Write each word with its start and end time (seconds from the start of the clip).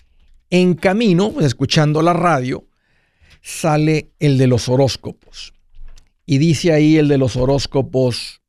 en 0.51 0.75
camino, 0.75 1.35
escuchando 1.41 2.01
la 2.01 2.13
radio, 2.13 2.67
sale 3.43 4.13
el 4.19 4.39
de 4.39 4.47
los 4.47 4.69
horóscopos. 4.69 5.53
Y 6.25 6.39
dice 6.39 6.73
ahí 6.73 6.97
el 6.97 7.09
de 7.09 7.19
los 7.19 7.37
horóscopos, 7.37 8.41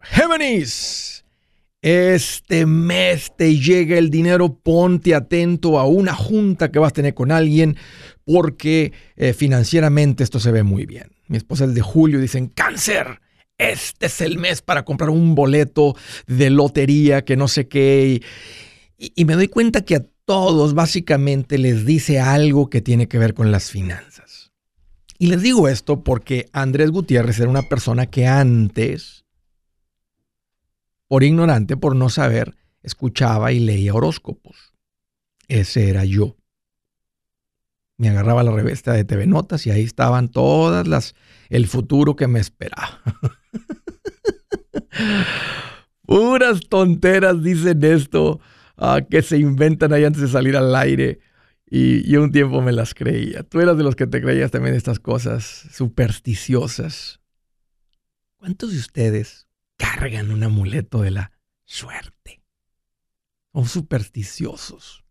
Géminis, 0.00 1.24
este 1.82 2.66
mes 2.66 3.32
te 3.36 3.56
llega 3.58 3.96
el 3.96 4.10
dinero, 4.10 4.54
ponte 4.54 5.14
atento 5.14 5.78
a 5.78 5.86
una 5.86 6.14
junta 6.14 6.70
que 6.70 6.78
vas 6.78 6.90
a 6.90 6.94
tener 6.94 7.14
con 7.14 7.32
alguien, 7.32 7.76
porque 8.24 8.92
eh, 9.16 9.32
financieramente 9.32 10.24
esto 10.24 10.40
se 10.40 10.52
ve 10.52 10.62
muy 10.62 10.84
bien. 10.84 11.10
Mi 11.28 11.36
esposa 11.36 11.64
es 11.64 11.74
de 11.74 11.80
julio, 11.80 12.20
dicen, 12.20 12.48
cáncer 12.48 13.20
este 13.60 14.06
es 14.06 14.20
el 14.22 14.38
mes 14.38 14.62
para 14.62 14.84
comprar 14.84 15.10
un 15.10 15.34
boleto 15.34 15.94
de 16.26 16.48
lotería 16.48 17.24
que 17.24 17.36
no 17.36 17.46
sé 17.46 17.68
qué. 17.68 18.22
Y, 18.96 19.24
me 19.26 19.34
doy 19.34 19.48
cuenta 19.48 19.84
que 19.84 19.96
a 19.96 20.06
todos 20.24 20.74
básicamente 20.74 21.58
les 21.58 21.84
dice 21.84 22.20
algo 22.20 22.70
que 22.70 22.80
tiene 22.80 23.06
que 23.06 23.18
ver 23.18 23.34
con 23.34 23.52
las 23.52 23.70
finanzas. 23.70 24.50
Y 25.18 25.26
les 25.26 25.42
digo 25.42 25.68
esto 25.68 26.02
porque 26.02 26.48
Andrés 26.52 26.90
Gutiérrez 26.90 27.38
era 27.38 27.50
una 27.50 27.68
persona 27.68 28.06
que 28.06 28.26
antes, 28.26 29.26
por 31.06 31.22
ignorante, 31.22 31.76
por 31.76 31.94
no 31.94 32.08
saber, 32.08 32.56
escuchaba 32.82 33.52
y 33.52 33.60
leía 33.60 33.92
horóscopos. 33.92 34.72
Ese 35.48 35.90
era 35.90 36.06
yo. 36.06 36.39
Me 38.00 38.08
agarraba 38.08 38.42
la 38.42 38.50
revista 38.50 38.94
de 38.94 39.04
TV 39.04 39.26
Notas 39.26 39.66
y 39.66 39.70
ahí 39.70 39.82
estaban 39.82 40.30
todas 40.30 40.88
las 40.88 41.14
el 41.50 41.66
futuro 41.66 42.16
que 42.16 42.28
me 42.28 42.40
esperaba. 42.40 42.98
Puras 46.06 46.62
tonteras 46.70 47.42
dicen 47.42 47.84
esto, 47.84 48.40
ah, 48.78 49.02
que 49.02 49.20
se 49.20 49.36
inventan 49.36 49.92
ahí 49.92 50.04
antes 50.04 50.22
de 50.22 50.28
salir 50.28 50.56
al 50.56 50.74
aire. 50.76 51.20
Y, 51.66 52.16
un 52.16 52.32
tiempo 52.32 52.62
me 52.62 52.72
las 52.72 52.94
creía. 52.94 53.42
Tú 53.42 53.60
eras 53.60 53.76
de 53.76 53.82
los 53.82 53.96
que 53.96 54.06
te 54.06 54.22
creías 54.22 54.50
también 54.50 54.74
estas 54.74 54.98
cosas 54.98 55.68
supersticiosas. 55.70 57.20
¿Cuántos 58.38 58.72
de 58.72 58.78
ustedes 58.78 59.46
cargan 59.76 60.30
un 60.30 60.42
amuleto 60.42 61.02
de 61.02 61.10
la 61.10 61.32
suerte? 61.66 62.42
¿O 63.52 63.66
supersticiosos? 63.66 65.04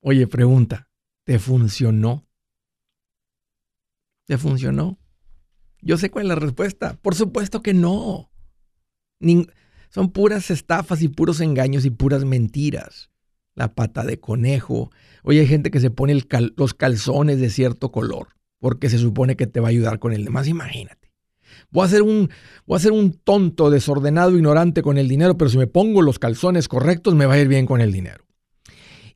Oye, 0.00 0.26
pregunta, 0.26 0.88
¿te 1.24 1.38
funcionó? 1.38 2.26
¿Te 4.26 4.38
funcionó? 4.38 4.98
Yo 5.80 5.98
sé 5.98 6.10
cuál 6.10 6.26
es 6.26 6.28
la 6.28 6.34
respuesta. 6.36 6.98
Por 7.02 7.14
supuesto 7.14 7.62
que 7.62 7.74
no. 7.74 8.30
son 9.90 10.10
puras 10.10 10.50
estafas 10.50 11.02
y 11.02 11.08
puros 11.08 11.40
engaños 11.40 11.84
y 11.84 11.90
puras 11.90 12.24
mentiras. 12.24 13.10
La 13.54 13.74
pata 13.74 14.04
de 14.04 14.20
conejo. 14.20 14.90
Oye, 15.24 15.40
hay 15.40 15.46
gente 15.46 15.70
que 15.70 15.80
se 15.80 15.90
pone 15.90 16.22
los 16.56 16.74
calzones 16.74 17.40
de 17.40 17.50
cierto 17.50 17.92
color 17.92 18.28
porque 18.58 18.88
se 18.88 18.98
supone 18.98 19.36
que 19.36 19.48
te 19.48 19.58
va 19.58 19.66
a 19.66 19.70
ayudar 19.70 19.98
con 19.98 20.12
el 20.12 20.24
demás. 20.24 20.46
Imagínate. 20.46 21.10
Voy 21.70 21.84
a, 21.84 21.88
ser 21.88 22.02
un, 22.02 22.30
voy 22.64 22.76
a 22.76 22.80
ser 22.80 22.92
un 22.92 23.12
tonto, 23.12 23.70
desordenado, 23.70 24.36
ignorante 24.36 24.82
con 24.82 24.98
el 24.98 25.08
dinero, 25.08 25.36
pero 25.36 25.50
si 25.50 25.58
me 25.58 25.66
pongo 25.66 26.00
los 26.00 26.18
calzones 26.18 26.68
correctos 26.68 27.14
me 27.14 27.26
va 27.26 27.34
a 27.34 27.38
ir 27.38 27.48
bien 27.48 27.66
con 27.66 27.80
el 27.80 27.92
dinero. 27.92 28.24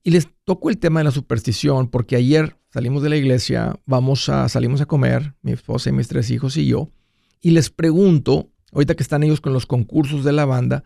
Y 0.06 0.12
les 0.12 0.28
toco 0.44 0.70
el 0.70 0.78
tema 0.78 1.00
de 1.00 1.04
la 1.04 1.10
superstición 1.10 1.88
porque 1.88 2.14
ayer 2.14 2.56
salimos 2.68 3.02
de 3.02 3.08
la 3.08 3.16
iglesia, 3.16 3.80
vamos 3.86 4.28
a, 4.28 4.48
salimos 4.48 4.80
a 4.80 4.86
comer, 4.86 5.34
mi 5.42 5.50
esposa 5.50 5.90
y 5.90 5.92
mis 5.92 6.06
tres 6.06 6.30
hijos 6.30 6.56
y 6.56 6.68
yo, 6.68 6.92
y 7.40 7.50
les 7.50 7.70
pregunto, 7.70 8.52
ahorita 8.70 8.94
que 8.94 9.02
están 9.02 9.24
ellos 9.24 9.40
con 9.40 9.52
los 9.52 9.66
concursos 9.66 10.22
de 10.22 10.32
la 10.32 10.44
banda, 10.44 10.84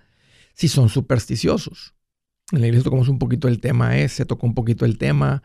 si 0.55 0.69
son 0.69 0.89
supersticiosos. 0.89 1.95
En 2.51 2.63
la 2.63 2.69
iglesia 2.69 2.85
tocamos 2.85 3.11
un 3.11 3.19
poquito 3.19 3.47
el 3.47 3.61
tema 3.61 3.99
ese, 3.99 4.25
tocó 4.25 4.47
un 4.47 4.55
poquito 4.55 4.87
el 4.87 4.97
tema 4.97 5.43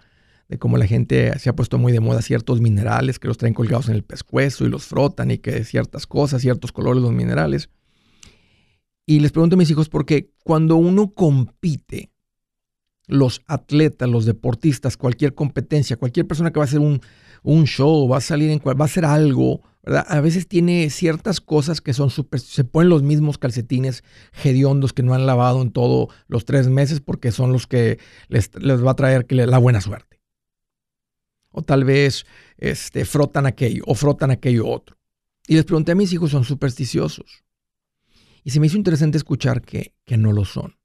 de 0.48 0.58
cómo 0.58 0.78
la 0.78 0.88
gente 0.88 1.38
se 1.38 1.50
ha 1.50 1.56
puesto 1.58 1.78
muy 1.78 1.92
de 1.92 2.00
moda 2.00 2.22
ciertos 2.22 2.62
minerales 2.62 3.20
que 3.20 3.28
los 3.28 3.38
traen 3.38 3.54
colgados 3.54 3.90
en 3.90 3.96
el 3.96 4.06
pescuezo 4.06 4.66
y 4.66 4.70
los 4.70 4.86
frotan 4.86 5.32
y 5.32 5.40
que 5.40 5.66
ciertas 5.66 6.08
cosas, 6.08 6.42
ciertos 6.42 6.72
colores 6.72 7.04
los 7.04 7.12
minerales. 7.12 7.70
Y 9.06 9.20
les 9.20 9.34
pregunto 9.34 9.58
a 9.58 9.60
mis 9.60 9.70
hijos 9.70 9.90
porque 9.90 10.32
cuando 10.46 10.78
uno 10.78 11.12
compite, 11.12 12.15
los 13.08 13.42
atletas, 13.48 14.10
los 14.10 14.26
deportistas, 14.26 14.98
cualquier 14.98 15.34
competencia, 15.36 15.98
cualquier 15.98 16.28
persona 16.28 16.52
que 16.52 16.60
va 16.60 16.66
a 16.66 16.68
hacer 16.68 16.80
un, 16.80 17.02
show, 17.66 18.08
va 18.08 18.18
a 18.18 18.22
salir 18.22 18.50
en 18.50 18.60
va 18.60 18.74
a 18.80 18.86
hacer 18.86 19.06
algo, 19.06 19.62
¿verdad? 19.84 20.06
A 20.08 20.20
veces 20.22 20.48
tiene 20.48 20.90
ciertas 20.90 21.42
cosas 21.42 21.82
que 21.82 21.94
son 21.94 22.10
súper, 22.10 22.40
se 22.40 22.64
ponen 22.64 22.90
los 22.90 23.04
mismos 23.04 23.38
calcetines 23.38 24.04
hediondos 24.44 24.94
que 24.94 25.04
no 25.04 25.14
han 25.14 25.26
lavado 25.26 25.62
en 25.62 25.72
todos 25.72 26.10
los 26.28 26.46
tres 26.46 26.68
meses 26.68 27.02
porque 27.02 27.32
son 27.32 27.52
los 27.52 27.68
que 27.68 28.00
les, 28.28 28.50
va 28.54 28.92
a 28.92 28.96
traer 28.96 29.26
la 29.30 29.58
buena 29.60 29.82
suerte. 29.82 30.20
O 31.50 31.62
tal 31.62 31.86
vez 31.86 32.26
este, 32.58 33.06
frotan 33.06 33.46
aquello 33.46 33.84
o 33.86 33.96
frotan 33.96 34.32
aquello 34.32 34.68
otro. 34.68 34.98
Y 35.48 35.56
les 35.56 35.66
pregunté 35.66 35.92
a 35.92 35.96
mis 35.96 36.12
hijos, 36.12 36.32
¿son 36.32 36.44
supersticiosos? 36.44 37.44
Y 38.44 38.50
se 38.50 38.60
me 38.60 38.68
hizo 38.68 38.78
interesante 38.78 39.18
escuchar 39.18 39.62
que, 39.62 39.94
que 40.04 40.18
no 40.18 40.32
lo 40.32 40.46
son. 40.46 40.76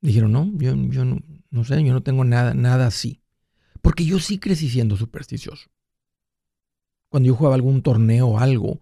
Dijeron, 0.00 0.32
no, 0.32 0.50
yo, 0.56 0.74
yo 0.74 1.04
no, 1.04 1.64
sé, 1.64 1.82
yo 1.84 1.92
no 1.92 2.02
tengo 2.02 2.24
nada, 2.24 2.54
nada 2.54 2.86
así. 2.86 3.22
Porque 3.82 4.04
yo 4.04 4.18
sí 4.18 4.38
crecí 4.38 4.68
siendo 4.68 4.96
supersticioso. 4.96 5.70
Cuando 7.08 7.26
yo 7.26 7.34
jugaba 7.34 7.54
algún 7.54 7.82
torneo 7.82 8.28
o 8.28 8.38
algo, 8.38 8.80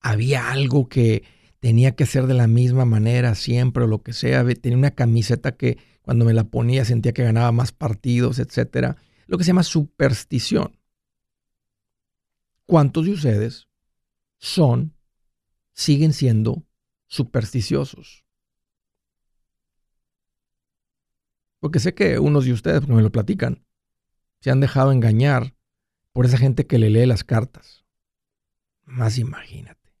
había 0.00 0.50
algo 0.50 0.88
que 0.88 1.24
tenía 1.60 1.94
que 1.94 2.06
ser 2.06 2.26
de 2.26 2.34
la 2.34 2.46
misma 2.46 2.84
manera 2.84 3.34
siempre 3.34 3.84
o 3.84 3.86
lo 3.86 4.02
que 4.02 4.12
sea. 4.12 4.44
Tenía 4.54 4.78
una 4.78 4.92
camiseta 4.92 5.56
que 5.56 5.78
cuando 6.02 6.24
me 6.24 6.32
la 6.32 6.44
ponía 6.44 6.84
sentía 6.84 7.12
que 7.12 7.24
ganaba 7.24 7.52
más 7.52 7.72
partidos, 7.72 8.38
etcétera. 8.38 8.96
Lo 9.26 9.38
que 9.38 9.44
se 9.44 9.48
llama 9.48 9.62
superstición. 9.62 10.78
¿Cuántos 12.64 13.06
de 13.06 13.12
ustedes 13.12 13.68
son, 14.38 14.94
siguen 15.72 16.12
siendo 16.12 16.64
supersticiosos? 17.06 18.24
Porque 21.60 21.80
sé 21.80 21.94
que 21.94 22.18
unos 22.18 22.44
de 22.44 22.52
ustedes, 22.52 22.80
porque 22.80 22.94
me 22.94 23.02
lo 23.02 23.12
platican, 23.12 23.64
se 24.40 24.50
han 24.50 24.60
dejado 24.60 24.92
engañar 24.92 25.54
por 26.12 26.26
esa 26.26 26.38
gente 26.38 26.66
que 26.66 26.78
le 26.78 26.90
lee 26.90 27.06
las 27.06 27.24
cartas. 27.24 27.84
Más 28.84 29.18
imagínate. 29.18 29.92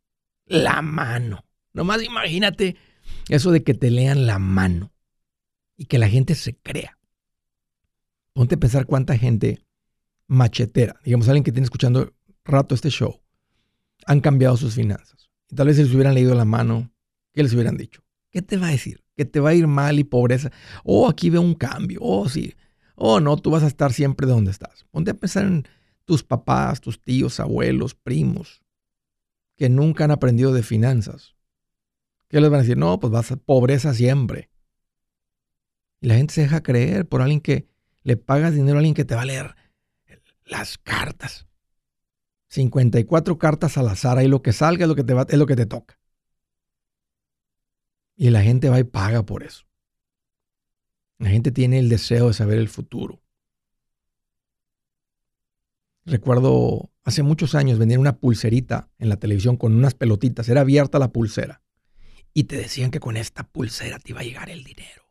La 0.46 0.82
mano. 0.82 1.44
Nomás 1.72 2.02
imagínate 2.02 2.76
eso 3.28 3.50
de 3.50 3.62
que 3.62 3.74
te 3.74 3.90
lean 3.90 4.26
la 4.26 4.38
mano 4.38 4.92
y 5.76 5.86
que 5.86 5.98
la 5.98 6.08
gente 6.08 6.34
se 6.34 6.56
crea. 6.56 6.98
Ponte 8.32 8.54
a 8.54 8.58
pensar 8.58 8.86
cuánta 8.86 9.18
gente 9.18 9.64
machetera, 10.26 11.00
digamos 11.04 11.28
alguien 11.28 11.44
que 11.44 11.52
tiene 11.52 11.64
escuchando 11.64 12.14
rato 12.44 12.74
este 12.74 12.90
show, 12.90 13.20
han 14.06 14.20
cambiado 14.20 14.56
sus 14.56 14.74
finanzas. 14.74 15.30
Y 15.50 15.56
tal 15.56 15.66
vez 15.66 15.76
si 15.76 15.82
les 15.82 15.92
hubieran 15.92 16.14
leído 16.14 16.34
la 16.34 16.44
mano, 16.44 16.92
¿qué 17.32 17.42
les 17.42 17.52
hubieran 17.54 17.76
dicho? 17.76 18.02
¿Qué 18.30 18.42
te 18.42 18.56
va 18.56 18.68
a 18.68 18.72
decir? 18.72 19.04
Que 19.18 19.24
te 19.26 19.40
va 19.40 19.50
a 19.50 19.54
ir 19.54 19.66
mal 19.66 19.98
y 19.98 20.04
pobreza. 20.04 20.50
Oh, 20.84 21.08
aquí 21.08 21.28
veo 21.28 21.42
un 21.42 21.54
cambio. 21.54 21.98
Oh, 22.00 22.28
sí. 22.28 22.54
Oh, 22.94 23.20
no, 23.20 23.36
tú 23.36 23.50
vas 23.50 23.64
a 23.64 23.66
estar 23.66 23.92
siempre 23.92 24.26
donde 24.26 24.52
estás. 24.52 24.86
Ponte 24.90 25.10
a 25.10 25.14
pensar 25.14 25.44
en 25.44 25.68
tus 26.04 26.22
papás, 26.22 26.80
tus 26.80 27.02
tíos, 27.02 27.40
abuelos, 27.40 27.94
primos, 27.94 28.62
que 29.56 29.68
nunca 29.68 30.04
han 30.04 30.12
aprendido 30.12 30.54
de 30.54 30.62
finanzas. 30.62 31.34
¿Qué 32.28 32.40
les 32.40 32.48
van 32.48 32.60
a 32.60 32.62
decir? 32.62 32.78
No, 32.78 32.98
pues 33.00 33.12
vas 33.12 33.30
a 33.32 33.36
pobreza 33.36 33.92
siempre. 33.92 34.48
Y 36.00 36.06
la 36.06 36.14
gente 36.14 36.34
se 36.34 36.42
deja 36.42 36.62
creer 36.62 37.06
por 37.06 37.20
alguien 37.20 37.40
que 37.40 37.68
le 38.02 38.16
pagas 38.16 38.54
dinero 38.54 38.76
a 38.76 38.78
alguien 38.78 38.94
que 38.94 39.04
te 39.04 39.16
va 39.16 39.22
a 39.22 39.26
leer 39.26 39.56
las 40.44 40.78
cartas. 40.78 41.46
54 42.48 43.38
cartas 43.38 43.76
al 43.76 43.88
azar, 43.88 44.18
ahí 44.18 44.28
lo 44.28 44.42
que 44.42 44.52
salga 44.52 44.86
lo 44.86 44.94
que 44.94 45.04
te, 45.04 45.12
va, 45.12 45.26
es 45.28 45.38
lo 45.38 45.46
que 45.46 45.56
te 45.56 45.66
toca. 45.66 45.98
Y 48.18 48.30
la 48.30 48.42
gente 48.42 48.68
va 48.68 48.80
y 48.80 48.84
paga 48.84 49.24
por 49.24 49.44
eso. 49.44 49.64
La 51.18 51.30
gente 51.30 51.52
tiene 51.52 51.78
el 51.78 51.88
deseo 51.88 52.26
de 52.26 52.34
saber 52.34 52.58
el 52.58 52.68
futuro. 52.68 53.22
Recuerdo 56.04 56.90
hace 57.04 57.22
muchos 57.22 57.54
años 57.54 57.78
vendían 57.78 58.00
una 58.00 58.18
pulserita 58.18 58.90
en 58.98 59.08
la 59.08 59.18
televisión 59.18 59.56
con 59.56 59.72
unas 59.72 59.94
pelotitas, 59.94 60.48
era 60.48 60.62
abierta 60.62 60.98
la 60.98 61.12
pulsera. 61.12 61.62
Y 62.34 62.44
te 62.44 62.56
decían 62.56 62.90
que 62.90 62.98
con 62.98 63.16
esta 63.16 63.44
pulsera 63.44 64.00
te 64.00 64.10
iba 64.10 64.20
a 64.20 64.24
llegar 64.24 64.50
el 64.50 64.64
dinero 64.64 65.08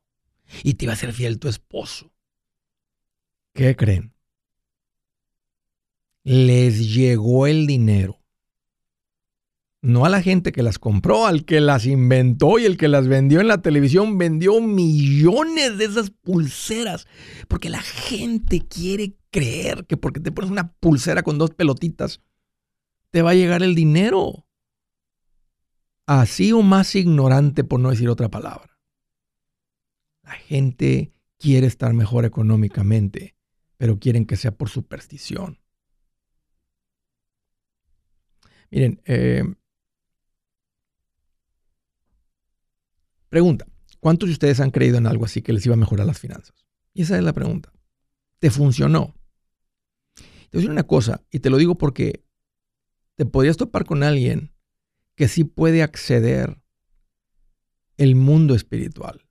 y 0.63 0.74
te 0.74 0.83
iba 0.83 0.94
a 0.94 0.98
ser 0.98 1.13
fiel 1.13 1.39
tu 1.39 1.48
esposo. 1.48 2.12
¿Qué 3.53 3.75
creen? 3.77 4.13
Les 6.24 6.94
llegó 6.94 7.48
el 7.48 7.68
dinero. 7.68 8.19
No 9.88 10.04
a 10.04 10.10
la 10.10 10.22
gente 10.22 10.51
que 10.51 10.63
las 10.63 10.80
compró, 10.80 11.28
al 11.28 11.45
que 11.45 11.62
las 11.62 11.86
inventó 11.86 12.60
y 12.60 12.66
el 12.66 12.75
que 12.75 12.89
las 12.89 13.07
vendió 13.07 13.39
en 13.39 13.48
la 13.48 13.62
televisión 13.62 14.18
vendió 14.18 14.60
millones 14.60 15.78
de 15.78 15.86
esas 15.86 16.10
pulseras. 16.10 17.07
Porque 17.48 17.69
la 17.69 17.80
gente 17.80 18.68
quiere 18.68 19.16
creer 19.31 19.86
que 19.86 19.95
porque 19.95 20.19
te 20.19 20.34
pones 20.34 20.51
una 20.51 20.74
pulsera 20.74 21.24
con 21.24 21.38
dos 21.38 21.51
pelotitas, 21.51 22.22
te 23.12 23.22
va 23.22 23.30
a 23.30 23.36
llegar 23.36 23.63
el 23.63 23.75
dinero. 23.75 24.45
Así 26.06 26.51
o 26.51 26.62
más 26.63 26.94
ignorante 26.94 27.63
por 27.63 27.80
no 27.80 27.89
decir 27.89 28.10
otra 28.10 28.28
palabra. 28.28 28.78
La 30.24 30.34
gente 30.34 31.13
quiere 31.39 31.66
estar 31.66 31.94
mejor 31.94 32.25
económicamente, 32.25 33.38
pero 33.78 34.00
quieren 34.00 34.25
que 34.25 34.36
sea 34.36 34.51
por 34.51 34.68
superstición. 34.68 35.62
Miren, 38.69 39.01
eh, 39.06 39.45
pregunta, 43.29 43.65
¿cuántos 44.00 44.29
de 44.29 44.33
ustedes 44.33 44.59
han 44.59 44.71
creído 44.71 44.97
en 44.97 45.07
algo 45.07 45.25
así 45.25 45.41
que 45.41 45.53
les 45.53 45.65
iba 45.65 45.74
a 45.74 45.79
mejorar 45.79 46.07
las 46.07 46.19
finanzas? 46.19 46.65
Y 46.94 47.03
esa 47.03 47.18
es 47.18 47.24
la 47.24 47.33
pregunta. 47.33 47.71
¿Te 48.39 48.50
funcionó? 48.50 49.15
Te 50.15 50.24
voy 50.24 50.50
a 50.53 50.57
decir 50.57 50.71
una 50.71 50.88
cosa, 50.88 51.24
y 51.31 51.39
te 51.39 51.50
lo 51.50 51.57
digo 51.57 51.77
porque 51.77 52.24
te 53.15 53.25
podrías 53.25 53.57
topar 53.57 53.85
con 53.85 54.03
alguien 54.03 54.53
que 55.15 55.27
sí 55.27 55.44
puede 55.44 55.83
acceder 55.83 56.62
el 57.97 58.15
mundo 58.15 58.56
espiritual 58.56 59.27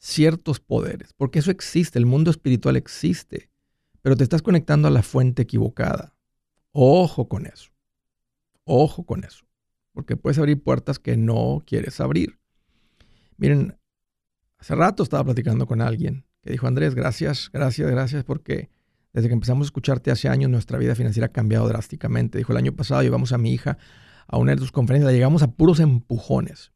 ciertos 0.00 0.60
poderes, 0.60 1.12
porque 1.12 1.38
eso 1.38 1.50
existe, 1.50 1.98
el 1.98 2.06
mundo 2.06 2.30
espiritual 2.30 2.76
existe, 2.76 3.50
pero 4.00 4.16
te 4.16 4.24
estás 4.24 4.42
conectando 4.42 4.88
a 4.88 4.90
la 4.90 5.02
fuente 5.02 5.42
equivocada. 5.42 6.16
Ojo 6.72 7.28
con 7.28 7.46
eso, 7.46 7.70
ojo 8.64 9.04
con 9.04 9.24
eso, 9.24 9.44
porque 9.92 10.16
puedes 10.16 10.38
abrir 10.38 10.62
puertas 10.62 10.98
que 10.98 11.16
no 11.16 11.62
quieres 11.66 12.00
abrir. 12.00 12.39
Miren, 13.40 13.74
hace 14.58 14.74
rato 14.74 15.02
estaba 15.02 15.24
platicando 15.24 15.66
con 15.66 15.80
alguien 15.80 16.26
que 16.42 16.52
dijo, 16.52 16.66
Andrés, 16.66 16.94
gracias, 16.94 17.50
gracias, 17.50 17.90
gracias, 17.90 18.22
porque 18.22 18.68
desde 19.14 19.28
que 19.28 19.34
empezamos 19.34 19.64
a 19.64 19.68
escucharte 19.68 20.10
hace 20.10 20.28
años 20.28 20.50
nuestra 20.50 20.76
vida 20.76 20.94
financiera 20.94 21.26
ha 21.26 21.32
cambiado 21.32 21.66
drásticamente. 21.66 22.36
Dijo, 22.36 22.52
el 22.52 22.58
año 22.58 22.76
pasado 22.76 23.02
llevamos 23.02 23.32
a 23.32 23.38
mi 23.38 23.54
hija 23.54 23.78
a 24.28 24.36
una 24.36 24.52
de 24.52 24.58
tus 24.58 24.72
conferencias, 24.72 25.10
llegamos 25.10 25.42
a 25.42 25.52
puros 25.52 25.80
empujones 25.80 26.72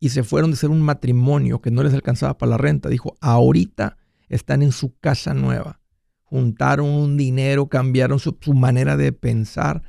y 0.00 0.08
se 0.08 0.24
fueron 0.24 0.50
de 0.50 0.56
ser 0.56 0.70
un 0.70 0.82
matrimonio 0.82 1.60
que 1.60 1.70
no 1.70 1.84
les 1.84 1.94
alcanzaba 1.94 2.36
para 2.36 2.50
la 2.50 2.58
renta. 2.58 2.88
Dijo, 2.88 3.16
ahorita 3.20 3.96
están 4.28 4.62
en 4.62 4.72
su 4.72 4.98
casa 4.98 5.34
nueva. 5.34 5.80
Juntaron 6.24 6.88
un 6.88 7.16
dinero, 7.16 7.68
cambiaron 7.68 8.18
su, 8.18 8.36
manera 8.54 8.96
de 8.96 9.12
pensar. 9.12 9.84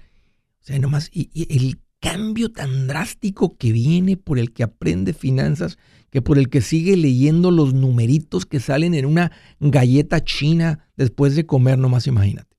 O 0.62 0.64
sea, 0.64 0.78
nomás, 0.78 1.10
y, 1.12 1.32
el 1.56 1.82
cambio 2.00 2.52
tan 2.52 2.88
drástico 2.88 3.58
que 3.58 3.72
viene 3.72 4.18
por 4.18 4.40
el 4.40 4.54
que 4.54 4.64
aprende 4.64 5.14
finanzas, 5.14 5.78
que 6.10 6.22
por 6.22 6.38
el 6.38 6.50
que 6.50 6.62
sigue 6.62 6.98
leyendo 6.98 7.52
los 7.52 7.74
numeritos 7.74 8.46
que 8.46 8.60
salen 8.60 8.94
en 8.94 9.06
una 9.06 9.32
galleta 9.60 10.24
china 10.24 10.88
después 10.96 11.36
de 11.36 11.46
comer, 11.46 11.78
nomás 11.78 12.08
imagínate. 12.08 12.58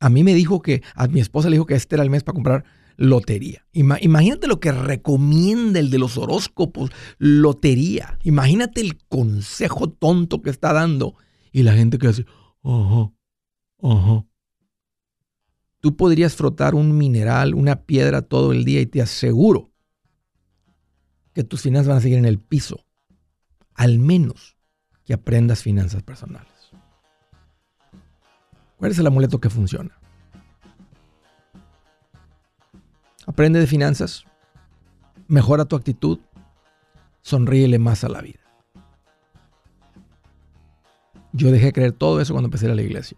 A 0.00 0.08
mí 0.08 0.24
me 0.24 0.34
dijo 0.34 0.62
que, 0.62 0.82
a 0.94 1.06
mi 1.08 1.20
esposa 1.20 1.50
le 1.50 1.56
dijo 1.56 1.66
que 1.66 1.74
este 1.74 1.96
era 1.96 2.02
el 2.02 2.10
mes 2.10 2.24
para 2.24 2.34
comprar 2.34 2.64
lotería. 2.96 3.66
imagínate 3.72 4.46
lo 4.46 4.60
que 4.60 4.72
recomienda 4.72 5.80
el 5.80 5.90
de 5.90 5.98
los 5.98 6.18
horóscopos, 6.18 6.90
lotería. 7.18 8.18
Imagínate 8.24 8.80
el 8.82 8.98
consejo 9.08 9.88
tonto 9.88 10.42
que 10.42 10.50
está 10.50 10.72
dando. 10.72 11.14
Y 11.52 11.62
la 11.62 11.72
gente 11.72 11.98
que 11.98 12.08
hace, 12.08 12.26
ajá, 12.62 13.10
ajá. 13.82 14.24
Tú 15.80 15.96
podrías 15.96 16.36
frotar 16.36 16.74
un 16.74 16.96
mineral, 16.96 17.54
una 17.54 17.84
piedra 17.84 18.22
todo 18.22 18.52
el 18.52 18.64
día 18.64 18.80
y 18.80 18.86
te 18.86 19.00
aseguro 19.00 19.70
que 21.32 21.42
tus 21.42 21.62
finanzas 21.62 21.88
van 21.88 21.98
a 21.98 22.00
seguir 22.00 22.18
en 22.18 22.26
el 22.26 22.38
piso. 22.38 22.84
Al 23.74 23.98
menos 23.98 24.58
que 25.04 25.14
aprendas 25.14 25.62
finanzas 25.62 26.02
personales. 26.02 26.52
¿Cuál 28.76 28.90
es 28.90 28.98
el 28.98 29.06
amuleto 29.06 29.40
que 29.40 29.50
funciona? 29.50 29.98
Aprende 33.26 33.60
de 33.60 33.66
finanzas, 33.66 34.24
mejora 35.28 35.64
tu 35.64 35.76
actitud, 35.76 36.18
sonríele 37.22 37.78
más 37.78 38.04
a 38.04 38.08
la 38.08 38.22
vida. 38.22 38.40
Yo 41.32 41.50
dejé 41.52 41.66
de 41.66 41.72
creer 41.72 41.92
todo 41.92 42.20
eso 42.20 42.34
cuando 42.34 42.48
empecé 42.48 42.70
a, 42.70 42.74
la 42.74 42.82
iglesia, 42.82 43.16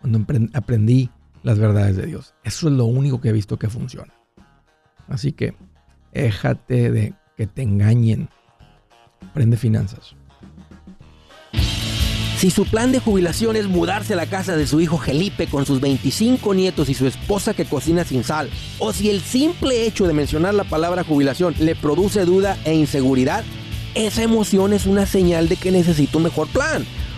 cuando 0.00 0.24
aprendí 0.54 1.10
las 1.42 1.58
verdades 1.58 1.96
de 1.96 2.06
Dios. 2.06 2.34
Eso 2.44 2.68
es 2.68 2.74
lo 2.74 2.84
único 2.84 3.20
que 3.20 3.28
he 3.28 3.32
visto 3.32 3.58
que 3.58 3.68
funciona. 3.68 4.14
Así 5.08 5.32
que 5.32 5.54
déjate 6.12 6.90
de 6.90 7.14
que 7.36 7.46
te 7.46 7.62
engañen. 7.62 8.28
Aprende 9.30 9.56
finanzas. 9.56 10.14
Si 12.38 12.52
su 12.52 12.66
plan 12.66 12.92
de 12.92 13.00
jubilación 13.00 13.56
es 13.56 13.66
mudarse 13.66 14.12
a 14.12 14.16
la 14.16 14.26
casa 14.26 14.56
de 14.56 14.68
su 14.68 14.80
hijo 14.80 14.96
Felipe 14.96 15.48
con 15.48 15.66
sus 15.66 15.80
25 15.80 16.54
nietos 16.54 16.88
y 16.88 16.94
su 16.94 17.08
esposa 17.08 17.52
que 17.52 17.64
cocina 17.64 18.04
sin 18.04 18.22
sal, 18.22 18.48
o 18.78 18.92
si 18.92 19.10
el 19.10 19.22
simple 19.22 19.86
hecho 19.86 20.06
de 20.06 20.12
mencionar 20.12 20.54
la 20.54 20.62
palabra 20.62 21.02
jubilación 21.02 21.56
le 21.58 21.74
produce 21.74 22.24
duda 22.24 22.56
e 22.64 22.74
inseguridad, 22.74 23.42
esa 23.96 24.22
emoción 24.22 24.72
es 24.72 24.86
una 24.86 25.04
señal 25.04 25.48
de 25.48 25.56
que 25.56 25.72
necesita 25.72 26.18
un 26.18 26.24
mejor 26.24 26.46
plan. 26.46 26.86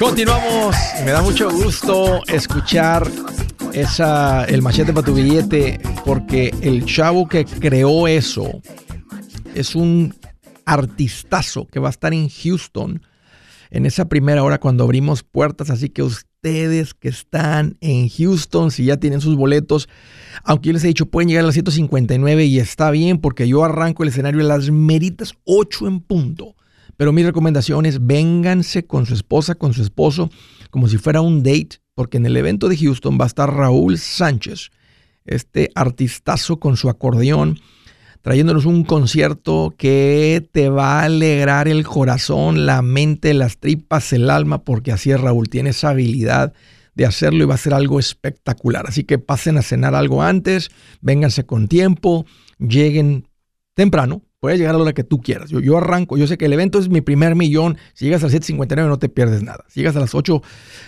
Continuamos, 0.00 0.74
me 1.04 1.10
da 1.10 1.20
mucho 1.20 1.50
gusto 1.50 2.22
escuchar 2.26 3.06
esa, 3.74 4.46
el 4.46 4.62
machete 4.62 4.94
para 4.94 5.04
tu 5.04 5.12
billete, 5.12 5.78
porque 6.06 6.54
el 6.62 6.86
chavo 6.86 7.28
que 7.28 7.44
creó 7.44 8.08
eso 8.08 8.62
es 9.54 9.74
un 9.74 10.14
artistazo 10.64 11.66
que 11.66 11.80
va 11.80 11.88
a 11.88 11.90
estar 11.90 12.14
en 12.14 12.30
Houston 12.30 13.02
en 13.70 13.84
esa 13.84 14.08
primera 14.08 14.42
hora 14.42 14.58
cuando 14.58 14.84
abrimos 14.84 15.22
puertas. 15.22 15.68
Así 15.68 15.90
que 15.90 16.02
ustedes 16.02 16.94
que 16.94 17.10
están 17.10 17.76
en 17.82 18.08
Houston, 18.08 18.70
si 18.70 18.86
ya 18.86 18.96
tienen 18.96 19.20
sus 19.20 19.36
boletos, 19.36 19.86
aunque 20.44 20.68
yo 20.68 20.72
les 20.72 20.84
he 20.84 20.88
dicho, 20.88 21.10
pueden 21.10 21.28
llegar 21.28 21.44
a 21.44 21.48
las 21.48 21.54
159 21.54 22.46
y 22.46 22.58
está 22.58 22.90
bien 22.90 23.18
porque 23.18 23.46
yo 23.46 23.64
arranco 23.64 24.02
el 24.02 24.08
escenario 24.08 24.40
a 24.40 24.44
las 24.44 24.70
meritas 24.70 25.34
8 25.44 25.88
en 25.88 26.00
punto. 26.00 26.54
Pero 27.00 27.14
mi 27.14 27.22
recomendación 27.22 27.86
es 27.86 28.06
vénganse 28.06 28.84
con 28.84 29.06
su 29.06 29.14
esposa, 29.14 29.54
con 29.54 29.72
su 29.72 29.80
esposo, 29.80 30.28
como 30.68 30.86
si 30.86 30.98
fuera 30.98 31.22
un 31.22 31.42
date, 31.42 31.80
porque 31.94 32.18
en 32.18 32.26
el 32.26 32.36
evento 32.36 32.68
de 32.68 32.76
Houston 32.76 33.16
va 33.18 33.24
a 33.24 33.28
estar 33.28 33.50
Raúl 33.50 33.96
Sánchez, 33.96 34.68
este 35.24 35.70
artistazo 35.74 36.60
con 36.60 36.76
su 36.76 36.90
acordeón 36.90 37.58
trayéndonos 38.20 38.66
un 38.66 38.84
concierto 38.84 39.74
que 39.78 40.46
te 40.52 40.68
va 40.68 41.00
a 41.00 41.04
alegrar 41.04 41.68
el 41.68 41.86
corazón, 41.86 42.66
la 42.66 42.82
mente, 42.82 43.32
las 43.32 43.56
tripas, 43.56 44.12
el 44.12 44.28
alma, 44.28 44.62
porque 44.62 44.92
así 44.92 45.10
es 45.10 45.18
Raúl, 45.18 45.48
tiene 45.48 45.70
esa 45.70 45.88
habilidad 45.88 46.52
de 46.94 47.06
hacerlo 47.06 47.44
y 47.44 47.46
va 47.46 47.54
a 47.54 47.56
ser 47.56 47.72
algo 47.72 47.98
espectacular. 47.98 48.84
Así 48.86 49.04
que 49.04 49.18
pasen 49.18 49.56
a 49.56 49.62
cenar 49.62 49.94
algo 49.94 50.22
antes, 50.22 50.70
vénganse 51.00 51.46
con 51.46 51.66
tiempo, 51.66 52.26
lleguen 52.58 53.26
temprano, 53.72 54.20
puedes 54.40 54.58
llegar 54.58 54.74
a 54.74 54.78
la 54.78 54.84
hora 54.84 54.92
que 54.92 55.04
tú 55.04 55.20
quieras. 55.20 55.50
Yo, 55.50 55.78
arranco, 55.78 56.16
yo 56.16 56.26
sé 56.26 56.38
que 56.38 56.46
el 56.46 56.52
evento 56.52 56.78
es 56.78 56.88
mi 56.88 57.02
primer 57.02 57.36
millón. 57.36 57.76
Si 57.92 58.06
llegas 58.06 58.24
a 58.24 58.26
las 58.26 58.34
7.59 58.34 58.88
no 58.88 58.98
te 58.98 59.08
pierdes 59.08 59.42
nada. 59.42 59.64
Si 59.68 59.80
llegas 59.80 59.96
a 59.96 60.00
las 60.00 60.14
8 60.14 60.42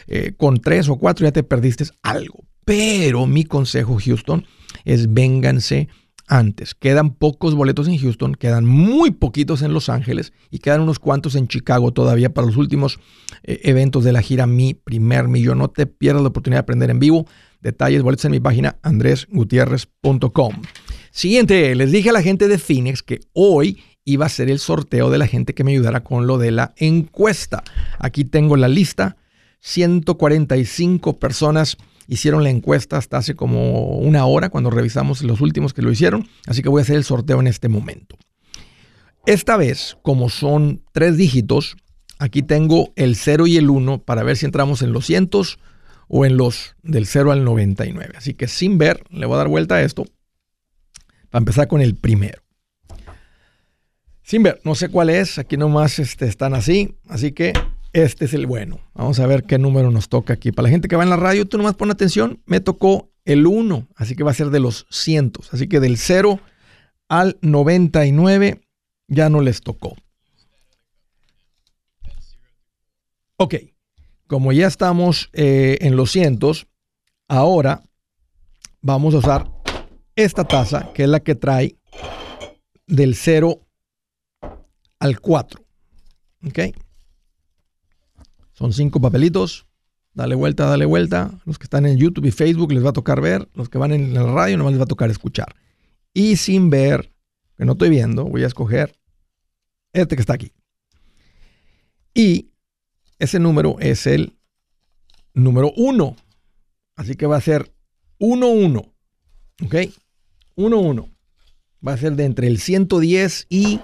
eh, 0.08 0.32
con 0.36 0.60
3 0.60 0.88
o 0.88 0.96
4 0.96 1.26
ya 1.26 1.32
te 1.32 1.42
perdiste 1.42 1.84
algo. 2.02 2.44
Pero 2.64 3.26
mi 3.26 3.44
consejo, 3.44 3.98
Houston, 4.02 4.46
es 4.84 5.12
vénganse 5.12 5.88
antes. 6.28 6.74
Quedan 6.74 7.14
pocos 7.14 7.54
boletos 7.54 7.88
en 7.88 7.98
Houston, 7.98 8.34
quedan 8.34 8.64
muy 8.64 9.10
poquitos 9.10 9.62
en 9.62 9.74
Los 9.74 9.88
Ángeles 9.88 10.32
y 10.50 10.60
quedan 10.60 10.80
unos 10.80 10.98
cuantos 10.98 11.34
en 11.34 11.48
Chicago 11.48 11.92
todavía 11.92 12.32
para 12.32 12.46
los 12.46 12.56
últimos 12.56 13.00
eh, 13.42 13.60
eventos 13.64 14.04
de 14.04 14.12
la 14.12 14.22
gira 14.22 14.46
Mi 14.46 14.74
Primer 14.74 15.28
Millón. 15.28 15.58
No 15.58 15.68
te 15.68 15.86
pierdas 15.86 16.22
la 16.22 16.28
oportunidad 16.28 16.58
de 16.58 16.62
aprender 16.62 16.90
en 16.90 17.00
vivo. 17.00 17.26
Detalles, 17.60 18.02
boletos 18.02 18.24
en 18.24 18.30
mi 18.30 18.40
página 18.40 18.78
andresgutierrez.com. 18.82 20.54
Siguiente, 21.14 21.74
les 21.74 21.92
dije 21.92 22.08
a 22.08 22.12
la 22.14 22.22
gente 22.22 22.48
de 22.48 22.56
Phoenix 22.56 23.02
que 23.02 23.20
hoy 23.34 23.82
iba 24.06 24.24
a 24.24 24.30
ser 24.30 24.48
el 24.48 24.58
sorteo 24.58 25.10
de 25.10 25.18
la 25.18 25.26
gente 25.26 25.52
que 25.52 25.62
me 25.62 25.72
ayudara 25.72 26.02
con 26.02 26.26
lo 26.26 26.38
de 26.38 26.52
la 26.52 26.72
encuesta. 26.78 27.62
Aquí 27.98 28.24
tengo 28.24 28.56
la 28.56 28.66
lista, 28.66 29.18
145 29.60 31.18
personas 31.18 31.76
hicieron 32.08 32.42
la 32.42 32.48
encuesta 32.48 32.96
hasta 32.96 33.18
hace 33.18 33.34
como 33.34 33.98
una 33.98 34.24
hora 34.24 34.48
cuando 34.48 34.70
revisamos 34.70 35.22
los 35.22 35.42
últimos 35.42 35.74
que 35.74 35.82
lo 35.82 35.92
hicieron, 35.92 36.26
así 36.46 36.62
que 36.62 36.70
voy 36.70 36.80
a 36.80 36.82
hacer 36.82 36.96
el 36.96 37.04
sorteo 37.04 37.40
en 37.40 37.46
este 37.46 37.68
momento. 37.68 38.16
Esta 39.26 39.58
vez, 39.58 39.98
como 40.00 40.30
son 40.30 40.82
tres 40.92 41.18
dígitos, 41.18 41.76
aquí 42.20 42.42
tengo 42.42 42.90
el 42.96 43.16
0 43.16 43.46
y 43.48 43.58
el 43.58 43.68
1 43.68 44.02
para 44.04 44.22
ver 44.22 44.38
si 44.38 44.46
entramos 44.46 44.80
en 44.80 44.92
los 44.92 45.04
cientos 45.04 45.58
o 46.08 46.24
en 46.24 46.38
los 46.38 46.74
del 46.82 47.04
0 47.04 47.32
al 47.32 47.44
99. 47.44 48.14
Así 48.16 48.32
que 48.32 48.48
sin 48.48 48.78
ver, 48.78 49.04
le 49.10 49.26
voy 49.26 49.34
a 49.34 49.38
dar 49.38 49.48
vuelta 49.48 49.74
a 49.74 49.82
esto 49.82 50.06
para 51.32 51.40
empezar 51.40 51.66
con 51.66 51.80
el 51.80 51.96
primero. 51.96 52.42
Sin 54.22 54.42
ver, 54.42 54.60
no 54.64 54.74
sé 54.74 54.90
cuál 54.90 55.10
es, 55.10 55.38
aquí 55.38 55.56
nomás 55.56 55.98
este, 55.98 56.26
están 56.26 56.54
así, 56.54 56.94
así 57.08 57.32
que 57.32 57.54
este 57.94 58.26
es 58.26 58.34
el 58.34 58.46
bueno. 58.46 58.80
Vamos 58.94 59.18
a 59.18 59.26
ver 59.26 59.44
qué 59.44 59.58
número 59.58 59.90
nos 59.90 60.10
toca 60.10 60.34
aquí. 60.34 60.52
Para 60.52 60.64
la 60.64 60.70
gente 60.70 60.88
que 60.88 60.96
va 60.96 61.02
en 61.02 61.10
la 61.10 61.16
radio, 61.16 61.48
tú 61.48 61.56
nomás 61.56 61.74
pon 61.74 61.90
atención. 61.90 62.42
Me 62.44 62.60
tocó 62.60 63.10
el 63.24 63.46
1, 63.46 63.88
así 63.96 64.14
que 64.14 64.24
va 64.24 64.30
a 64.30 64.34
ser 64.34 64.50
de 64.50 64.60
los 64.60 64.86
cientos. 64.90 65.52
Así 65.54 65.68
que 65.68 65.80
del 65.80 65.96
0 65.96 66.38
al 67.08 67.38
99 67.40 68.60
ya 69.08 69.30
no 69.30 69.40
les 69.40 69.62
tocó. 69.62 69.96
Ok, 73.36 73.54
como 74.26 74.52
ya 74.52 74.66
estamos 74.66 75.30
eh, 75.32 75.78
en 75.80 75.96
los 75.96 76.12
cientos, 76.12 76.66
ahora 77.26 77.82
vamos 78.82 79.14
a 79.14 79.18
usar 79.18 79.51
esta 80.16 80.44
taza, 80.44 80.92
que 80.92 81.04
es 81.04 81.08
la 81.08 81.20
que 81.20 81.34
trae 81.34 81.76
del 82.86 83.14
0 83.14 83.60
al 84.98 85.20
4. 85.20 85.60
¿Ok? 86.46 86.58
Son 88.52 88.72
cinco 88.72 89.00
papelitos. 89.00 89.66
Dale 90.14 90.34
vuelta, 90.34 90.66
dale 90.66 90.84
vuelta. 90.84 91.30
Los 91.46 91.58
que 91.58 91.64
están 91.64 91.86
en 91.86 91.96
YouTube 91.96 92.26
y 92.26 92.30
Facebook 92.30 92.72
les 92.72 92.84
va 92.84 92.90
a 92.90 92.94
tocar 92.94 93.20
ver. 93.20 93.48
Los 93.54 93.68
que 93.68 93.78
van 93.78 93.92
en 93.92 94.12
la 94.12 94.24
radio 94.24 94.58
nomás 94.58 94.72
les 94.72 94.80
va 94.80 94.84
a 94.84 94.88
tocar 94.88 95.10
escuchar. 95.10 95.54
Y 96.12 96.36
sin 96.36 96.68
ver, 96.68 97.12
que 97.56 97.64
no 97.64 97.72
estoy 97.72 97.88
viendo, 97.88 98.24
voy 98.24 98.44
a 98.44 98.46
escoger 98.46 98.94
este 99.92 100.16
que 100.16 100.20
está 100.20 100.34
aquí. 100.34 100.52
Y 102.14 102.50
ese 103.18 103.38
número 103.38 103.76
es 103.80 104.06
el 104.06 104.36
número 105.32 105.72
1. 105.76 106.16
Así 106.96 107.14
que 107.14 107.26
va 107.26 107.36
a 107.36 107.40
ser 107.40 107.72
1, 108.18 108.46
1. 108.46 108.94
¿Ok? 109.64 109.74
1, 110.56 110.78
1. 110.78 111.08
Va 111.86 111.92
a 111.92 111.96
ser 111.96 112.14
de 112.14 112.24
entre 112.24 112.46
el 112.46 112.58
110 112.58 113.46
y 113.48 113.80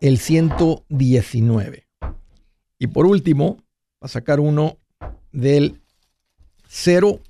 el 0.00 0.18
119. 0.18 1.88
Y 2.78 2.86
por 2.86 3.06
último, 3.06 3.58
a 4.00 4.08
sacar 4.08 4.40
uno 4.40 4.78
del 5.32 5.80
0 6.68 7.20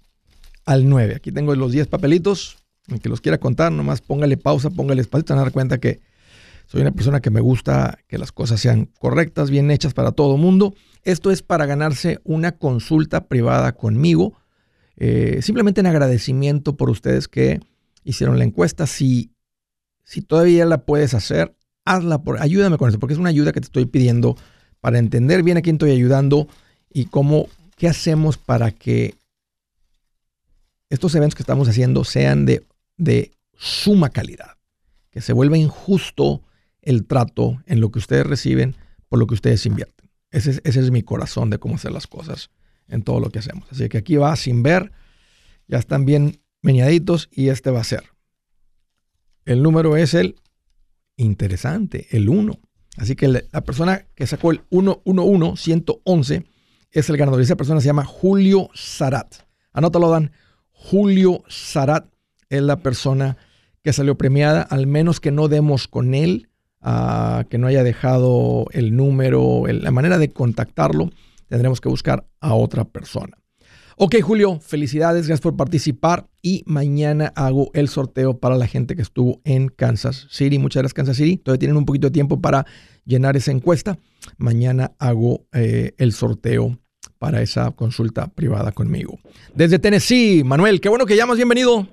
al 0.67 0.89
9. 0.89 1.15
Aquí 1.17 1.33
tengo 1.33 1.55
los 1.55 1.73
10 1.73 1.87
papelitos. 1.89 2.59
El 2.89 3.01
que 3.01 3.09
los 3.09 3.21
quiera 3.21 3.39
contar, 3.39 3.73
nomás 3.73 4.01
póngale 4.01 4.37
pausa, 4.37 4.71
póngale 4.71 5.03
espacio. 5.03 5.25
Te 5.25 5.33
van 5.33 5.41
a 5.41 5.45
dar 5.45 5.53
cuenta 5.53 5.79
que 5.79 6.01
soy 6.67 6.83
una 6.83 6.93
persona 6.93 7.21
que 7.21 7.31
me 7.31 7.41
gusta 7.41 7.99
que 8.09 8.19
las 8.19 8.33
cosas 8.33 8.61
sean 8.61 8.91
correctas, 8.99 9.51
bien 9.51 9.71
hechas 9.71 9.95
para 9.95 10.13
todo 10.13 10.37
mundo. 10.37 10.75
Esto 11.03 11.31
es 11.31 11.43
para 11.43 11.65
ganarse 11.65 12.21
una 12.25 12.53
consulta 12.53 13.27
privada 13.27 13.73
conmigo. 13.73 14.35
Eh, 14.97 15.39
simplemente 15.43 15.81
en 15.81 15.87
agradecimiento 15.87 16.77
por 16.77 16.91
ustedes 16.91 17.29
que 17.29 17.61
hicieron 18.11 18.39
la 18.39 18.45
encuesta. 18.45 18.87
Si, 18.87 19.33
si 20.05 20.23
todavía 20.23 20.65
la 20.65 20.85
puedes 20.85 21.15
hacer, 21.15 21.55
hazla. 21.85 22.23
Por, 22.23 22.41
ayúdame 22.41 22.79
con 22.79 22.89
eso, 22.89 22.99
porque 22.99 23.13
es 23.13 23.19
una 23.19 23.29
ayuda 23.29 23.53
que 23.53 23.61
te 23.61 23.67
estoy 23.67 23.87
pidiendo 23.87 24.37
para 24.81 24.99
entender 24.99 25.43
bien 25.43 25.59
a 25.59 25.63
quién 25.63 25.77
estoy 25.77 25.91
ayudando 25.91 26.49
y 26.91 27.07
cómo, 27.07 27.49
qué 27.77 27.89
hacemos 27.89 28.39
para 28.39 28.71
que 28.71 29.17
estos 30.89 31.15
eventos 31.15 31.35
que 31.35 31.43
estamos 31.43 31.69
haciendo 31.69 32.05
sean 32.05 32.47
de, 32.47 32.65
de 32.97 33.33
suma 33.55 34.09
calidad, 34.09 34.57
que 35.11 35.21
se 35.21 35.33
vuelva 35.33 35.59
injusto 35.59 36.43
el 36.81 37.05
trato 37.05 37.63
en 37.67 37.81
lo 37.81 37.91
que 37.91 37.99
ustedes 37.99 38.27
reciben 38.27 38.77
por 39.09 39.19
lo 39.19 39.27
que 39.27 39.35
ustedes 39.35 39.67
invierten. 39.67 40.09
Ese 40.31 40.53
es, 40.53 40.61
ese 40.65 40.81
es 40.81 40.91
mi 40.91 41.03
corazón 41.03 41.51
de 41.51 41.59
cómo 41.59 41.75
hacer 41.75 41.93
las 41.93 42.07
cosas 42.07 42.51
en 42.89 43.03
todo 43.03 43.21
lo 43.21 43.31
que 43.31 43.41
hacemos. 43.41 43.69
Así 43.71 43.89
que 43.89 43.99
aquí 43.99 44.17
va 44.17 44.35
sin 44.37 44.63
ver, 44.63 44.93
ya 45.67 45.79
están 45.79 46.07
bien 46.07 46.41
meñaditos 46.63 47.29
y 47.33 47.49
este 47.49 47.71
va 47.71 47.81
a 47.81 47.85
ser 47.85 48.05
El 49.45 49.63
número 49.63 49.97
es 49.97 50.15
el 50.15 50.37
interesante, 51.17 52.07
el 52.11 52.29
1. 52.29 52.59
Así 52.97 53.15
que 53.15 53.29
la 53.29 53.61
persona 53.63 54.07
que 54.15 54.27
sacó 54.27 54.51
el 54.51 54.63
111, 54.71 55.63
111, 55.63 56.45
es 56.91 57.11
el 57.11 57.17
ganador. 57.17 57.41
Esa 57.41 57.57
persona 57.57 57.81
se 57.81 57.87
llama 57.87 58.05
Julio 58.05 58.71
Sarat. 58.75 59.35
Anótalo, 59.73 60.11
Dan. 60.11 60.33
Julio 60.71 61.45
Sarat 61.49 62.07
es 62.49 62.63
la 62.63 62.77
persona 62.77 63.37
que 63.83 63.93
salió 63.93 64.17
premiada, 64.17 64.63
al 64.63 64.87
menos 64.87 65.21
que 65.21 65.31
no 65.31 65.49
demos 65.49 65.89
con 65.89 66.15
él, 66.15 66.49
ah, 66.81 67.45
que 67.49 67.59
no 67.59 67.67
haya 67.67 67.83
dejado 67.83 68.67
el 68.73 68.97
número, 68.97 69.65
la 69.67 69.91
manera 69.91 70.19
de 70.19 70.31
contactarlo, 70.31 71.11
tendremos 71.49 71.81
que 71.81 71.89
buscar 71.89 72.27
a 72.41 72.55
otra 72.55 72.85
persona. 72.85 73.39
Ok, 74.01 74.15
Julio, 74.23 74.61
felicidades, 74.61 75.27
gracias 75.27 75.41
por 75.41 75.57
participar 75.57 76.29
y 76.41 76.63
mañana 76.67 77.33
hago 77.35 77.73
el 77.75 77.89
sorteo 77.89 78.39
para 78.39 78.55
la 78.55 78.69
gente 78.69 78.95
que 78.95 79.03
estuvo 79.03 79.41
en 79.45 79.67
Kansas 79.71 80.29
City. 80.31 80.61
Muchas 80.61 80.83
gracias, 80.83 80.95
Kansas 80.95 81.17
City. 81.17 81.37
Todavía 81.37 81.59
tienen 81.59 81.77
un 81.77 81.85
poquito 81.85 82.07
de 82.07 82.13
tiempo 82.13 82.41
para 82.41 82.65
llenar 83.05 83.37
esa 83.37 83.51
encuesta. 83.51 83.99
Mañana 84.37 84.93
hago 85.01 85.47
eh, 85.53 85.95
el 85.99 86.13
sorteo 86.13 86.79
para 87.19 87.43
esa 87.43 87.73
consulta 87.73 88.29
privada 88.29 88.71
conmigo. 88.71 89.19
Desde 89.53 89.81
Tennessee, 89.81 90.45
Manuel, 90.45 90.81
qué 90.81 90.89
bueno 90.89 91.05
que 91.05 91.17
llamas, 91.17 91.35
bienvenido. 91.35 91.89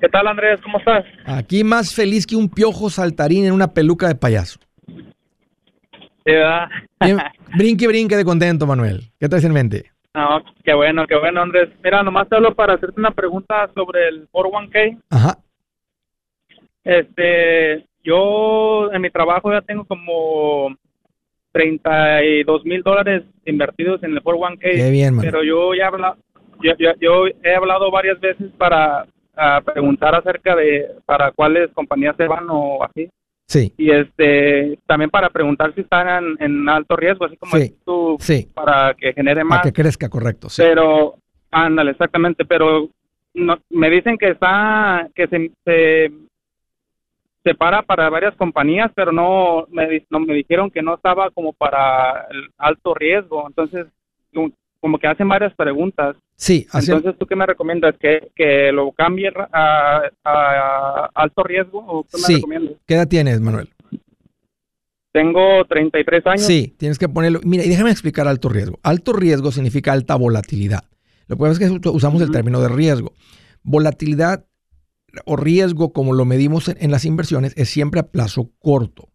¿Qué 0.00 0.08
tal, 0.10 0.26
Andrés? 0.26 0.58
¿Cómo 0.64 0.80
estás? 0.80 1.04
Aquí 1.26 1.62
más 1.62 1.94
feliz 1.94 2.26
que 2.26 2.34
un 2.34 2.48
piojo 2.48 2.90
saltarín 2.90 3.44
en 3.44 3.52
una 3.52 3.72
peluca 3.72 4.08
de 4.08 4.16
payaso. 4.16 4.58
Sí, 4.84 6.32
¿verdad? 6.32 6.66
brinque, 7.56 7.86
brinque 7.86 8.16
de 8.16 8.24
contento, 8.24 8.66
Manuel. 8.66 9.12
¿Qué 9.20 9.28
traes 9.28 9.44
en 9.44 9.52
mente? 9.52 9.92
No, 10.16 10.42
qué 10.64 10.72
bueno, 10.72 11.06
qué 11.06 11.14
bueno, 11.14 11.42
Andrés. 11.42 11.68
Mira, 11.84 12.02
nomás 12.02 12.26
te 12.26 12.36
hablo 12.36 12.54
para 12.54 12.72
hacerte 12.72 12.98
una 12.98 13.10
pregunta 13.10 13.68
sobre 13.74 14.08
el 14.08 14.26
401k. 14.30 14.98
Ajá. 15.10 15.36
Este, 16.82 17.84
yo 18.02 18.90
en 18.94 19.02
mi 19.02 19.10
trabajo 19.10 19.52
ya 19.52 19.60
tengo 19.60 19.84
como 19.84 20.74
32 21.52 22.64
mil 22.64 22.82
dólares 22.82 23.24
invertidos 23.44 24.02
en 24.04 24.12
el 24.12 24.22
401k. 24.22 24.58
Qué 24.58 24.90
bien, 24.90 25.20
Pero 25.20 25.44
yo 25.44 25.74
ya 25.74 25.88
habla, 25.88 26.16
yo, 26.62 26.72
yo, 26.98 27.26
he 27.44 27.54
hablado 27.54 27.90
varias 27.90 28.18
veces 28.18 28.50
para 28.56 29.04
preguntar 29.66 30.14
acerca 30.14 30.56
de 30.56 30.92
para 31.04 31.30
cuáles 31.32 31.70
compañías 31.72 32.16
se 32.16 32.26
van 32.26 32.46
o 32.48 32.82
así. 32.82 33.10
Sí. 33.46 33.72
Y 33.76 33.90
este, 33.90 34.78
también 34.86 35.10
para 35.10 35.30
preguntar 35.30 35.72
si 35.74 35.82
están 35.82 36.36
en, 36.40 36.68
alto 36.68 36.96
riesgo, 36.96 37.26
así 37.26 37.36
como 37.36 37.52
tú, 37.84 38.18
para 38.54 38.94
que 38.94 39.12
genere 39.12 39.44
más. 39.44 39.60
Para 39.60 39.70
que 39.70 39.82
crezca, 39.82 40.08
correcto. 40.08 40.48
Sí. 40.48 40.62
Pero, 40.62 41.14
ándale, 41.50 41.92
exactamente, 41.92 42.44
pero 42.44 42.88
no, 43.34 43.58
me 43.70 43.88
dicen 43.88 44.18
que 44.18 44.30
está, 44.30 45.08
que 45.14 45.28
se, 45.28 45.52
se 45.64 46.10
separa 47.44 47.82
para 47.82 48.10
varias 48.10 48.34
compañías, 48.34 48.90
pero 48.96 49.12
no 49.12 49.66
me, 49.70 50.04
no 50.10 50.18
me 50.18 50.34
dijeron 50.34 50.68
que 50.68 50.82
no 50.82 50.94
estaba 50.94 51.30
como 51.30 51.52
para 51.52 52.26
el 52.30 52.48
alto 52.58 52.94
riesgo. 52.94 53.46
Entonces, 53.46 53.86
como 54.80 54.98
que 54.98 55.06
hacen 55.06 55.28
varias 55.28 55.54
preguntas. 55.54 56.16
Sí, 56.36 56.66
Entonces, 56.72 57.14
¿tú 57.18 57.26
qué 57.26 57.34
me 57.34 57.46
recomiendas? 57.46 57.96
¿Que, 57.98 58.30
que 58.34 58.70
lo 58.70 58.92
cambie 58.92 59.32
a, 59.52 61.10
alto 61.14 61.42
riesgo 61.42 61.78
o 61.78 62.04
qué 62.04 62.18
me 62.28 62.34
recomiendas? 62.34 62.74
¿Qué 62.86 62.94
edad 62.94 63.08
tienes, 63.08 63.40
Manuel? 63.40 63.70
Tengo 65.12 65.64
33 65.64 66.26
años. 66.26 66.42
Sí, 66.42 66.74
tienes 66.78 66.98
que 66.98 67.08
ponerlo. 67.08 67.40
Mira, 67.42 67.64
y 67.64 67.70
déjame 67.70 67.90
explicar 67.90 68.28
alto 68.28 68.50
riesgo. 68.50 68.78
Alto 68.82 69.14
riesgo 69.14 69.50
significa 69.50 69.92
alta 69.92 70.14
volatilidad. 70.14 70.84
Lo 71.26 71.36
que 71.36 71.40
pasa 71.40 71.64
es 71.64 71.80
que 71.80 71.88
usamos 71.88 72.20
el 72.20 72.30
término 72.30 72.60
de 72.60 72.68
riesgo. 72.68 73.14
Volatilidad 73.62 74.44
o 75.24 75.36
riesgo, 75.36 75.94
como 75.94 76.12
lo 76.12 76.26
medimos 76.26 76.68
en, 76.68 76.90
las 76.90 77.06
inversiones, 77.06 77.54
es 77.56 77.70
siempre 77.70 78.00
a 78.00 78.08
plazo 78.08 78.50
corto. 78.58 79.08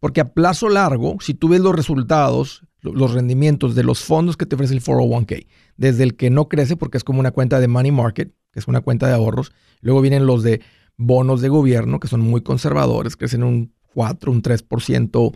Porque 0.00 0.20
a 0.20 0.32
plazo 0.32 0.68
largo, 0.68 1.18
si 1.20 1.34
tú 1.34 1.48
ves 1.48 1.60
los 1.60 1.76
resultados, 1.76 2.66
los 2.82 3.12
rendimientos 3.12 3.74
de 3.74 3.84
los 3.84 4.00
fondos 4.00 4.36
que 4.36 4.46
te 4.46 4.54
ofrece 4.54 4.74
el 4.74 4.82
401k, 4.82 5.46
desde 5.76 6.02
el 6.02 6.16
que 6.16 6.30
no 6.30 6.48
crece 6.48 6.76
porque 6.76 6.98
es 6.98 7.04
como 7.04 7.20
una 7.20 7.30
cuenta 7.30 7.60
de 7.60 7.68
money 7.68 7.92
market, 7.92 8.32
que 8.52 8.58
es 8.58 8.68
una 8.68 8.80
cuenta 8.80 9.06
de 9.06 9.14
ahorros, 9.14 9.52
luego 9.80 10.00
vienen 10.00 10.26
los 10.26 10.42
de 10.42 10.60
bonos 10.96 11.40
de 11.40 11.48
gobierno, 11.48 12.00
que 12.00 12.08
son 12.08 12.20
muy 12.20 12.42
conservadores, 12.42 13.16
crecen 13.16 13.42
un 13.42 13.72
4, 13.94 14.32
un 14.32 14.42
3%, 14.42 15.34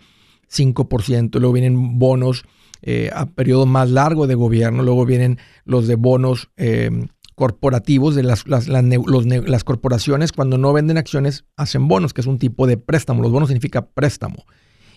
5%, 0.51 1.39
luego 1.39 1.53
vienen 1.53 1.97
bonos 1.97 2.45
eh, 2.81 3.09
a 3.13 3.25
periodo 3.25 3.65
más 3.65 3.89
largo 3.89 4.27
de 4.27 4.35
gobierno, 4.35 4.83
luego 4.83 5.05
vienen 5.05 5.39
los 5.65 5.87
de 5.87 5.95
bonos 5.95 6.51
eh, 6.57 6.91
corporativos, 7.35 8.15
de 8.15 8.23
las, 8.23 8.47
las, 8.47 8.67
las, 8.67 9.63
corporaciones. 9.63 10.31
Cuando 10.31 10.57
no 10.57 10.71
venden 10.73 10.97
acciones 10.97 11.45
hacen 11.57 11.87
bonos, 11.87 12.13
que 12.13 12.21
es 12.21 12.27
un 12.27 12.39
tipo 12.39 12.67
de 12.67 12.77
préstamo. 12.77 13.21
Los 13.21 13.31
bonos 13.31 13.49
significa 13.49 13.87
préstamo. 13.87 14.45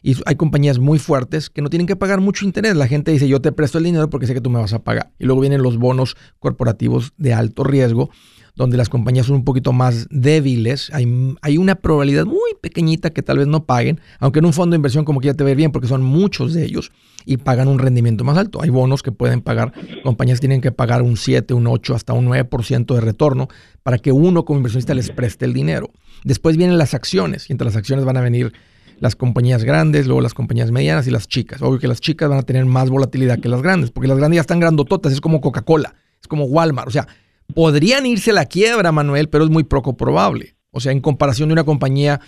Y 0.03 0.17
hay 0.27 0.37
compañías 0.37 0.79
muy 0.79 0.99
fuertes 0.99 1.51
que 1.51 1.63
no 1.63 1.71
tienen 1.71 1.87
que 1.87 1.97
pagar 1.97 2.21
mucho 2.21 2.45
interés. 2.45 2.77
La 2.77 2.87
gente 2.87 3.11
dice, 3.11 3.29
yo 3.29 3.41
te 3.41 3.53
presto 3.53 3.79
el 3.79 3.85
dinero 3.85 4.11
porque 4.11 4.27
sé 4.27 4.35
que 4.35 4.41
tú 4.41 4.51
me 4.51 4.61
vas 4.61 4.73
a 4.73 4.83
pagar. 4.83 5.13
Y 5.19 5.25
luego 5.25 5.41
vienen 5.41 5.63
los 5.63 5.79
bonos 5.79 6.17
corporativos 6.39 7.13
de 7.17 7.35
alto 7.35 7.65
riesgo, 7.65 8.11
donde 8.57 8.77
las 8.77 8.89
compañías 8.89 9.27
son 9.27 9.37
un 9.37 9.45
poquito 9.45 9.73
más 9.73 10.07
débiles. 10.11 10.91
Hay, 10.93 11.37
hay 11.43 11.59
una 11.59 11.77
probabilidad 11.77 12.27
muy 12.27 12.55
pequeñita 12.61 13.11
que 13.11 13.23
tal 13.23 13.39
vez 13.39 13.47
no 13.47 13.65
paguen, 13.65 14.01
aunque 14.19 14.41
en 14.41 14.47
un 14.47 14.53
fondo 14.53 14.75
de 14.75 14.77
inversión 14.77 15.05
como 15.05 15.21
que 15.21 15.27
ya 15.27 15.35
te 15.35 15.45
ve 15.45 15.55
bien, 15.55 15.73
porque 15.73 15.89
son 15.89 16.03
muchos 16.03 16.55
de 16.55 16.65
ellos 16.65 16.91
y 17.25 17.37
pagan 17.37 17.69
un 17.69 17.79
rendimiento 17.79 18.25
más 18.25 18.39
alto. 18.39 18.63
Hay 18.63 18.71
bonos 18.71 19.03
que 19.03 19.13
pueden 19.13 19.43
pagar, 19.43 19.73
compañías 20.03 20.41
tienen 20.41 20.61
que 20.61 20.73
pagar 20.73 21.03
un 21.03 21.17
7, 21.17 21.53
un 21.55 21.67
8, 21.67 21.95
hasta 21.95 22.15
un 22.15 22.27
9% 22.27 22.95
de 22.95 23.01
retorno 23.01 23.49
para 23.83 23.99
que 23.99 24.13
uno 24.13 24.45
como 24.45 24.59
inversionista 24.59 24.95
les 24.95 25.11
preste 25.11 25.45
el 25.45 25.53
dinero. 25.53 25.91
Después 26.25 26.57
vienen 26.57 26.79
las 26.79 26.95
acciones 26.95 27.49
y 27.51 27.53
entre 27.53 27.67
las 27.67 27.77
acciones 27.77 28.05
van 28.05 28.17
a 28.17 28.23
venir 28.23 28.53
las 29.01 29.17
compañías 29.17 29.65
grandes, 29.65 30.07
luego 30.07 30.21
las 30.21 30.35
compañías 30.35 30.71
medianas 30.71 31.07
y 31.07 31.11
las 31.11 31.29
chicas. 31.29 31.63
Obvio 31.63 31.79
que 31.79 31.89
las 31.89 32.01
chicas 32.01 32.29
van 32.29 32.39
a 32.39 32.43
tener 32.43 32.65
más 32.65 32.91
volatilidad 32.91 33.39
que 33.39 33.49
las 33.49 33.63
grandes, 33.63 33.91
porque 33.91 34.09
las 34.09 34.19
grandes 34.19 34.37
ya 34.37 34.41
están 34.43 34.61
grandototas, 34.61 35.13
es 35.13 35.21
como 35.21 35.41
Coca-Cola, 35.41 35.95
es 36.21 36.29
como 36.29 36.45
Walmart. 36.45 36.89
O 36.89 36.91
sea, 36.91 37.07
podrían 37.55 38.07
irse 38.07 38.31
a 38.31 38.35
la 38.35 38.47
quiebra, 38.47 38.93
Manuel, 38.93 39.29
pero 39.29 39.45
es 39.45 39.51
muy 39.51 39.65
poco 39.65 39.97
probable. 39.97 40.57
O 40.71 40.81
sea, 40.81 40.93
en 40.93 41.01
comparación 41.01 41.49
de 41.49 41.55
una 41.55 41.65
compañía 41.65 42.21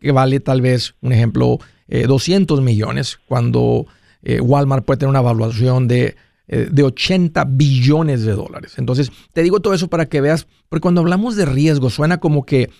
que 0.00 0.12
vale 0.12 0.40
tal 0.40 0.60
vez, 0.60 0.94
un 1.00 1.12
ejemplo, 1.12 1.58
200 1.88 2.58
eh, 2.58 2.62
millones, 2.62 3.18
cuando 3.26 3.86
eh, 4.22 4.40
Walmart 4.40 4.84
puede 4.84 4.98
tener 4.98 5.10
una 5.10 5.20
evaluación 5.20 5.88
de, 5.88 6.16
eh, 6.48 6.68
de 6.70 6.82
80 6.82 7.44
billones 7.44 8.22
de 8.22 8.32
dólares. 8.32 8.74
Entonces, 8.76 9.10
te 9.32 9.42
digo 9.42 9.60
todo 9.60 9.74
eso 9.74 9.88
para 9.88 10.06
que 10.06 10.20
veas, 10.20 10.46
porque 10.68 10.82
cuando 10.82 11.00
hablamos 11.00 11.36
de 11.36 11.46
riesgo 11.46 11.90
suena 11.90 12.18
como 12.18 12.44
que, 12.44 12.70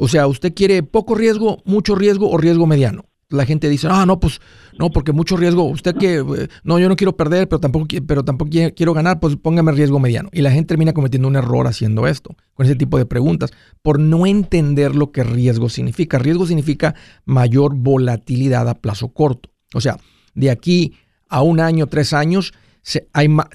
o 0.00 0.08
sea, 0.08 0.26
usted 0.26 0.54
quiere 0.54 0.82
poco 0.82 1.14
riesgo, 1.14 1.58
mucho 1.66 1.94
riesgo 1.94 2.30
o 2.30 2.38
riesgo 2.38 2.66
mediano. 2.66 3.04
La 3.28 3.44
gente 3.44 3.68
dice, 3.68 3.86
ah, 3.90 4.06
no, 4.06 4.18
pues, 4.18 4.40
no, 4.78 4.90
porque 4.90 5.12
mucho 5.12 5.36
riesgo. 5.36 5.64
Usted 5.64 5.94
que, 5.94 6.16
eh, 6.16 6.48
no, 6.64 6.78
yo 6.78 6.88
no 6.88 6.96
quiero 6.96 7.18
perder, 7.18 7.48
pero 7.48 7.60
tampoco, 7.60 7.86
pero 8.06 8.24
tampoco 8.24 8.50
quiero 8.74 8.94
ganar, 8.94 9.20
pues 9.20 9.36
póngame 9.36 9.72
riesgo 9.72 10.00
mediano. 10.00 10.30
Y 10.32 10.40
la 10.40 10.52
gente 10.52 10.68
termina 10.68 10.94
cometiendo 10.94 11.28
un 11.28 11.36
error 11.36 11.66
haciendo 11.66 12.06
esto, 12.06 12.34
con 12.54 12.64
ese 12.64 12.76
tipo 12.76 12.96
de 12.96 13.04
preguntas, 13.04 13.50
por 13.82 14.00
no 14.00 14.26
entender 14.26 14.96
lo 14.96 15.12
que 15.12 15.22
riesgo 15.22 15.68
significa. 15.68 16.18
Riesgo 16.18 16.46
significa 16.46 16.94
mayor 17.26 17.74
volatilidad 17.76 18.70
a 18.70 18.76
plazo 18.76 19.08
corto. 19.08 19.50
O 19.74 19.82
sea, 19.82 19.98
de 20.34 20.50
aquí 20.50 20.94
a 21.28 21.42
un 21.42 21.60
año, 21.60 21.88
tres 21.88 22.14
años, 22.14 22.54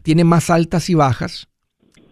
tiene 0.04 0.24
más 0.24 0.52
altas 0.52 0.92
y 0.92 0.94
bajas 0.94 1.48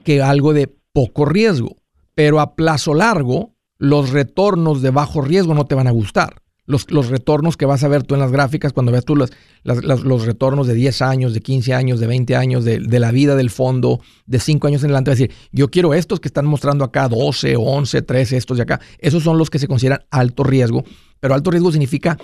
que 0.04 0.24
algo 0.24 0.54
de 0.54 0.76
poco 0.92 1.26
riesgo. 1.26 1.78
Pero 2.16 2.40
a 2.40 2.56
plazo 2.56 2.96
largo, 2.96 3.53
los 3.84 4.12
retornos 4.12 4.82
de 4.82 4.92
bajo 4.92 5.20
riesgo 5.20 5.54
no 5.54 5.66
te 5.66 5.76
van 5.76 5.88
a 5.88 5.92
gustar. 5.92 6.42
Los, 6.66 6.90
los 6.90 7.10
retornos 7.10 7.58
que 7.58 7.66
vas 7.66 7.84
a 7.84 7.90
ver 7.90 8.04
tú 8.04 8.14
en 8.14 8.22
las 8.22 8.32
gráficas, 8.32 8.72
cuando 8.72 8.94
veas 8.94 9.04
tú 9.04 9.18
los, 9.18 9.30
los 9.66 10.26
retornos 10.26 10.68
de 10.68 10.74
10 10.74 11.02
años, 11.02 11.34
de 11.34 11.42
15 11.42 11.74
años, 11.74 12.00
de 12.00 12.08
20 12.08 12.34
años, 12.38 12.64
de, 12.64 12.80
la 12.80 13.12
vida 13.12 13.36
del 13.36 13.50
fondo, 13.50 14.00
de 14.26 14.40
5 14.40 14.68
años 14.68 14.84
en 14.84 14.92
adelante, 14.92 15.12
vas 15.12 15.20
a 15.20 15.24
decir, 15.24 15.36
yo 15.52 15.70
quiero 15.70 15.94
estos 15.94 16.22
que 16.22 16.30
están 16.30 16.46
mostrando 16.46 16.86
acá, 16.86 17.10
12, 17.10 17.58
11, 17.58 18.02
13, 18.04 18.38
estos 18.38 18.56
de 18.56 18.64
acá. 18.64 18.80
Esos 19.00 19.22
son 19.22 19.38
los 19.38 19.50
que 19.50 19.60
se 19.60 19.68
consideran 19.68 20.06
alto 20.12 20.46
riesgo. 20.46 20.86
Pero 21.20 21.34
alto 21.34 21.52
riesgo 21.52 21.70
significa 21.74 22.18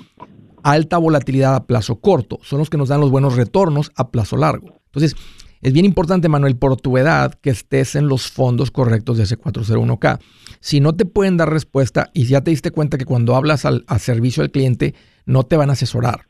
alta 0.63 0.97
volatilidad 0.97 1.55
a 1.55 1.65
plazo 1.65 1.97
corto. 1.97 2.39
Son 2.41 2.59
los 2.59 2.69
que 2.69 2.77
nos 2.77 2.87
dan 2.87 3.01
los 3.01 3.11
buenos 3.11 3.35
retornos 3.35 3.91
a 3.97 4.11
plazo 4.11 4.37
largo. 4.37 4.79
Entonces, 4.85 5.17
es 5.61 5.73
bien 5.73 5.85
importante, 5.85 6.29
Manuel, 6.29 6.55
por 6.55 6.77
tu 6.77 6.97
edad, 6.97 7.33
que 7.33 7.49
estés 7.49 7.95
en 7.95 8.07
los 8.07 8.29
fondos 8.29 8.71
correctos 8.71 9.17
de 9.17 9.23
ese 9.23 9.37
401k. 9.37 10.19
Si 10.59 10.79
no 10.79 10.95
te 10.95 11.05
pueden 11.05 11.37
dar 11.37 11.51
respuesta 11.51 12.09
y 12.13 12.25
ya 12.25 12.41
te 12.41 12.51
diste 12.51 12.71
cuenta 12.71 12.97
que 12.97 13.05
cuando 13.05 13.35
hablas 13.35 13.65
al 13.65 13.83
servicio 13.99 14.43
al 14.43 14.51
cliente, 14.51 14.95
no 15.25 15.43
te 15.43 15.57
van 15.57 15.69
a 15.69 15.73
asesorar. 15.73 16.29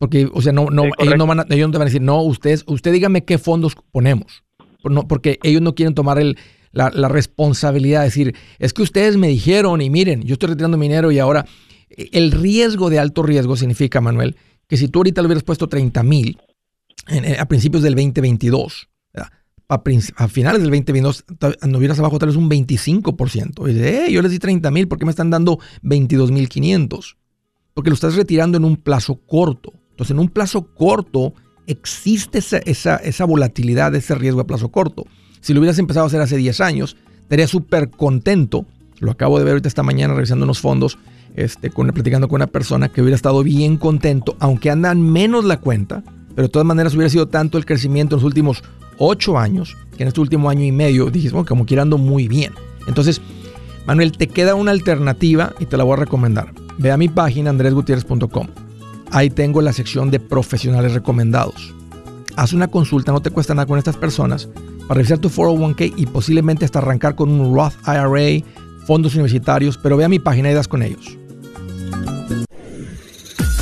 Porque, 0.00 0.30
o 0.32 0.40
sea, 0.40 0.54
no, 0.54 0.70
no, 0.70 0.84
ellos, 0.98 1.18
no 1.18 1.26
van 1.26 1.40
a, 1.40 1.46
ellos 1.50 1.68
no 1.68 1.72
te 1.72 1.78
van 1.78 1.86
a 1.86 1.90
decir, 1.90 2.00
no, 2.00 2.22
usted, 2.22 2.58
usted 2.66 2.90
dígame 2.90 3.26
qué 3.26 3.36
fondos 3.36 3.76
ponemos. 3.92 4.44
porque 5.06 5.38
ellos 5.42 5.60
no 5.60 5.74
quieren 5.74 5.94
tomar 5.94 6.18
el, 6.18 6.38
la, 6.72 6.90
la, 6.94 7.10
responsabilidad 7.10 8.00
de 8.00 8.04
decir, 8.06 8.34
es 8.58 8.72
que 8.72 8.80
ustedes 8.80 9.18
me 9.18 9.28
dijeron 9.28 9.82
y 9.82 9.90
miren, 9.90 10.22
yo 10.22 10.32
estoy 10.32 10.48
retirando 10.48 10.78
mi 10.78 10.86
dinero 10.86 11.12
y 11.12 11.18
ahora 11.18 11.44
el 11.90 12.32
riesgo 12.32 12.88
de 12.88 12.98
alto 12.98 13.22
riesgo 13.22 13.56
significa, 13.56 14.00
Manuel, 14.00 14.36
que 14.66 14.78
si 14.78 14.88
tú 14.88 15.00
ahorita 15.00 15.20
le 15.20 15.26
hubieras 15.26 15.44
puesto 15.44 15.68
30 15.68 16.02
mil 16.02 16.38
a 17.38 17.46
principios 17.46 17.82
del 17.82 17.94
2022, 17.94 18.88
a 19.70 20.28
finales 20.28 20.62
del 20.62 20.70
2022 20.70 21.24
anduvieras 21.60 21.98
abajo 22.00 22.18
tal 22.18 22.30
vez 22.30 22.36
un 22.36 22.50
25%. 22.50 23.68
Y 23.68 23.74
dices, 23.74 24.10
yo 24.10 24.20
les 24.20 24.32
di 24.32 24.38
30 24.38 24.68
mil, 24.72 24.88
¿por 24.88 24.98
qué 24.98 25.04
me 25.04 25.10
están 25.10 25.30
dando 25.30 25.60
22 25.82 26.32
mil 26.32 26.48
500? 26.48 27.16
Porque 27.72 27.90
lo 27.90 27.94
estás 27.94 28.16
retirando 28.16 28.58
en 28.58 28.64
un 28.64 28.76
plazo 28.76 29.20
corto. 29.26 29.72
Entonces, 29.90 30.10
en 30.10 30.18
un 30.18 30.28
plazo 30.28 30.74
corto 30.74 31.34
existe 31.66 32.38
esa, 32.38 32.58
esa, 32.58 32.96
esa 32.96 33.24
volatilidad, 33.24 33.94
ese 33.94 34.16
riesgo 34.16 34.40
a 34.40 34.46
plazo 34.46 34.70
corto. 34.70 35.04
Si 35.40 35.54
lo 35.54 35.60
hubieras 35.60 35.78
empezado 35.78 36.04
a 36.04 36.08
hacer 36.08 36.20
hace 36.20 36.36
10 36.36 36.60
años, 36.60 36.96
estaría 37.22 37.46
súper 37.46 37.90
contento. 37.90 38.66
Lo 38.98 39.12
acabo 39.12 39.38
de 39.38 39.44
ver 39.44 39.52
ahorita 39.52 39.68
esta 39.68 39.84
mañana 39.84 40.14
revisando 40.14 40.44
unos 40.44 40.58
fondos, 40.58 40.98
este, 41.36 41.70
con, 41.70 41.86
platicando 41.88 42.26
con 42.26 42.36
una 42.36 42.48
persona 42.48 42.88
que 42.88 43.02
hubiera 43.02 43.14
estado 43.14 43.44
bien 43.44 43.76
contento, 43.76 44.36
aunque 44.40 44.68
andan 44.68 45.00
menos 45.00 45.44
la 45.44 45.58
cuenta, 45.58 46.02
pero 46.34 46.48
de 46.48 46.52
todas 46.52 46.66
maneras 46.66 46.94
hubiera 46.94 47.10
sido 47.10 47.28
tanto 47.28 47.58
el 47.58 47.66
crecimiento 47.66 48.16
en 48.16 48.18
los 48.22 48.26
últimos 48.26 48.62
8 48.98 49.38
años, 49.38 49.76
que 49.96 50.02
en 50.02 50.08
este 50.08 50.20
último 50.20 50.50
año 50.50 50.64
y 50.64 50.72
medio 50.72 51.10
dijiste, 51.10 51.34
bueno, 51.34 51.48
como 51.48 51.66
que 51.66 51.78
ando 51.78 51.98
muy 51.98 52.28
bien. 52.28 52.52
Entonces, 52.86 53.20
Manuel, 53.86 54.12
te 54.12 54.28
queda 54.28 54.54
una 54.54 54.70
alternativa 54.70 55.52
y 55.58 55.66
te 55.66 55.76
la 55.76 55.84
voy 55.84 55.94
a 55.94 55.96
recomendar. 55.96 56.52
Ve 56.78 56.92
a 56.92 56.96
mi 56.96 57.08
página 57.08 57.50
andresgutierrez.com. 57.50 58.48
Ahí 59.10 59.30
tengo 59.30 59.60
la 59.60 59.72
sección 59.72 60.10
de 60.10 60.20
profesionales 60.20 60.94
recomendados. 60.94 61.74
Haz 62.36 62.52
una 62.52 62.68
consulta, 62.68 63.12
no 63.12 63.20
te 63.20 63.30
cuesta 63.30 63.54
nada 63.54 63.66
con 63.66 63.78
estas 63.78 63.96
personas 63.96 64.48
para 64.86 64.98
revisar 64.98 65.18
tu 65.18 65.28
401k 65.28 65.94
y 65.96 66.06
posiblemente 66.06 66.64
hasta 66.64 66.78
arrancar 66.78 67.14
con 67.14 67.30
un 67.30 67.54
Roth 67.54 67.74
IRA, 67.86 68.44
fondos 68.86 69.14
universitarios, 69.14 69.78
pero 69.78 69.96
ve 69.96 70.04
a 70.04 70.08
mi 70.08 70.18
página 70.18 70.50
y 70.50 70.54
das 70.54 70.68
con 70.68 70.82
ellos. 70.82 71.19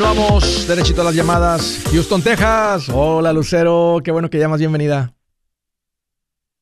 Continuamos 0.00 0.66
derechito 0.66 1.02
a 1.02 1.04
las 1.04 1.14
llamadas. 1.14 1.84
Houston, 1.92 2.22
Texas. 2.22 2.88
Hola, 2.88 3.34
Lucero. 3.34 3.98
Qué 4.02 4.10
bueno 4.10 4.30
que 4.30 4.38
llamas. 4.38 4.58
Bienvenida. 4.58 5.12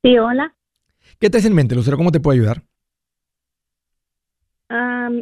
Sí, 0.03 0.19
hola. 0.19 0.53
¿Qué 1.21 1.31
te 1.31 1.39
hace 1.39 1.47
en 1.47 1.55
mente, 1.55 1.77
Lucero? 1.77 1.97
¿Cómo 1.97 2.11
te 2.11 2.19
puedo 2.19 2.35
ayudar? 2.35 2.65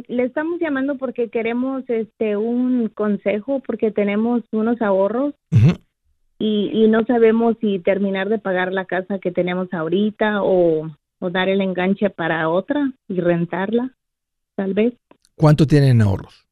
le 0.07 0.23
estamos 0.23 0.59
llamando 0.59 0.97
porque 0.97 1.29
queremos 1.29 1.83
este 1.89 2.37
un 2.37 2.89
consejo 2.89 3.61
porque 3.65 3.91
tenemos 3.91 4.41
unos 4.51 4.81
ahorros 4.81 5.35
y, 6.39 6.71
y, 6.73 6.87
no 6.87 7.05
sabemos 7.05 7.55
si 7.61 7.77
terminar 7.79 8.29
de 8.29 8.39
pagar 8.39 8.73
la 8.73 8.85
casa 8.85 9.19
que 9.19 9.31
tenemos 9.31 9.71
ahorita 9.71 10.41
o, 10.41 10.89
o 11.19 11.29
dar 11.29 11.49
el 11.49 11.61
enganche 11.61 12.09
para 12.09 12.49
otra 12.49 12.91
y 13.07 13.21
rentarla, 13.21 13.95
tal 14.55 14.73
vez. 14.73 14.95
¿Cuánto 15.35 15.67
tienen 15.67 16.01
ahorros? 16.01 16.46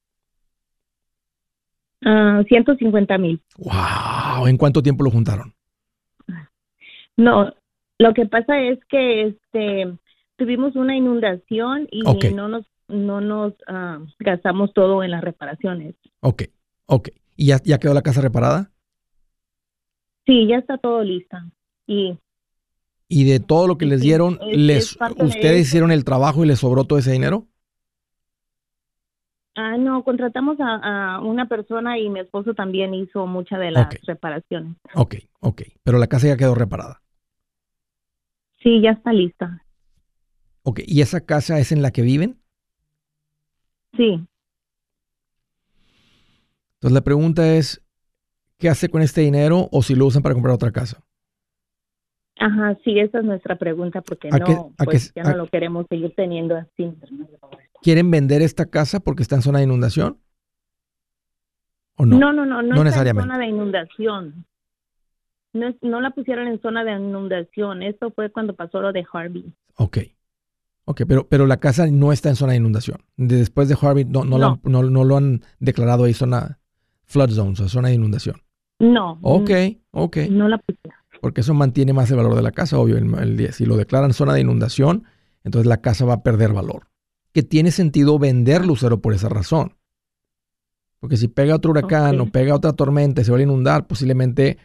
150 2.01 3.17
mil. 3.17 3.41
¡Wow! 3.57 4.47
¿En 4.47 4.57
cuánto 4.57 4.83
tiempo 4.83 5.03
lo 5.03 5.11
juntaron? 5.11 5.53
No, 7.17 7.53
lo 7.97 8.13
que 8.13 8.25
pasa 8.25 8.61
es 8.61 8.79
que 8.89 9.27
este 9.27 9.97
tuvimos 10.35 10.75
una 10.75 10.95
inundación 10.95 11.87
y 11.91 12.01
no 12.31 12.47
nos 12.49 12.65
no 12.87 13.21
nos 13.21 13.53
ah, 13.67 13.99
gastamos 14.19 14.73
todo 14.73 15.03
en 15.03 15.11
las 15.11 15.23
reparaciones. 15.23 15.95
Ok, 16.19 16.43
ok. 16.85 17.09
¿Y 17.35 17.47
ya, 17.47 17.57
ya 17.63 17.79
quedó 17.79 17.93
la 17.93 18.01
casa 18.01 18.21
reparada? 18.21 18.71
Sí, 20.25 20.47
ya 20.47 20.57
está 20.57 20.77
todo 20.77 21.03
lista. 21.03 21.49
Y 21.87 22.17
¿Y 23.07 23.25
de 23.25 23.39
todo 23.39 23.67
lo 23.67 23.77
que 23.77 23.85
les 23.85 24.01
dieron, 24.01 24.39
les, 24.51 24.97
ustedes 25.17 25.67
hicieron 25.67 25.91
el 25.91 26.03
trabajo 26.03 26.43
y 26.43 26.47
les 26.47 26.59
sobró 26.59 26.85
todo 26.85 26.97
ese 26.97 27.11
dinero? 27.11 27.47
Ah, 29.55 29.77
no, 29.77 30.03
contratamos 30.03 30.57
a, 30.59 31.21
una 31.21 31.47
persona 31.47 31.97
y 31.97 32.09
mi 32.09 32.19
esposo 32.19 32.53
también 32.53 32.93
hizo 32.93 33.25
muchas 33.25 33.59
de 33.59 33.71
las 33.71 33.87
reparaciones. 34.05 34.75
Ok, 34.93 35.15
ok. 35.39 35.61
Pero 35.83 35.97
la 35.97 36.07
casa 36.07 36.27
ya 36.27 36.35
quedó 36.35 36.55
reparada. 36.55 37.01
Sí, 38.61 38.81
ya 38.81 38.91
está 38.91 39.13
lista. 39.13 39.61
Ok, 40.63 40.81
¿y 40.85 41.01
esa 41.01 41.21
casa 41.21 41.57
es 41.59 41.71
en 41.71 41.81
la 41.81 41.91
que 41.91 42.01
viven? 42.01 42.37
Sí. 43.95 44.27
Entonces 46.73 46.93
la 46.93 47.01
pregunta 47.01 47.55
es, 47.55 47.81
¿qué 48.57 48.67
hace 48.67 48.89
con 48.89 49.01
este 49.01 49.21
dinero 49.21 49.69
o 49.71 49.81
si 49.81 49.95
lo 49.95 50.05
usan 50.05 50.21
para 50.21 50.33
comprar 50.33 50.55
otra 50.55 50.71
casa? 50.71 51.01
Ajá, 52.37 52.77
sí, 52.83 52.99
esa 52.99 53.19
es 53.19 53.23
nuestra 53.23 53.55
pregunta 53.55 54.01
porque 54.01 54.29
no, 54.29 54.73
pues 54.83 55.13
ya 55.15 55.23
no 55.23 55.37
lo 55.37 55.47
queremos 55.47 55.85
seguir 55.87 56.13
teniendo 56.15 56.57
así. 56.57 56.93
¿Quieren 57.85 58.09
vender 58.09 58.41
esta 58.41 58.65
casa 58.65 58.99
porque 58.99 59.21
está 59.21 59.35
en 59.35 59.43
zona 59.43 59.59
de 59.59 59.65
inundación? 59.65 60.17
¿O 61.97 62.05
no? 62.07 62.17
No, 62.17 62.33
no, 62.33 62.43
no, 62.43 62.63
no, 62.63 62.83
está 62.83 63.07
en 63.07 63.15
zona 63.15 63.37
de 63.37 63.45
inundación. 63.45 64.43
No, 65.53 65.67
no 65.83 66.01
la 66.01 66.09
pusieron 66.09 66.47
en 66.47 66.59
zona 66.63 66.83
de 66.83 66.93
inundación. 66.93 67.83
Esto 67.83 68.09
fue 68.09 68.31
cuando 68.31 68.55
pasó 68.55 68.81
lo 68.81 68.91
de 68.91 69.05
Harvey. 69.13 69.53
Ok. 69.75 69.99
Ok, 70.85 71.03
pero, 71.07 71.27
pero 71.27 71.45
la 71.45 71.57
casa 71.57 71.85
no 71.85 72.11
está 72.11 72.29
en 72.29 72.35
zona 72.35 72.53
de 72.53 72.57
inundación. 72.57 73.03
Después 73.17 73.69
de 73.69 73.77
Harvey 73.79 74.03
no, 74.03 74.25
no, 74.25 74.39
no. 74.39 74.81
Lo, 74.81 75.03
lo 75.03 75.17
han 75.17 75.43
declarado 75.59 76.05
ahí 76.05 76.15
zona 76.15 76.57
flood 77.03 77.29
zones 77.33 77.59
o 77.59 77.69
zona 77.69 77.89
de 77.89 77.93
inundación. 77.93 78.41
No. 78.79 79.19
Ok, 79.21 79.51
ok. 79.91 80.17
No 80.31 80.47
la 80.47 80.57
pusieron. 80.57 80.99
Porque 81.21 81.41
eso 81.41 81.53
mantiene 81.53 81.93
más 81.93 82.09
el 82.09 82.17
valor 82.17 82.33
de 82.33 82.41
la 82.41 82.51
casa, 82.51 82.79
obvio. 82.79 82.97
El, 82.97 83.13
el, 83.13 83.53
si 83.53 83.63
lo 83.67 83.77
declaran 83.77 84.11
zona 84.13 84.33
de 84.33 84.41
inundación, 84.41 85.03
entonces 85.43 85.67
la 85.67 85.81
casa 85.81 86.03
va 86.05 86.15
a 86.15 86.23
perder 86.23 86.51
valor 86.51 86.87
que 87.35 87.43
tiene 87.43 87.71
sentido 87.71 88.17
vender 88.17 88.65
Lucero 88.65 89.01
por 89.01 89.13
esa 89.13 89.27
razón. 89.27 89.75
Porque 91.01 91.17
si 91.17 91.27
pega 91.27 91.53
otro 91.53 91.71
huracán 91.71 92.17
o 92.21 92.31
pega 92.31 92.55
otra 92.55 92.71
tormenta 92.71 93.19
y 93.19 93.25
se 93.25 93.31
va 93.33 93.39
a 93.39 93.41
inundar, 93.41 93.87
posiblemente 93.87 94.57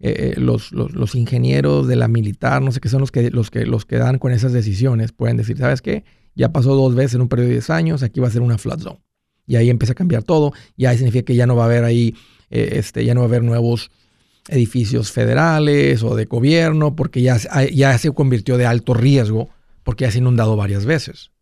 eh, 0.00 0.32
eh, 0.32 0.34
los, 0.38 0.72
los, 0.72 1.14
ingenieros 1.16 1.86
de 1.86 1.96
la 1.96 2.08
militar, 2.08 2.62
no 2.62 2.72
sé 2.72 2.80
qué 2.80 2.88
son 2.88 3.02
los 3.02 3.12
que, 3.12 3.30
los, 3.30 3.50
que, 3.50 3.66
los 3.66 3.84
que 3.84 3.98
dan 3.98 4.18
con 4.18 4.32
esas 4.32 4.54
decisiones, 4.54 5.12
pueden 5.12 5.36
decir, 5.36 5.58
¿sabes 5.58 5.82
qué? 5.82 6.04
Ya 6.34 6.50
pasó 6.50 6.74
dos 6.74 6.94
veces 6.94 7.16
en 7.16 7.20
un 7.20 7.28
periodo 7.28 7.48
de 7.48 7.54
10 7.56 7.68
años, 7.68 8.02
aquí 8.02 8.20
va 8.20 8.28
a 8.28 8.30
ser 8.30 8.40
una 8.40 8.56
flat 8.56 8.80
zone. 8.80 9.02
Y 9.46 9.56
ahí 9.56 9.68
empieza 9.68 9.92
a 9.92 9.94
cambiar 9.94 10.22
todo, 10.22 10.54
y 10.78 10.86
ahí 10.86 10.96
significa 10.96 11.26
que 11.26 11.34
ya 11.34 11.46
no 11.46 11.56
va 11.56 11.64
a 11.64 11.66
haber 11.66 11.84
ahí, 11.84 12.14
eh, 12.48 12.70
este, 12.76 13.04
ya 13.04 13.12
no 13.12 13.20
va 13.20 13.26
a 13.26 13.28
haber 13.28 13.42
nuevos 13.42 13.90
edificios 14.48 15.12
federales 15.12 16.02
o 16.02 16.16
de 16.16 16.24
gobierno, 16.24 16.96
porque 16.96 17.20
ya, 17.20 17.36
ya 17.70 17.98
se 17.98 18.10
convirtió 18.12 18.56
de 18.56 18.64
alto 18.64 18.94
riesgo, 18.94 19.50
porque 19.82 20.04
ya 20.04 20.10
se 20.10 20.16
ha 20.16 20.20
inundado 20.22 20.56
varias 20.56 20.86
veces. 20.86 21.33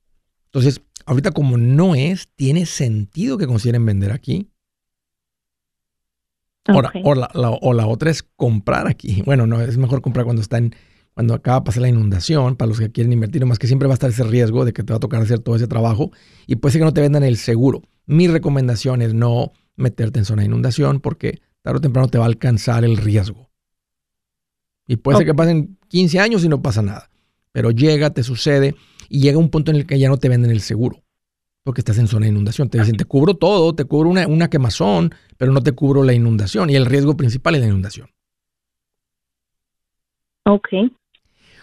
Entonces, 0.52 0.82
ahorita 1.06 1.30
como 1.30 1.56
no 1.56 1.94
es, 1.94 2.28
tiene 2.34 2.66
sentido 2.66 3.38
que 3.38 3.46
consideren 3.46 3.86
vender 3.86 4.12
aquí. 4.12 4.50
Ahora, 6.66 6.92
o, 7.02 7.14
la, 7.14 7.86
otra 7.86 8.10
es 8.10 8.22
comprar 8.22 8.86
aquí. 8.86 9.22
Bueno, 9.26 9.46
no, 9.46 9.60
es 9.62 9.78
mejor 9.78 10.02
comprar 10.02 10.26
cuando 10.26 10.42
está 10.42 10.58
en, 10.58 10.74
cuando 11.14 11.32
acaba 11.32 11.60
de 11.60 11.64
pasar 11.64 11.82
la 11.82 11.88
inundación, 11.88 12.56
para 12.56 12.68
los 12.68 12.78
que 12.78 12.92
quieren 12.92 13.14
invertir, 13.14 13.44
más 13.46 13.58
que 13.58 13.66
siempre 13.66 13.88
va 13.88 13.94
a 13.94 13.96
estar 13.96 14.10
ese 14.10 14.24
riesgo 14.24 14.66
de 14.66 14.74
que 14.74 14.82
te 14.82 14.92
va 14.92 14.98
a 14.98 15.00
tocar 15.00 15.22
hacer 15.22 15.38
todo 15.38 15.56
ese 15.56 15.66
trabajo 15.66 16.12
y 16.46 16.56
puede 16.56 16.72
ser 16.72 16.80
que 16.82 16.84
no 16.84 16.92
te 16.92 17.00
vendan 17.00 17.24
el 17.24 17.38
seguro. 17.38 17.82
Mi 18.04 18.28
recomendación 18.28 19.00
es 19.00 19.14
no 19.14 19.52
meterte 19.76 20.18
en 20.18 20.26
zona 20.26 20.42
de 20.42 20.46
inundación 20.46 21.00
porque 21.00 21.40
tarde 21.62 21.78
o 21.78 21.80
temprano 21.80 22.08
te 22.08 22.18
va 22.18 22.24
a 22.24 22.28
alcanzar 22.28 22.84
el 22.84 22.98
riesgo. 22.98 23.48
Y 24.86 24.96
puede 24.96 25.16
ser 25.16 25.26
que 25.26 25.34
pasen 25.34 25.78
15 25.88 26.20
años 26.20 26.44
y 26.44 26.48
no 26.48 26.60
pasa 26.60 26.82
nada. 26.82 27.08
Pero 27.52 27.70
llega, 27.70 28.10
te 28.10 28.22
sucede 28.22 28.74
y 29.12 29.20
llega 29.20 29.36
un 29.36 29.50
punto 29.50 29.70
en 29.70 29.76
el 29.76 29.86
que 29.86 29.98
ya 29.98 30.08
no 30.08 30.16
te 30.16 30.30
venden 30.30 30.50
el 30.50 30.62
seguro. 30.62 31.02
Porque 31.64 31.82
estás 31.82 31.98
en 31.98 32.08
zona 32.08 32.24
de 32.24 32.32
inundación. 32.32 32.70
Te 32.70 32.78
dicen, 32.78 32.96
te 32.96 33.04
cubro 33.04 33.34
todo, 33.34 33.74
te 33.74 33.84
cubro 33.84 34.08
una, 34.08 34.26
una 34.26 34.48
quemazón, 34.48 35.14
pero 35.36 35.52
no 35.52 35.62
te 35.62 35.72
cubro 35.72 36.02
la 36.02 36.14
inundación. 36.14 36.70
Y 36.70 36.76
el 36.76 36.86
riesgo 36.86 37.14
principal 37.14 37.54
es 37.54 37.60
la 37.60 37.66
inundación. 37.66 38.08
Ok. 40.46 40.68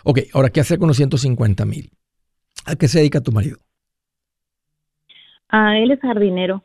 Ok, 0.03 0.19
ahora, 0.33 0.51
¿qué 0.51 0.59
hacer 0.59 0.77
con 0.77 0.89
los 0.89 0.97
150 0.97 1.65
mil? 1.65 1.91
¿A 2.65 2.75
qué 2.75 2.87
se 2.87 2.99
dedica 2.99 3.19
tu 3.19 3.31
marido? 3.31 3.57
Ah, 5.49 5.75
él 5.79 5.89
es 5.89 5.99
jardinero. 6.01 6.63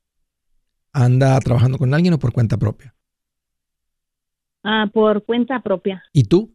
¿Anda 0.92 1.40
trabajando 1.40 1.78
con 1.78 1.94
alguien 1.94 2.12
o 2.12 2.18
por 2.18 2.32
cuenta 2.32 2.58
propia? 2.58 2.94
Ah, 4.62 4.86
por 4.92 5.24
cuenta 5.24 5.60
propia. 5.60 6.04
¿Y 6.12 6.24
tú? 6.24 6.54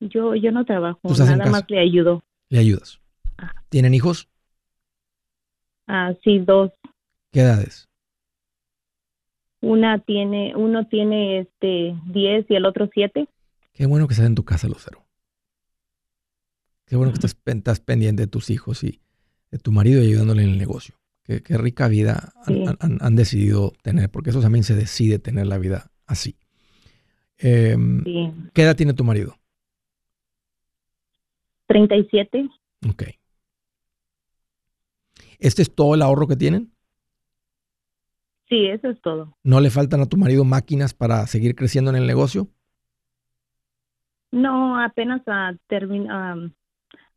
Yo, 0.00 0.34
yo 0.34 0.52
no 0.52 0.64
trabajo, 0.64 1.00
nada 1.04 1.46
más 1.50 1.64
le 1.68 1.80
ayudo. 1.80 2.22
¿Le 2.48 2.58
ayudas? 2.58 3.00
Ah. 3.36 3.52
¿Tienen 3.68 3.94
hijos? 3.94 4.28
Ah, 5.86 6.14
sí, 6.22 6.38
dos. 6.38 6.70
¿Qué 7.32 7.40
edades? 7.40 7.88
Una 9.60 9.98
tiene, 9.98 10.54
uno 10.54 10.86
tiene 10.86 11.40
este 11.40 11.96
10 12.06 12.46
y 12.48 12.54
el 12.54 12.64
otro 12.64 12.88
7. 12.92 13.28
Qué 13.72 13.86
bueno 13.86 14.06
que 14.06 14.14
estás 14.14 14.26
en 14.26 14.34
tu 14.34 14.44
casa, 14.44 14.68
Lucero. 14.68 15.04
Qué 16.86 16.96
bueno 16.96 17.12
que 17.12 17.16
estás, 17.16 17.36
estás 17.44 17.80
pendiente 17.80 18.22
de 18.22 18.28
tus 18.28 18.50
hijos 18.50 18.84
y 18.84 19.00
de 19.50 19.58
tu 19.58 19.72
marido 19.72 20.02
y 20.02 20.08
ayudándole 20.08 20.42
en 20.42 20.50
el 20.50 20.58
negocio. 20.58 20.94
Qué, 21.24 21.58
rica 21.58 21.88
vida 21.88 22.32
han, 22.46 23.14
decidido 23.14 23.74
tener, 23.82 24.10
porque 24.10 24.30
eso 24.30 24.40
también 24.40 24.64
se 24.64 24.74
decide 24.74 25.18
tener 25.18 25.46
la 25.46 25.58
vida 25.58 25.90
así. 26.06 26.36
Em, 27.36 28.02
¿Qué 28.54 28.62
edad 28.62 28.76
tiene 28.76 28.94
tu 28.94 29.04
marido? 29.04 29.37
37. 31.68 32.48
Ok. 32.90 33.04
¿Este 35.38 35.62
es 35.62 35.74
todo 35.74 35.94
el 35.94 36.02
ahorro 36.02 36.26
que 36.26 36.36
tienen? 36.36 36.72
Sí, 38.48 38.66
eso 38.66 38.88
es 38.88 39.00
todo. 39.02 39.36
¿No 39.44 39.60
le 39.60 39.70
faltan 39.70 40.00
a 40.00 40.06
tu 40.06 40.16
marido 40.16 40.44
máquinas 40.44 40.94
para 40.94 41.26
seguir 41.26 41.54
creciendo 41.54 41.90
en 41.90 41.96
el 41.96 42.06
negocio? 42.06 42.48
No, 44.30 44.82
apenas 44.82 45.22
a, 45.26 45.54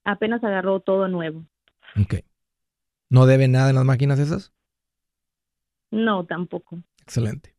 apenas 0.03 0.43
agarró 0.43 0.81
todo 0.81 1.07
nuevo. 1.07 1.45
Ok. 2.01 2.15
¿No 3.09 3.25
debe 3.25 3.47
nada 3.47 3.69
en 3.69 3.75
las 3.75 3.85
máquinas 3.85 4.19
esas? 4.19 4.53
No, 5.89 6.25
tampoco. 6.25 6.81
Excelente. 7.01 7.55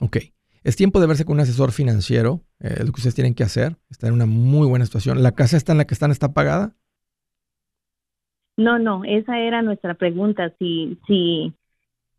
Ok. 0.00 0.18
Es 0.64 0.76
tiempo 0.76 1.00
de 1.00 1.06
verse 1.06 1.24
con 1.24 1.34
un 1.34 1.40
asesor 1.40 1.72
financiero. 1.72 2.40
Eh, 2.60 2.80
lo 2.80 2.92
que 2.92 2.98
ustedes 2.98 3.14
tienen 3.14 3.34
que 3.34 3.44
hacer. 3.44 3.76
Está 3.90 4.08
en 4.08 4.14
una 4.14 4.26
muy 4.26 4.66
buena 4.66 4.84
situación. 4.84 5.22
¿La 5.22 5.32
casa 5.32 5.56
está 5.56 5.72
en 5.72 5.78
la 5.78 5.86
que 5.86 5.94
están 5.94 6.10
está 6.10 6.32
pagada? 6.32 6.74
No, 8.56 8.78
no. 8.78 9.04
Esa 9.04 9.38
era 9.38 9.62
nuestra 9.62 9.94
pregunta. 9.94 10.52
Si, 10.58 10.98
si, 11.06 11.54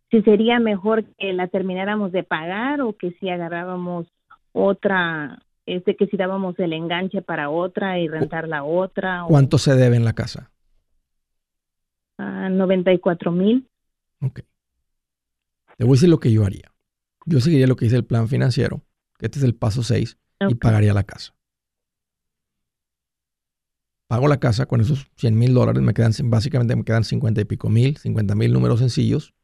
si 0.10 0.22
sería 0.22 0.60
mejor 0.60 1.04
que 1.18 1.34
la 1.34 1.48
termináramos 1.48 2.12
de 2.12 2.24
pagar 2.24 2.82
o 2.82 2.96
que 2.96 3.12
si 3.20 3.30
agarrábamos 3.30 4.08
otra, 4.54 5.44
este, 5.66 5.96
que 5.96 6.08
si 6.08 6.18
dábamos 6.18 6.58
el 6.60 6.74
enganche 6.74 7.22
para 7.22 7.50
otra 7.50 8.00
y 8.00 8.08
rentar 8.08 8.48
la 8.48 8.64
otra. 8.64 9.26
¿Cuánto 9.28 9.58
se 9.58 9.76
debe 9.76 9.98
en 9.98 10.06
la 10.06 10.14
casa? 10.14 10.52
94 12.18 13.32
mil. 13.32 13.68
Ok. 14.22 14.42
Te 15.78 15.86
voy 15.86 15.92
a 15.92 15.96
decir 15.96 16.10
lo 16.10 16.20
que 16.20 16.32
yo 16.32 16.46
haría. 16.46 16.72
Yo 17.30 17.40
seguiría 17.40 17.68
lo 17.68 17.76
que 17.76 17.86
dice 17.86 17.96
el 17.96 18.06
plan 18.06 18.28
financiero, 18.28 18.84
que 19.20 19.28
este 19.28 19.38
es 19.38 19.46
el 19.46 19.54
paso 19.54 19.84
6, 19.84 20.18
y 20.50 20.56
pagaría 20.56 20.94
la 20.96 21.04
casa. 21.04 21.36
Pago 24.08 24.28
la 24.28 24.40
casa 24.40 24.66
con 24.66 24.82
esos 24.82 25.06
100 25.18 25.38
mil 25.38 25.54
dólares, 25.54 25.84
me 25.84 25.94
quedan, 25.94 26.12
básicamente 26.24 26.76
me 26.76 26.84
quedan 26.84 27.04
50 27.04 27.42
y 27.42 27.46
pico 27.46 27.70
mil, 27.70 27.98
50 27.98 28.34
mil 28.34 28.52
números 28.52 28.80
sencillos. 28.80 29.36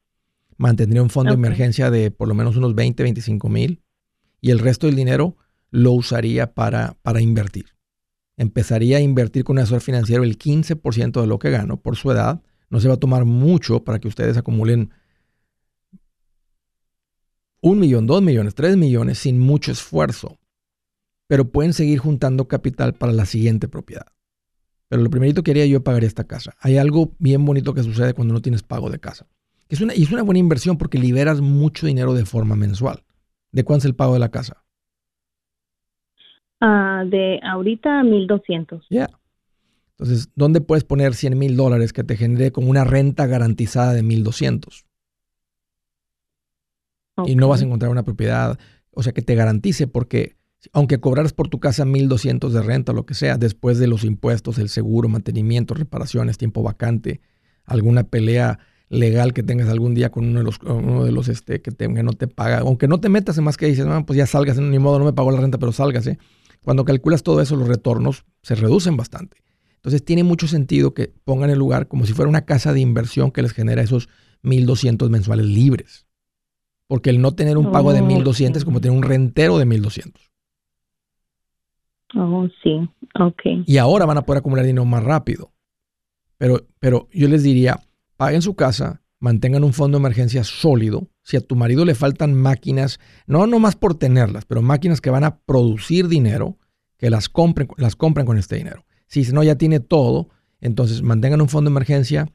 Mantendría 0.58 1.04
un 1.04 1.12
fondo 1.12 1.32
de 1.32 1.36
emergencia 1.36 1.91
de 1.91 2.10
por 2.10 2.28
lo 2.28 2.34
menos 2.34 2.58
unos 2.58 2.74
20, 2.74 3.04
25 3.04 3.50
mil. 3.50 3.84
Y 4.41 4.50
el 4.50 4.58
resto 4.58 4.88
del 4.88 4.95
dinero 4.95 5.38
lo 5.69 5.91
usaría 5.91 6.56
para, 6.56 6.98
para 7.04 7.21
invertir. 7.21 7.76
Empezaría 8.38 8.98
a 8.98 9.02
invertir 9.02 9.43
con 9.43 9.58
un 9.58 9.60
asesor 9.60 9.82
financiero 9.82 10.24
el 10.24 10.39
15% 10.39 11.21
de 11.21 11.28
lo 11.28 11.38
que 11.38 11.52
gano 11.52 11.80
por 11.80 11.95
su 11.95 12.12
edad 12.12 12.41
no 12.69 12.80
se 12.80 12.88
va 12.88 12.95
a 12.95 13.00
tomar 13.00 13.26
mucho 13.26 13.84
para 13.84 14.00
que 14.00 14.08
ustedes 14.08 14.38
acumulen 14.38 14.89
un 17.65 17.80
millón, 17.80 18.06
dos 18.06 18.21
millones, 18.21 18.54
tres 18.54 18.78
millones 18.78 19.17
sin 19.17 19.39
mucho 19.39 19.71
esfuerzo. 19.71 20.38
Pero 21.28 21.49
pueden 21.49 21.73
seguir 21.73 21.97
juntando 21.97 22.47
capital 22.47 22.93
para 22.93 23.12
la 23.12 23.25
siguiente 23.25 23.67
propiedad. 23.67 24.06
Pero 24.88 25.01
lo 25.01 25.10
primerito 25.10 25.41
que 25.41 25.49
haría 25.49 25.65
yo 25.65 25.84
pagaría 25.84 26.08
esta 26.08 26.25
casa. 26.25 26.54
Hay 26.60 26.78
algo 26.78 27.15
bien 27.17 27.43
bonito 27.43 27.73
que 27.73 27.82
sucede 27.82 28.13
cuando 28.13 28.36
no 28.36 28.41
tienes 28.43 28.62
pago 28.62 28.91
de 28.91 28.99
casa. 28.99 29.25
Es 29.67 29.82
una, 29.82 29.95
y 29.95 30.04
es 30.04 30.12
una 30.12 30.21
buena 30.21 30.38
inversión 30.38 30.78
porque 30.78 30.99
liberas 30.99 31.41
mucho 31.41 31.88
dinero 31.88 32.13
de 32.13 32.25
forma 32.25 32.56
mensual. 32.56 33.04
¿De 33.51 33.63
cuánto 33.63 33.80
es 33.80 33.86
el 33.86 33.95
pago 33.95 34.13
de 34.13 34.19
la 34.19 34.30
casa? 34.30 34.63
Ah, 36.62 37.04
de 37.10 37.39
ahorita 37.41 38.04
1200. 38.04 38.86
Ya. 38.91 39.10
Entonces, 39.97 40.30
¿dónde 40.36 40.62
puedes 40.62 40.84
poner 40.84 41.15
100 41.15 41.36
mil 41.36 41.58
dólares 41.58 41.93
que 41.93 42.04
te 42.04 42.15
genere 42.15 42.51
como 42.51 42.69
una 42.69 42.84
renta 42.84 43.25
garantizada 43.25 43.93
de 43.93 44.04
1200? 44.04 44.86
Y 47.25 47.36
no 47.36 47.47
vas 47.47 47.62
a 47.62 47.65
encontrar 47.65 47.91
una 47.91 48.04
propiedad, 48.04 48.60
o 48.91 49.04
sea, 49.04 49.13
que 49.13 49.21
te 49.21 49.36
garantice, 49.36 49.88
porque 49.88 50.36
aunque 50.73 50.99
cobraras 50.99 51.34
por 51.34 51.47
tu 51.47 51.60
casa 51.60 51.86
1200 51.86 52.54
de 52.54 52.62
renta 52.62 52.93
lo 52.93 53.06
que 53.06 53.13
sea, 53.13 53.38
después 53.38 53.78
de 53.78 53.88
los 53.88 54.04
impuestos, 54.04 54.58
el 54.58 54.69
seguro, 54.69 55.08
mantenimiento, 55.08 55.73
reparaciones, 55.73 56.38
tiempo 56.38 56.63
vacante, 56.63 57.21
alguna 57.65 58.04
pelea 58.04 58.60
legal 58.89 59.34
que 59.34 59.43
tengas 59.43 59.69
algún 59.69 59.95
día 59.95 60.12
con 60.12 60.25
uno 60.25 60.39
de 60.39 60.45
los, 60.45 60.60
uno 60.63 61.04
de 61.04 61.12
los 61.12 61.28
este, 61.28 61.62
que, 61.62 61.71
te, 61.71 61.88
no 61.88 62.13
te 62.13 62.28
paga, 62.28 62.60
aunque 62.60 62.88
no 62.88 62.99
te 62.99 63.10
metas 63.10 63.38
en 63.38 63.43
más 63.43 63.58
que 63.58 63.67
dices, 63.67 63.86
no, 63.86 64.06
pues 64.06 64.17
ya 64.17 64.25
salgas, 64.25 64.58
ni 64.58 64.80
modo, 64.80 64.99
no 64.99 65.06
me 65.06 65.13
pagó 65.13 65.32
la 65.32 65.41
renta, 65.41 65.58
pero 65.58 65.71
salgas. 65.71 66.08
¿eh? 66.08 66.17
Cuando 66.63 66.86
calculas 66.86 67.23
todo 67.23 67.41
eso, 67.41 67.56
los 67.56 67.67
retornos 67.67 68.25
se 68.41 68.56
reducen 68.56 68.97
bastante. 68.97 69.38
Entonces 69.75 70.04
tiene 70.04 70.23
mucho 70.23 70.47
sentido 70.47 70.93
que 70.93 71.13
pongan 71.23 71.51
el 71.51 71.60
lugar 71.60 71.88
como 71.88 72.06
si 72.06 72.13
fuera 72.13 72.30
una 72.30 72.45
casa 72.45 72.73
de 72.73 72.80
inversión 72.80 73.32
que 73.32 73.43
les 73.43 73.54
genera 73.54 73.84
esos 73.84 74.10
1.200 74.43 75.10
mensuales 75.10 75.45
libres. 75.45 76.08
Porque 76.88 77.10
el 77.10 77.21
no 77.21 77.34
tener 77.34 77.58
un 77.58 77.71
pago 77.71 77.93
de 77.93 78.02
1.200 78.02 78.58
es 78.58 78.65
como 78.65 78.80
tener 78.80 78.95
un 78.95 79.04
rentero 79.04 79.58
de 79.58 79.65
1.200. 79.65 80.13
Oh, 82.15 82.48
sí, 82.63 82.89
ok. 83.19 83.65
Y 83.65 83.78
ahora 83.78 84.06
van 84.06 84.17
a 84.17 84.21
poder 84.26 84.39
acumular 84.39 84.65
dinero 84.65 84.86
más 84.86 85.04
rápido. 85.04 85.52
Pero, 86.38 86.67
pero 86.80 87.08
yo 87.12 87.28
les 87.28 87.43
diría, 87.43 87.80
paguen 88.17 88.41
su 88.41 88.56
casa, 88.56 89.02
mantengan 89.19 89.63
un 89.63 89.74
fondo 89.74 89.98
de 89.98 90.02
emergencia 90.02 90.43
sólido. 90.43 91.10
Si 91.24 91.38
a 91.38 91.41
tu 91.41 91.56
marido 91.56 91.86
le 91.86 91.95
faltan 91.95 92.36
máquinas, 92.36 93.00
no 93.26 93.48
nomás 93.48 93.76
por 93.76 93.95
tenerlas, 93.95 94.45
pero 94.45 94.62
máquinas 94.62 95.02
que 95.02 95.10
van 95.10 95.24
a 95.24 95.39
producir 95.39 96.08
dinero, 96.08 96.58
que 96.98 97.10
las 97.10 97.30
compren, 97.30 97.67
las 97.78 97.95
compren 97.95 98.26
con 98.26 98.38
este 98.38 98.58
dinero. 98.58 98.86
Si 99.08 99.24
no, 99.32 99.43
ya 99.43 99.56
tiene 99.56 99.80
todo, 99.80 100.30
entonces 100.62 101.02
mantengan 101.02 101.41
un 101.41 101.50
fondo 101.50 101.69
de 101.69 101.74
emergencia, 101.74 102.28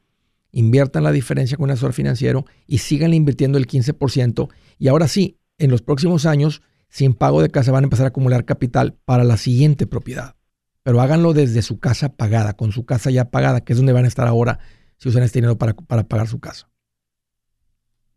inviertan 0.52 1.04
la 1.04 1.12
diferencia 1.12 1.56
con 1.56 1.64
un 1.64 1.70
asesor 1.70 1.92
financiero 1.92 2.44
y 2.66 2.78
sigan 2.78 3.14
invirtiendo 3.14 3.58
el 3.58 3.66
15%. 3.66 4.48
Y 4.78 4.88
ahora 4.88 5.08
sí, 5.08 5.38
en 5.58 5.70
los 5.70 5.82
próximos 5.82 6.26
años, 6.26 6.62
sin 6.88 7.14
pago 7.14 7.42
de 7.42 7.50
casa, 7.50 7.72
van 7.72 7.84
a 7.84 7.86
empezar 7.86 8.06
a 8.06 8.08
acumular 8.08 8.44
capital 8.44 8.96
para 9.04 9.24
la 9.24 9.36
siguiente 9.36 9.86
propiedad. 9.86 10.34
Pero 10.82 11.00
háganlo 11.00 11.32
desde 11.34 11.62
su 11.62 11.78
casa 11.78 12.16
pagada, 12.16 12.54
con 12.54 12.72
su 12.72 12.84
casa 12.84 13.10
ya 13.10 13.30
pagada, 13.30 13.60
que 13.62 13.72
es 13.72 13.78
donde 13.78 13.92
van 13.92 14.04
a 14.04 14.08
estar 14.08 14.26
ahora 14.26 14.58
si 14.96 15.08
usan 15.08 15.22
este 15.22 15.38
dinero 15.38 15.56
para, 15.56 15.74
pagar 15.74 16.26
su 16.26 16.40
casa. 16.40 16.68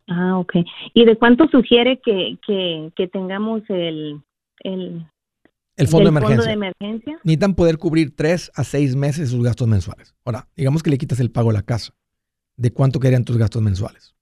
Ah, 0.07 0.37
ok. 0.37 0.55
¿Y 0.93 1.05
de 1.05 1.17
cuánto 1.17 1.47
sugiere 1.47 2.01
que, 2.03 2.37
que, 2.95 3.07
tengamos 3.07 3.61
el, 3.69 4.21
el 4.63 5.87
fondo, 5.87 6.05
de 6.05 6.09
emergencia. 6.09 6.47
de 6.47 6.53
emergencia. 6.53 7.13
Necesitan 7.23 7.55
poder 7.55 7.77
cubrir 7.77 8.15
tres 8.15 8.51
a 8.55 8.63
seis 8.63 8.95
meses 8.95 9.29
sus 9.29 9.43
gastos 9.43 9.67
mensuales. 9.67 10.13
Ahora, 10.25 10.47
digamos 10.55 10.83
que 10.83 10.89
le 10.89 10.97
quitas 10.97 11.19
el 11.19 11.31
pago 11.31 11.51
a 11.51 11.53
la 11.53 11.63
casa. 11.63 11.93
¿De 12.63 12.71
cuánto 12.71 13.01
quedarían 13.01 13.25
tus 13.25 13.37
gastos 13.37 13.61
mensuales? 13.61 14.15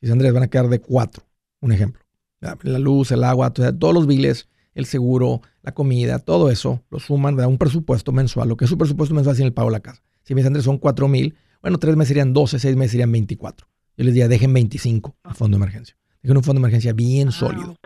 Dice 0.00 0.14
Andrés, 0.14 0.32
van 0.32 0.44
a 0.44 0.48
quedar 0.48 0.70
de 0.70 0.80
cuatro. 0.80 1.24
Un 1.60 1.72
ejemplo. 1.72 2.02
La 2.40 2.78
luz, 2.78 3.12
el 3.12 3.22
agua, 3.22 3.52
todos 3.52 3.92
los 3.92 4.06
biles, 4.06 4.48
el 4.72 4.86
seguro, 4.86 5.42
la 5.60 5.72
comida, 5.74 6.20
todo 6.20 6.50
eso 6.50 6.82
lo 6.88 6.98
suman, 6.98 7.36
da 7.36 7.46
un 7.46 7.58
presupuesto 7.58 8.12
mensual. 8.12 8.48
Lo 8.48 8.56
que 8.56 8.64
es 8.64 8.70
su 8.70 8.78
presupuesto 8.78 9.14
mensual 9.14 9.36
sin 9.36 9.44
el 9.44 9.52
pago 9.52 9.68
a 9.68 9.72
la 9.72 9.80
casa. 9.80 10.02
Si 10.22 10.34
me 10.34 10.38
dice 10.38 10.46
Andrés, 10.46 10.64
son 10.64 10.78
cuatro 10.78 11.06
mil, 11.06 11.36
bueno, 11.60 11.76
tres 11.76 11.96
meses 11.96 12.08
serían 12.08 12.32
12, 12.32 12.58
seis 12.58 12.76
meses 12.76 12.92
serían 12.92 13.12
24. 13.12 13.68
Yo 13.98 14.04
les 14.04 14.14
diría, 14.14 14.28
dejen 14.28 14.54
25 14.54 15.18
a 15.22 15.34
fondo 15.34 15.58
de 15.58 15.62
emergencia. 15.62 15.98
Dejen 16.22 16.38
un 16.38 16.42
fondo 16.42 16.60
de 16.60 16.62
emergencia 16.62 16.94
bien 16.94 17.28
ah, 17.28 17.32
sólido. 17.32 17.76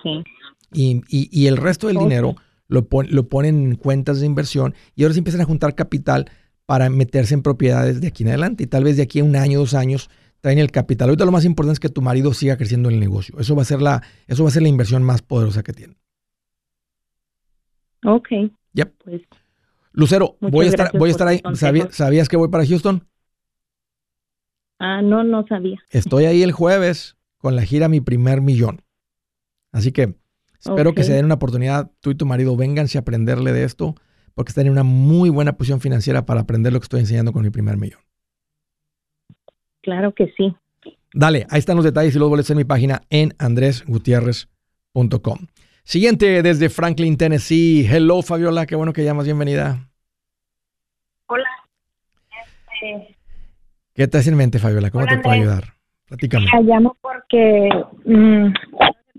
y, 0.73 1.47
el 1.49 1.57
resto 1.57 1.89
del 1.89 1.99
dinero 1.99 2.37
lo, 2.69 2.87
lo 3.09 3.29
ponen 3.29 3.73
en 3.73 3.75
cuentas 3.75 4.21
de 4.21 4.27
inversión 4.27 4.73
y 4.95 5.03
ahora 5.03 5.15
se 5.15 5.19
empiezan 5.19 5.41
a 5.41 5.47
juntar 5.47 5.75
capital 5.75 6.31
para 6.67 6.89
meterse 6.91 7.35
en 7.35 7.43
propiedades 7.43 8.01
de 8.01 8.09
aquí 8.09 8.23
en 8.23 8.31
adelante. 8.31 8.65
Y 8.65 8.67
tal 8.67 8.85
vez 8.85 8.97
de 8.97 9.03
aquí 9.03 9.21
a 9.21 9.25
un 9.25 9.37
año, 9.37 9.59
dos 9.59 9.75
años, 9.75 10.11
traen 10.41 10.59
el 10.59 10.71
capital. 10.71 11.09
Ahorita 11.09 11.25
lo 11.25 11.33
más 11.33 11.45
importante 11.45 11.75
es 11.75 11.81
que 11.81 11.89
tu 11.89 12.03
marido 12.03 12.35
siga 12.35 12.57
creciendo 12.57 12.89
en 12.89 12.97
el 12.97 13.01
negocio. 13.01 13.39
Eso 13.39 13.55
va 13.57 13.63
a 13.63 13.67
ser 13.67 13.81
la, 13.83 14.03
eso 14.27 14.43
va 14.43 14.49
a 14.49 14.53
ser 14.53 14.63
la 14.63 14.69
inversión 14.69 15.03
más 15.03 15.23
poderosa 15.23 15.63
que 15.63 15.73
tiene. 15.73 15.97
Ok. 18.05 18.29
Yep. 18.75 18.95
Pues, 19.05 19.23
Lucero, 19.93 20.37
voy 20.41 20.67
a 20.67 20.69
estar, 20.69 20.91
voy 20.99 21.09
a 21.09 21.13
estar 21.13 21.29
ahí. 21.29 21.41
¿Sabías 21.91 22.29
que 22.29 22.37
voy 22.37 22.49
para 22.49 22.67
Houston? 22.67 23.07
Ah, 24.79 25.01
no, 25.03 25.23
no 25.23 25.47
sabía. 25.47 25.79
Estoy 25.91 26.25
ahí 26.25 26.43
el 26.43 26.53
jueves 26.53 27.17
con 27.39 27.57
la 27.57 27.63
gira 27.63 27.89
Mi 27.89 28.01
Primer 28.01 28.41
Millón. 28.41 28.83
Así 29.71 29.93
que 29.93 30.15
espero 30.59 30.95
que 30.95 31.05
se 31.05 31.13
den 31.13 31.27
una 31.27 31.35
oportunidad, 31.35 31.91
tú 32.01 32.11
y 32.11 32.15
tu 32.17 32.27
marido, 32.27 32.57
vénganse 32.57 32.99
a 32.99 33.03
aprenderle 33.03 33.53
de 33.53 33.65
esto, 33.65 33.95
porque 34.35 34.51
están 34.51 34.67
en 34.67 34.73
una 34.73 34.83
muy 34.83 35.31
buena 35.31 35.55
posición 35.55 35.81
financiera 35.81 36.27
para 36.27 36.41
aprender 36.41 36.73
lo 36.73 36.81
que 36.81 36.85
estoy 36.85 37.01
enseñando 37.01 37.33
con 37.33 37.43
Mi 37.43 37.51
Primer 37.51 37.77
Millón. 37.77 38.01
Claro 39.83 40.13
que 40.13 40.33
sí. 40.37 40.55
Dale, 41.13 41.47
ahí 41.51 41.59
están 41.59 41.77
los 41.77 41.85
detalles 41.85 42.17
y 42.17 42.19
los 42.19 42.29
boletos 42.29 42.51
en 42.51 42.57
mi 42.57 42.65
página 42.65 43.03
en 43.11 43.35
andresgutierrez.com. 43.39 45.39
Siguiente 45.85 46.43
desde 46.43 46.71
Franklin, 46.71 47.17
Tennessee. 47.17 47.87
Hello, 47.89 48.23
Fabiola, 48.23 48.67
qué 48.67 48.75
bueno 48.75 48.93
que 48.93 49.05
llamas, 49.05 49.27
bienvenida. 49.27 49.89
Hola. 51.27 51.49
Este, 52.81 53.17
¿Qué 53.95 54.09
te 54.09 54.19
hace 54.19 54.31
en 54.31 54.37
mente, 54.37 54.59
Fabiola? 54.59 54.91
¿Cómo 54.91 55.07
te 55.07 55.19
puedo 55.19 55.37
ayudar? 55.37 55.75
Platícame. 56.07 56.47
Me 56.53 56.63
llamo 56.63 56.97
porque 57.01 57.69
mm, 58.05 58.53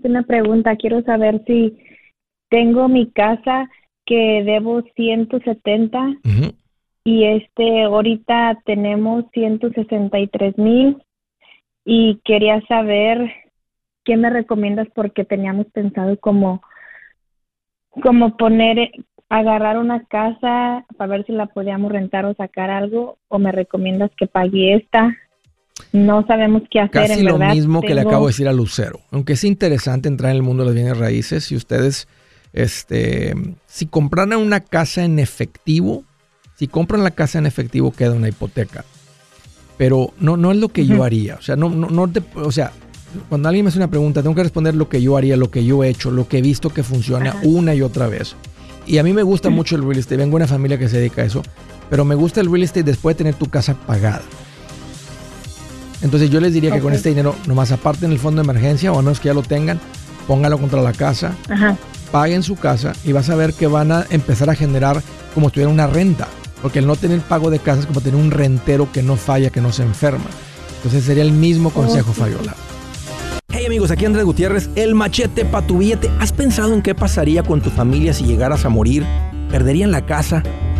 una 0.02 0.22
pregunta. 0.24 0.76
Quiero 0.76 1.02
saber 1.02 1.42
si 1.46 1.78
tengo 2.50 2.88
mi 2.88 3.10
casa 3.10 3.68
que 4.06 4.42
debo 4.44 4.82
170 4.94 6.16
y 7.04 7.24
este 7.24 7.82
ahorita 7.82 8.58
tenemos 8.64 9.24
163 9.32 10.56
mil 10.58 11.02
y 11.84 12.20
quería 12.24 12.60
saber 12.66 13.30
qué 14.04 14.16
me 14.16 14.30
recomiendas 14.30 14.88
porque 14.94 15.24
teníamos 15.24 15.66
pensado 15.66 16.18
como 16.18 16.62
como 18.02 18.36
poner 18.36 18.90
agarrar 19.28 19.78
una 19.78 20.04
casa 20.04 20.84
para 20.96 21.10
ver 21.10 21.26
si 21.26 21.32
la 21.32 21.46
podíamos 21.46 21.90
rentar 21.90 22.24
o 22.26 22.34
sacar 22.34 22.70
algo 22.70 23.18
o 23.28 23.38
me 23.38 23.52
recomiendas 23.52 24.10
que 24.16 24.26
pague 24.26 24.74
esta. 24.74 25.16
No 25.92 26.26
sabemos 26.26 26.62
qué 26.70 26.80
hacer 26.80 27.08
Casi 27.08 27.22
lo 27.22 27.38
mismo 27.38 27.82
que 27.82 27.94
le 27.94 28.02
acabo 28.02 28.26
de 28.26 28.30
decir 28.30 28.48
a 28.48 28.52
Lucero. 28.52 29.00
Aunque 29.10 29.34
es 29.34 29.44
interesante 29.44 30.08
entrar 30.08 30.30
en 30.30 30.36
el 30.36 30.42
mundo 30.42 30.62
de 30.62 30.68
las 30.68 30.74
bienes 30.74 30.98
raíces 30.98 31.44
si 31.44 31.56
ustedes 31.56 32.08
este 32.56 33.34
si 33.66 33.86
compraran 33.86 34.38
una 34.38 34.60
casa 34.60 35.04
en 35.04 35.18
efectivo 35.18 36.04
si 36.56 36.66
compran 36.66 37.04
la 37.04 37.12
casa 37.12 37.38
en 37.38 37.46
efectivo 37.46 37.92
queda 37.92 38.12
una 38.12 38.28
hipoteca 38.28 38.84
pero 39.76 40.12
no, 40.18 40.36
no 40.36 40.52
es 40.52 40.58
lo 40.58 40.68
que 40.68 40.86
yo 40.86 41.04
haría. 41.04 41.36
O 41.36 41.42
sea, 41.42 41.56
no, 41.56 41.68
no, 41.68 41.88
no 41.88 42.08
te, 42.08 42.22
o 42.34 42.52
sea, 42.52 42.72
cuando 43.28 43.48
alguien 43.48 43.64
me 43.64 43.68
hace 43.68 43.78
una 43.78 43.90
pregunta, 43.90 44.22
tengo 44.22 44.34
que 44.34 44.42
responder 44.42 44.74
lo 44.74 44.88
que 44.88 45.02
yo 45.02 45.16
haría, 45.16 45.36
lo 45.36 45.50
que 45.50 45.64
yo 45.64 45.84
he 45.84 45.88
hecho, 45.88 46.10
lo 46.10 46.28
que 46.28 46.38
he 46.38 46.42
visto 46.42 46.70
que 46.70 46.82
funciona 46.82 47.36
una 47.42 47.74
y 47.74 47.82
otra 47.82 48.08
vez. 48.08 48.36
Y 48.86 48.98
a 48.98 49.02
mí 49.02 49.12
me 49.12 49.22
gusta 49.22 49.50
mucho 49.50 49.76
el 49.76 49.82
real 49.82 49.98
estate. 49.98 50.16
Vengo 50.16 50.38
de 50.38 50.44
una 50.44 50.46
familia 50.46 50.78
que 50.78 50.88
se 50.88 50.98
dedica 50.98 51.22
a 51.22 51.24
eso. 51.24 51.42
Pero 51.90 52.04
me 52.04 52.14
gusta 52.14 52.40
el 52.40 52.50
real 52.50 52.62
estate 52.62 52.84
después 52.84 53.16
de 53.16 53.18
tener 53.18 53.34
tu 53.34 53.46
casa 53.46 53.74
pagada. 53.74 54.22
Entonces 56.02 56.30
yo 56.30 56.40
les 56.40 56.52
diría 56.52 56.72
que 56.72 56.80
con 56.80 56.92
este 56.92 57.08
dinero, 57.08 57.34
nomás 57.46 57.72
aparte 57.72 58.06
en 58.06 58.12
el 58.12 58.18
fondo 58.18 58.42
de 58.42 58.44
emergencia, 58.48 58.92
o 58.92 58.98
a 58.98 59.02
menos 59.02 59.18
que 59.18 59.26
ya 59.26 59.34
lo 59.34 59.42
tengan, 59.42 59.80
póngalo 60.28 60.58
contra 60.58 60.82
la 60.82 60.92
casa, 60.92 61.34
paguen 62.10 62.42
su 62.42 62.56
casa 62.56 62.92
y 63.04 63.12
vas 63.12 63.28
a 63.30 63.36
ver 63.36 63.52
que 63.52 63.66
van 63.66 63.92
a 63.92 64.06
empezar 64.10 64.48
a 64.50 64.54
generar 64.54 65.02
como 65.34 65.48
si 65.48 65.54
tuviera 65.54 65.70
una 65.70 65.86
renta. 65.86 66.28
Porque 66.62 66.78
el 66.78 66.86
no 66.86 66.96
tener 66.96 67.20
pago 67.20 67.50
de 67.50 67.58
casa 67.58 67.80
es 67.80 67.86
como 67.86 68.00
tener 68.00 68.18
un 68.18 68.30
rentero 68.30 68.90
que 68.90 69.02
no 69.02 69.16
falla, 69.16 69.50
que 69.50 69.60
no 69.60 69.72
se 69.72 69.82
enferma. 69.82 70.24
Entonces 70.76 71.04
sería 71.04 71.22
el 71.22 71.32
mismo 71.32 71.70
consejo, 71.70 72.12
Fabiola. 72.12 72.54
Hey 73.48 73.66
amigos, 73.66 73.90
aquí 73.90 74.04
Andrés 74.04 74.24
Gutiérrez, 74.24 74.70
el 74.74 74.94
machete 74.94 75.44
para 75.44 75.66
tu 75.66 75.78
billete. 75.78 76.10
¿Has 76.20 76.32
pensado 76.32 76.74
en 76.74 76.82
qué 76.82 76.94
pasaría 76.94 77.42
con 77.42 77.60
tu 77.60 77.70
familia 77.70 78.12
si 78.12 78.24
llegaras 78.24 78.64
a 78.64 78.68
morir? 78.68 79.04
¿Perderían 79.50 79.90
la 79.90 80.06
casa? 80.06 80.42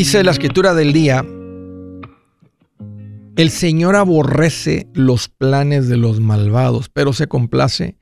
Dice 0.00 0.24
la 0.24 0.30
escritura 0.30 0.72
del 0.72 0.94
día, 0.94 1.22
el 3.36 3.50
Señor 3.50 3.96
aborrece 3.96 4.88
los 4.94 5.28
planes 5.28 5.88
de 5.88 5.98
los 5.98 6.20
malvados, 6.20 6.88
pero 6.88 7.12
se 7.12 7.28
complace 7.28 7.98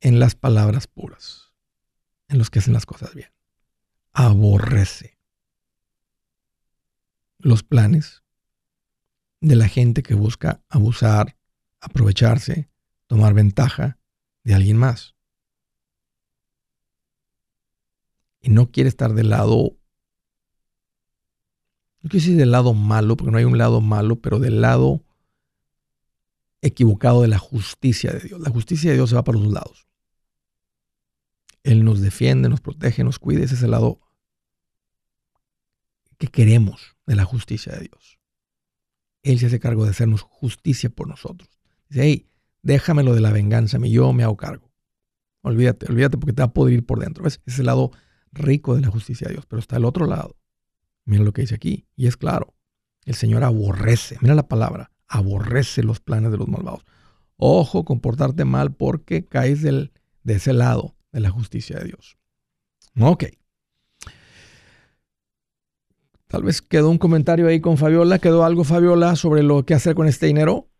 en 0.00 0.18
las 0.18 0.34
palabras 0.34 0.86
puras, 0.86 1.52
en 2.28 2.38
los 2.38 2.48
que 2.48 2.60
hacen 2.60 2.72
las 2.72 2.86
cosas 2.86 3.14
bien. 3.14 3.28
Aborrece 4.14 5.18
los 7.36 7.62
planes 7.62 8.22
de 9.42 9.54
la 9.54 9.68
gente 9.68 10.02
que 10.02 10.14
busca 10.14 10.62
abusar, 10.70 11.36
aprovecharse, 11.82 12.70
tomar 13.08 13.34
ventaja 13.34 13.98
de 14.42 14.54
alguien 14.54 14.78
más. 14.78 15.16
Y 18.40 18.48
no 18.48 18.70
quiere 18.70 18.88
estar 18.88 19.12
del 19.12 19.28
lado 19.28 19.76
no 22.02 22.10
quiero 22.10 22.24
decir 22.24 22.36
del 22.36 22.50
lado 22.50 22.74
malo, 22.74 23.16
porque 23.16 23.30
no 23.30 23.38
hay 23.38 23.44
un 23.44 23.58
lado 23.58 23.80
malo, 23.80 24.16
pero 24.16 24.40
del 24.40 24.60
lado 24.60 25.04
equivocado 26.60 27.22
de 27.22 27.28
la 27.28 27.38
justicia 27.38 28.12
de 28.12 28.20
Dios. 28.20 28.40
La 28.40 28.50
justicia 28.50 28.90
de 28.90 28.96
Dios 28.96 29.10
se 29.10 29.16
va 29.16 29.22
para 29.22 29.38
los 29.38 29.44
dos 29.44 29.54
lados. 29.54 29.86
Él 31.62 31.84
nos 31.84 32.00
defiende, 32.00 32.48
nos 32.48 32.60
protege, 32.60 33.04
nos 33.04 33.20
cuida. 33.20 33.44
Ese 33.44 33.54
es 33.54 33.62
el 33.62 33.70
lado 33.70 34.00
que 36.18 36.26
queremos 36.26 36.96
de 37.06 37.14
la 37.14 37.24
justicia 37.24 37.72
de 37.72 37.82
Dios. 37.82 38.18
Él 39.22 39.38
se 39.38 39.46
hace 39.46 39.60
cargo 39.60 39.84
de 39.84 39.90
hacernos 39.90 40.22
justicia 40.22 40.90
por 40.90 41.06
nosotros. 41.06 41.48
Dice, 41.88 42.02
hey, 42.02 42.28
déjamelo 42.62 43.14
de 43.14 43.20
la 43.20 43.30
venganza, 43.30 43.78
yo 43.78 44.12
me 44.12 44.24
hago 44.24 44.36
cargo. 44.36 44.72
Olvídate, 45.42 45.86
olvídate 45.86 46.18
porque 46.18 46.32
te 46.32 46.42
va 46.42 46.46
a 46.46 46.52
podrir 46.52 46.84
por 46.84 46.98
dentro. 46.98 47.28
Ese 47.28 47.38
es 47.46 47.60
el 47.60 47.66
lado 47.66 47.92
rico 48.32 48.74
de 48.74 48.80
la 48.80 48.90
justicia 48.90 49.28
de 49.28 49.34
Dios, 49.34 49.46
pero 49.46 49.60
está 49.60 49.76
el 49.76 49.84
otro 49.84 50.06
lado 50.06 50.41
Mira 51.04 51.24
lo 51.24 51.32
que 51.32 51.42
dice 51.42 51.54
aquí. 51.54 51.86
Y 51.96 52.06
es 52.06 52.16
claro, 52.16 52.54
el 53.04 53.14
Señor 53.14 53.44
aborrece, 53.44 54.16
mira 54.20 54.34
la 54.34 54.48
palabra, 54.48 54.90
aborrece 55.08 55.82
los 55.82 56.00
planes 56.00 56.30
de 56.30 56.38
los 56.38 56.48
malvados. 56.48 56.84
Ojo, 57.36 57.84
comportarte 57.84 58.44
mal 58.44 58.74
porque 58.74 59.26
caes 59.26 59.62
del, 59.62 59.92
de 60.22 60.34
ese 60.34 60.52
lado 60.52 60.96
de 61.10 61.20
la 61.20 61.30
justicia 61.30 61.78
de 61.78 61.86
Dios. 61.86 62.16
Ok. 63.00 63.24
Tal 66.28 66.44
vez 66.44 66.62
quedó 66.62 66.88
un 66.88 66.98
comentario 66.98 67.46
ahí 67.48 67.60
con 67.60 67.76
Fabiola. 67.76 68.18
¿Quedó 68.18 68.44
algo, 68.44 68.64
Fabiola, 68.64 69.16
sobre 69.16 69.42
lo 69.42 69.66
que 69.66 69.74
hacer 69.74 69.94
con 69.94 70.06
este 70.06 70.26
dinero? 70.26 70.70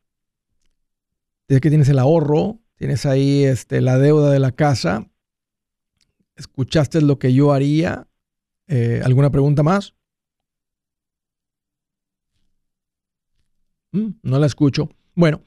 Dice 1.48 1.60
que 1.60 1.68
tienes 1.68 1.88
el 1.90 1.98
ahorro, 1.98 2.60
tienes 2.76 3.04
ahí 3.04 3.44
este, 3.44 3.80
la 3.82 3.98
deuda 3.98 4.30
de 4.30 4.38
la 4.38 4.52
casa. 4.52 5.10
¿Escuchaste 6.36 7.02
lo 7.02 7.18
que 7.18 7.34
yo 7.34 7.52
haría? 7.52 8.08
Eh, 8.66 9.02
¿Alguna 9.04 9.30
pregunta 9.30 9.62
más? 9.62 9.94
Mm, 13.92 14.08
no 14.22 14.38
la 14.38 14.46
escucho. 14.46 14.88
Bueno, 15.14 15.42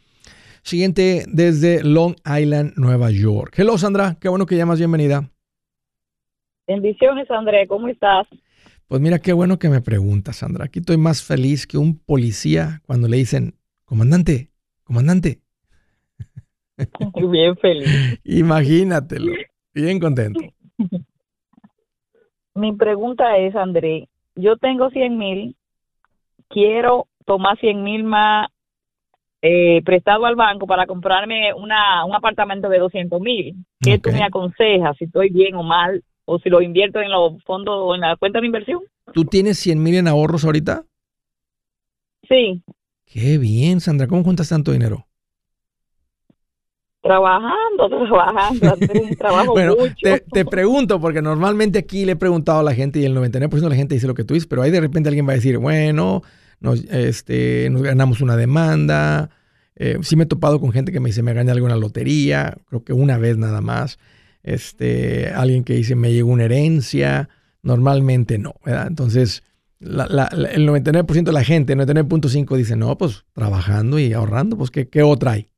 siguiente 0.62 1.26
desde 1.28 1.84
Long 1.84 2.16
Island, 2.26 2.74
Nueva 2.78 3.10
York. 3.10 3.54
Hello, 3.58 3.78
Sandra. 3.78 4.18
Qué 4.22 4.30
bueno 4.30 4.46
que 4.46 4.56
llamas. 4.56 4.78
Bienvenida. 4.78 5.32
Bendiciones, 6.68 7.30
André. 7.32 7.68
¿Cómo 7.68 7.88
estás? 7.88 8.28
Pues 8.88 9.02
mira, 9.02 9.18
qué 9.18 9.34
bueno 9.34 9.58
que 9.58 9.70
me 9.70 9.82
preguntas, 9.82 10.38
Sandra. 10.38 10.66
Aquí 10.66 10.80
estoy 10.80 10.98
más 10.98 11.24
feliz 11.24 11.66
que 11.66 11.80
un 11.80 11.98
policía 11.98 12.82
cuando 12.86 13.08
le 13.08 13.18
dicen, 13.18 13.56
comandante, 13.84 14.52
comandante. 14.84 15.40
bien 17.32 17.58
feliz. 17.58 18.20
Imagínatelo. 18.24 19.34
Bien 19.74 20.00
contento. 20.00 20.40
Mi 22.54 22.74
pregunta 22.74 23.38
es, 23.38 23.56
André, 23.56 24.08
yo 24.36 24.58
tengo 24.58 24.90
100 24.92 25.18
mil, 25.18 25.56
quiero 26.48 27.08
tomar 27.26 27.58
100 27.60 27.84
mil 27.84 28.04
más 28.04 28.50
eh, 29.42 29.82
prestado 29.84 30.26
al 30.26 30.36
banco 30.36 30.66
para 30.66 30.88
comprarme 30.88 31.54
una, 31.54 32.04
un 32.06 32.16
apartamento 32.16 32.70
de 32.70 32.80
200 32.80 33.22
mil. 33.22 33.56
¿Qué 33.80 34.00
tú 34.00 34.12
me 34.12 34.24
aconsejas? 34.24 34.98
Si 34.98 35.06
estoy 35.06 35.30
bien 35.30 35.56
o 35.56 35.64
mal, 35.64 36.04
o 36.26 36.40
si 36.40 36.50
lo 36.50 36.62
invierto 36.62 37.00
en 37.00 37.12
los 37.12 37.44
fondos 37.44 37.76
o 37.78 37.94
en 37.94 38.02
la 38.02 38.16
cuenta 38.16 38.40
de 38.40 38.48
inversión. 38.48 38.82
¿Tú 39.14 39.26
tienes 39.26 39.60
100 39.60 39.84
mil 39.84 39.96
en 39.96 40.08
ahorros 40.08 40.46
ahorita? 40.46 40.84
Sí. 42.28 42.64
Qué 43.06 43.38
bien, 43.38 43.80
Sandra. 43.82 44.08
¿Cómo 44.08 44.24
juntas 44.24 44.50
tanto 44.50 44.72
dinero? 44.72 45.06
Trabajando, 47.02 47.88
trabajando, 48.08 48.76
trabajo 49.16 49.52
bueno, 49.52 49.76
mucho. 49.78 49.94
Te, 50.02 50.22
te, 50.22 50.44
pregunto, 50.44 51.00
porque 51.00 51.22
normalmente 51.22 51.78
aquí 51.78 52.04
le 52.04 52.14
he 52.14 52.16
preguntado 52.16 52.62
a 52.62 52.64
la 52.64 52.74
gente 52.74 53.00
y 53.00 53.06
el 53.06 53.16
99% 53.16 53.52
de 53.52 53.70
la 53.70 53.76
gente 53.76 53.94
dice 53.94 54.08
lo 54.08 54.16
que 54.16 54.24
tú 54.24 54.34
dices, 54.34 54.48
pero 54.48 54.64
ahí 54.64 54.72
de 54.72 54.82
repente 54.82 55.10
alguien 55.10 55.28
va 55.28 55.34
a 55.34 55.36
decir, 55.36 55.60
bueno, 55.60 56.24
nos, 56.66 56.84
este, 56.86 57.70
nos 57.70 57.84
ganamos 57.84 58.22
una 58.22 58.36
demanda. 58.36 59.30
Eh, 59.76 59.98
sí 60.02 60.16
me 60.16 60.24
he 60.24 60.28
topado 60.28 60.60
con 60.60 60.72
gente 60.72 60.92
que 60.92 61.00
me 61.00 61.10
dice, 61.10 61.22
me 61.22 61.34
gané 61.34 61.52
alguna 61.52 61.76
lotería, 61.76 62.58
creo 62.68 62.84
que 62.84 62.94
una 62.94 63.18
vez 63.18 63.38
nada 63.38 63.62
más. 63.62 64.00
Este, 64.44 65.30
alguien 65.30 65.64
que 65.64 65.74
dice, 65.74 65.96
me 65.96 66.12
llegó 66.12 66.30
una 66.30 66.46
herencia. 66.46 67.30
Normalmente 67.62 68.38
no, 68.38 68.56
¿verdad? 68.66 68.88
Entonces, 68.88 69.44
la, 69.80 70.08
la, 70.08 70.26
el 70.26 70.68
99% 70.68 71.24
de 71.24 71.32
la 71.32 71.44
gente, 71.44 71.74
el 71.74 71.80
99.5 71.80 72.56
dice, 72.58 72.76
no, 72.76 72.98
pues 72.98 73.26
trabajando 73.34 74.00
y 74.00 74.14
ahorrando, 74.14 74.58
pues 74.58 74.72
¿qué, 74.72 74.90
qué 74.90 75.04
otra 75.04 75.34
hay? 75.34 75.50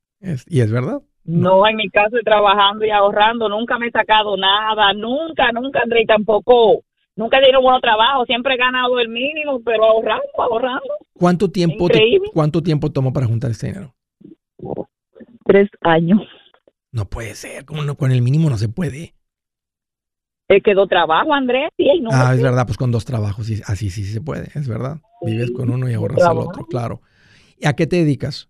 Y 0.47 0.61
es 0.61 0.71
verdad. 0.71 1.01
No, 1.23 1.67
en 1.67 1.75
mi 1.75 1.89
caso, 1.89 2.15
trabajando 2.23 2.85
y 2.85 2.89
ahorrando, 2.89 3.49
nunca 3.49 3.77
me 3.77 3.87
he 3.87 3.91
sacado 3.91 4.37
nada, 4.37 4.93
nunca, 4.93 5.51
nunca, 5.51 5.81
André, 5.83 6.05
tampoco, 6.05 6.83
nunca 7.17 7.37
he 7.37 7.41
tenido 7.41 7.61
buen 7.61 7.81
trabajo, 7.81 8.25
siempre 8.25 8.53
he 8.53 8.57
ganado 8.57 8.99
el 8.99 9.09
mínimo, 9.09 9.59
pero 9.65 9.83
ahorrando, 9.83 10.25
ahorrando. 10.37 10.93
¿Cuánto 11.13 11.51
tiempo, 11.51 11.89
te, 11.89 11.99
¿cuánto 12.33 12.63
tiempo 12.63 12.91
tomó 12.91 13.11
para 13.11 13.25
juntar 13.25 13.51
este 13.51 13.67
dinero? 13.67 13.93
Tres 15.45 15.69
años. 15.81 16.21
No 16.91 17.05
puede 17.05 17.35
ser, 17.35 17.65
como 17.65 17.83
no, 17.83 17.95
con 17.95 18.11
el 18.11 18.21
mínimo 18.21 18.49
no 18.49 18.57
se 18.57 18.69
puede. 18.69 19.13
Eh, 20.49 20.61
quedó 20.61 20.87
trabajo, 20.87 21.33
Andrés. 21.33 21.69
Sí, 21.75 21.99
no 21.99 22.09
ah, 22.13 22.33
es 22.33 22.41
verdad, 22.41 22.65
pues 22.65 22.77
con 22.77 22.91
dos 22.91 23.03
trabajos, 23.03 23.47
sí, 23.47 23.61
así 23.65 23.89
sí, 23.89 24.03
sí 24.03 24.13
se 24.13 24.21
puede, 24.21 24.47
es 24.55 24.67
verdad. 24.67 24.97
Vives 25.21 25.51
con 25.51 25.69
uno 25.69 25.89
y 25.89 25.93
ahorras 25.93 26.23
al 26.23 26.37
otro, 26.37 26.65
claro. 26.65 27.01
¿Y 27.59 27.67
a 27.67 27.73
qué 27.73 27.87
te 27.87 27.97
dedicas? 27.97 28.49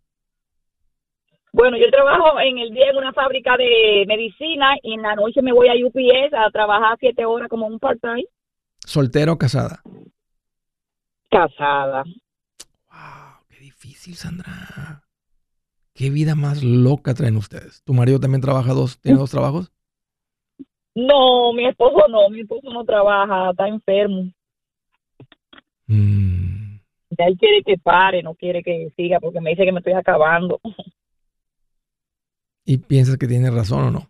Bueno, 1.53 1.77
yo 1.77 1.89
trabajo 1.89 2.39
en 2.39 2.59
el 2.59 2.71
día 2.71 2.89
en 2.91 2.97
una 2.97 3.13
fábrica 3.13 3.57
de 3.57 4.05
medicina 4.07 4.75
y 4.83 4.93
en 4.93 5.01
la 5.01 5.15
noche 5.15 5.41
me 5.41 5.53
voy 5.53 5.69
a 5.69 5.73
UPS 5.73 6.33
a 6.33 6.51
trabajar 6.51 6.97
siete 6.99 7.25
horas 7.25 7.49
como 7.49 7.65
un 7.65 7.79
part-time. 7.79 8.25
¿Soltera 8.87 9.33
o 9.33 9.37
casada? 9.37 9.83
Casada. 11.29 12.05
Wow, 12.89 13.43
qué 13.49 13.59
difícil, 13.59 14.15
Sandra. 14.15 15.03
¿Qué 15.93 16.09
vida 16.09 16.35
más 16.35 16.63
loca 16.63 17.13
traen 17.13 17.35
ustedes? 17.35 17.83
¿Tu 17.83 17.93
marido 17.93 18.21
también 18.21 18.39
trabaja 18.39 18.71
dos, 18.71 18.97
tiene 19.01 19.17
dos 19.17 19.29
trabajos? 19.29 19.73
No, 20.95 21.51
mi 21.51 21.67
esposo 21.67 22.07
no, 22.07 22.29
mi 22.29 22.39
esposo 22.39 22.71
no 22.71 22.85
trabaja, 22.85 23.49
está 23.49 23.67
enfermo. 23.67 24.31
Mm. 25.87 26.77
Él 27.17 27.37
quiere 27.37 27.63
que 27.63 27.77
pare, 27.77 28.23
no 28.23 28.35
quiere 28.35 28.63
que 28.63 28.93
siga 28.95 29.19
porque 29.19 29.41
me 29.41 29.49
dice 29.49 29.65
que 29.65 29.73
me 29.73 29.79
estoy 29.79 29.93
acabando. 29.93 30.61
¿Y 32.63 32.77
piensas 32.77 33.17
que 33.17 33.27
tiene 33.27 33.51
razón 33.51 33.83
o 33.83 33.91
no? 33.91 34.09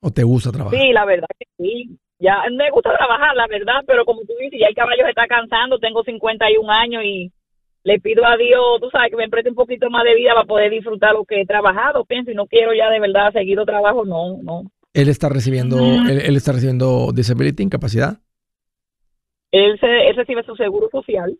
¿O 0.00 0.10
te 0.10 0.24
gusta 0.24 0.50
trabajar? 0.50 0.80
Sí, 0.80 0.92
la 0.92 1.04
verdad 1.04 1.28
que 1.38 1.46
sí. 1.56 1.98
Ya 2.18 2.42
me 2.50 2.70
gusta 2.70 2.96
trabajar, 2.96 3.36
la 3.36 3.46
verdad, 3.46 3.84
pero 3.86 4.04
como 4.04 4.22
tú 4.22 4.32
dices, 4.40 4.58
ya 4.60 4.66
el 4.66 4.74
caballo 4.74 5.04
se 5.04 5.10
está 5.10 5.26
cansando, 5.26 5.78
tengo 5.78 6.02
51 6.02 6.70
años 6.70 7.04
y 7.04 7.32
le 7.84 8.00
pido 8.00 8.26
a 8.26 8.36
Dios, 8.36 8.80
tú 8.80 8.90
sabes, 8.90 9.10
que 9.10 9.16
me 9.16 9.28
preste 9.28 9.50
un 9.50 9.56
poquito 9.56 9.88
más 9.88 10.04
de 10.04 10.14
vida 10.14 10.34
para 10.34 10.46
poder 10.46 10.70
disfrutar 10.70 11.14
lo 11.14 11.24
que 11.24 11.40
he 11.40 11.46
trabajado, 11.46 12.04
pienso, 12.04 12.30
y 12.30 12.34
no 12.34 12.46
quiero 12.46 12.74
ya 12.74 12.90
de 12.90 13.00
verdad 13.00 13.32
seguir 13.32 13.58
trabajo, 13.64 14.04
no, 14.04 14.42
no. 14.42 14.70
¿Él 14.92 15.08
está 15.08 15.28
recibiendo, 15.28 15.78
él, 15.78 16.36
está 16.36 16.52
recibiendo 16.52 17.12
disability, 17.12 17.62
incapacidad? 17.62 18.18
Él, 19.52 19.78
se, 19.78 20.08
él 20.08 20.16
recibe 20.16 20.42
su 20.42 20.56
seguro 20.56 20.88
social. 20.90 21.38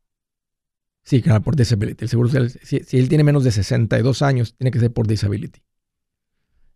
Sí, 1.02 1.22
claro, 1.22 1.42
por 1.42 1.56
disability. 1.56 2.04
El 2.04 2.08
seguro 2.08 2.28
social, 2.28 2.50
si, 2.50 2.80
si, 2.80 2.98
él 2.98 3.08
tiene 3.08 3.24
menos 3.24 3.42
de 3.42 3.50
62 3.50 4.22
años, 4.22 4.56
tiene 4.56 4.70
que 4.70 4.78
ser 4.78 4.92
por 4.92 5.06
disability. 5.06 5.60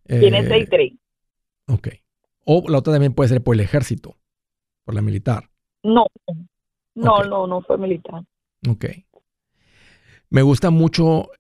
Tiene 0.07 0.40
eh, 0.40 0.66
6'3". 0.68 0.98
Ok. 1.68 1.88
O 2.45 2.64
la 2.68 2.78
otra 2.78 2.93
también 2.93 3.14
puede 3.14 3.28
ser 3.28 3.43
por 3.43 3.55
el 3.55 3.61
ejército, 3.61 4.16
por 4.84 4.95
la 4.95 5.03
militar. 5.03 5.51
No, 5.82 6.07
no, 6.95 7.16
okay. 7.16 7.30
no, 7.30 7.47
no 7.47 7.62
fue 7.62 7.78
militar. 7.78 8.24
Ok. 8.68 8.86
Me 10.30 10.43
gusta 10.43 10.70
mucho 10.70 11.30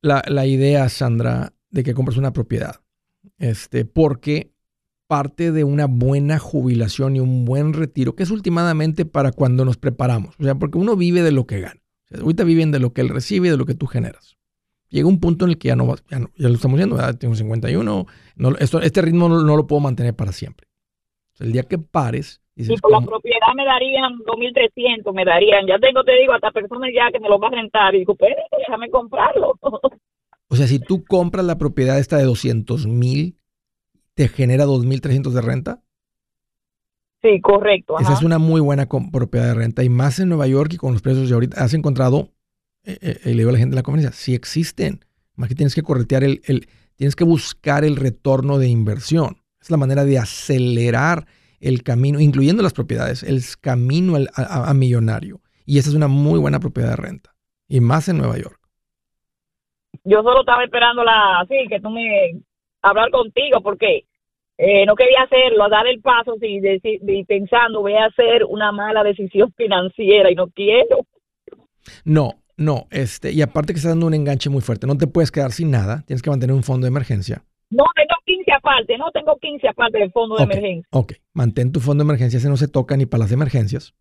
la, 0.00 0.22
la, 0.26 0.46
idea, 0.46 0.88
Sandra, 0.88 1.52
de 1.70 1.84
que 1.84 1.94
compres 1.94 2.16
una 2.16 2.32
propiedad. 2.32 2.76
Este, 3.38 3.84
porque 3.84 4.52
parte 5.06 5.52
de 5.52 5.64
una 5.64 5.86
buena 5.86 6.38
jubilación 6.38 7.16
y 7.16 7.20
un 7.20 7.44
buen 7.44 7.72
retiro, 7.72 8.14
que 8.14 8.22
es 8.22 8.30
últimamente 8.30 9.04
para 9.04 9.32
cuando 9.32 9.64
nos 9.64 9.76
preparamos. 9.76 10.34
O 10.38 10.44
sea, 10.44 10.54
porque 10.54 10.78
uno 10.78 10.96
vive 10.96 11.22
de 11.22 11.32
lo 11.32 11.46
que 11.46 11.60
gana. 11.60 11.80
O 12.04 12.08
sea, 12.08 12.20
ahorita 12.20 12.44
viven 12.44 12.70
de 12.70 12.78
lo 12.78 12.92
que 12.92 13.00
él 13.00 13.08
recibe 13.08 13.48
y 13.48 13.50
de 13.50 13.56
lo 13.56 13.66
que 13.66 13.74
tú 13.74 13.86
generas. 13.86 14.36
Llega 14.88 15.06
un 15.06 15.20
punto 15.20 15.44
en 15.44 15.52
el 15.52 15.58
que 15.58 15.68
ya 15.68 15.76
no, 15.76 15.94
ya, 16.08 16.18
no, 16.18 16.30
ya 16.36 16.48
lo 16.48 16.54
estamos 16.54 16.76
viendo, 16.76 16.96
¿verdad? 16.96 17.18
tengo 17.18 17.34
51, 17.34 18.06
no, 18.36 18.56
esto, 18.56 18.80
este 18.80 19.02
ritmo 19.02 19.28
no, 19.28 19.42
no, 19.42 19.56
lo 19.56 19.66
puedo 19.66 19.80
mantener 19.80 20.14
para 20.14 20.32
siempre. 20.32 20.66
O 21.34 21.36
sea, 21.36 21.46
el 21.46 21.52
día 21.52 21.62
que 21.64 21.78
pares... 21.78 22.40
Dices, 22.54 22.76
y 22.76 22.80
por 22.80 22.90
la 22.90 23.00
propiedad 23.00 23.54
me 23.54 23.64
darían 23.64 24.18
2.300, 24.18 25.14
me 25.14 25.24
darían, 25.24 25.64
ya 25.66 25.78
tengo, 25.78 26.02
te 26.02 26.12
digo, 26.18 26.32
hasta 26.32 26.50
personas 26.50 26.90
ya 26.92 27.12
que 27.12 27.20
me 27.20 27.28
lo 27.28 27.38
van 27.38 27.54
a 27.54 27.56
rentar 27.58 27.94
y 27.94 28.00
digo, 28.00 28.16
pues 28.16 28.32
déjame 28.58 28.90
comprarlo. 28.90 29.54
O 30.50 30.56
sea, 30.56 30.66
si 30.66 30.78
tú 30.78 31.04
compras 31.04 31.44
la 31.44 31.58
propiedad 31.58 31.98
esta 31.98 32.16
de 32.16 32.24
200 32.24 32.86
mil, 32.86 33.36
¿te 34.14 34.28
genera 34.28 34.64
2.300 34.64 35.30
de 35.30 35.40
renta? 35.42 35.82
Sí, 37.20 37.40
correcto. 37.40 37.98
Esa 37.98 38.14
es 38.14 38.22
una 38.22 38.38
muy 38.38 38.60
buena 38.60 38.86
propiedad 38.86 39.48
de 39.48 39.54
renta. 39.54 39.84
Y 39.84 39.88
más 39.88 40.18
en 40.20 40.28
Nueva 40.28 40.46
York 40.46 40.72
y 40.72 40.76
con 40.76 40.92
los 40.92 41.02
precios 41.02 41.28
de 41.28 41.34
ahorita, 41.34 41.62
has 41.62 41.74
encontrado 41.74 42.30
eh, 42.88 43.20
eh, 43.24 43.30
le 43.30 43.34
digo 43.34 43.50
a 43.50 43.52
la 43.52 43.58
gente 43.58 43.74
en 43.74 43.76
la 43.76 43.82
conferencia, 43.82 44.12
sí 44.12 44.34
existen. 44.34 45.04
Más 45.36 45.48
que 45.48 45.54
tienes 45.54 45.74
que 45.74 45.82
corretear 45.82 46.24
el, 46.24 46.40
el, 46.46 46.68
tienes 46.96 47.14
que 47.14 47.24
buscar 47.24 47.84
el 47.84 47.96
retorno 47.96 48.58
de 48.58 48.68
inversión. 48.68 49.36
Es 49.60 49.70
la 49.70 49.76
manera 49.76 50.04
de 50.04 50.18
acelerar 50.18 51.26
el 51.60 51.82
camino, 51.82 52.18
incluyendo 52.18 52.62
las 52.62 52.72
propiedades, 52.72 53.22
el 53.22 53.42
camino 53.60 54.16
al, 54.16 54.28
a, 54.34 54.70
a, 54.70 54.74
millonario. 54.74 55.40
Y 55.66 55.78
esa 55.78 55.90
es 55.90 55.94
una 55.94 56.08
muy 56.08 56.38
buena 56.38 56.60
propiedad 56.60 56.90
de 56.90 56.96
renta. 56.96 57.34
Y 57.68 57.80
más 57.80 58.08
en 58.08 58.18
Nueva 58.18 58.38
York. 58.38 58.58
Yo 60.04 60.22
solo 60.22 60.40
estaba 60.40 60.64
esperando 60.64 61.04
la, 61.04 61.44
sí, 61.48 61.66
que 61.68 61.80
tú 61.80 61.90
me 61.90 62.40
hablar 62.80 63.10
contigo 63.10 63.60
porque 63.60 64.04
eh, 64.56 64.86
no 64.86 64.94
quería 64.94 65.22
hacerlo, 65.22 65.68
dar 65.68 65.86
el 65.86 66.00
paso 66.00 66.36
sí, 66.40 66.60
de, 66.60 66.80
de, 66.82 67.24
pensando 67.26 67.82
voy 67.82 67.94
a 67.94 68.06
hacer 68.06 68.44
una 68.44 68.72
mala 68.72 69.04
decisión 69.04 69.52
financiera 69.52 70.30
y 70.30 70.34
no 70.34 70.48
quiero. 70.48 71.06
No, 72.04 72.34
no, 72.58 72.88
este, 72.90 73.32
y 73.32 73.40
aparte 73.40 73.72
que 73.72 73.78
estás 73.78 73.92
dando 73.92 74.06
un 74.06 74.14
enganche 74.14 74.50
muy 74.50 74.60
fuerte, 74.60 74.86
no 74.86 74.98
te 74.98 75.06
puedes 75.06 75.30
quedar 75.30 75.52
sin 75.52 75.70
nada, 75.70 76.02
tienes 76.06 76.22
que 76.22 76.28
mantener 76.28 76.54
un 76.54 76.64
fondo 76.64 76.84
de 76.84 76.88
emergencia. 76.88 77.44
No, 77.70 77.84
tengo 77.94 78.14
15 78.24 78.52
aparte, 78.52 78.98
no 78.98 79.10
tengo 79.12 79.38
15 79.40 79.68
aparte 79.68 79.98
del 79.98 80.10
fondo 80.10 80.36
de 80.36 80.44
okay, 80.44 80.58
emergencia. 80.58 80.88
Ok, 80.90 81.12
mantén 81.32 81.70
tu 81.70 81.80
fondo 81.80 82.02
de 82.02 82.08
emergencia, 82.08 82.38
ese 82.38 82.48
no 82.48 82.56
se 82.56 82.66
toca 82.66 82.96
ni 82.96 83.06
para 83.06 83.24
las 83.24 83.32
emergencias. 83.32 83.94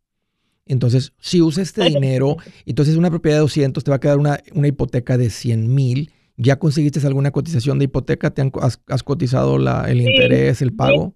Entonces, 0.66 1.14
si 1.20 1.42
usas 1.42 1.68
este 1.68 1.86
dinero, 1.86 2.38
entonces 2.66 2.98
una 2.98 3.10
propiedad 3.10 3.38
de 3.38 3.42
200 3.42 3.84
te 3.84 3.92
va 3.92 3.98
a 3.98 4.00
quedar 4.00 4.18
una, 4.18 4.40
una 4.54 4.68
hipoteca 4.68 5.18
de 5.18 5.30
100 5.30 5.74
mil. 5.74 6.12
¿Ya 6.36 6.60
conseguiste 6.60 7.06
alguna 7.08 7.32
cotización 7.32 7.80
de 7.80 7.86
hipoteca? 7.86 8.32
¿Te 8.32 8.42
han, 8.42 8.52
has, 8.62 8.82
has, 8.88 9.04
cotizado 9.04 9.58
la, 9.58 9.90
el 9.90 10.00
sí, 10.00 10.04
interés, 10.08 10.62
el 10.62 10.74
pago? 10.74 11.16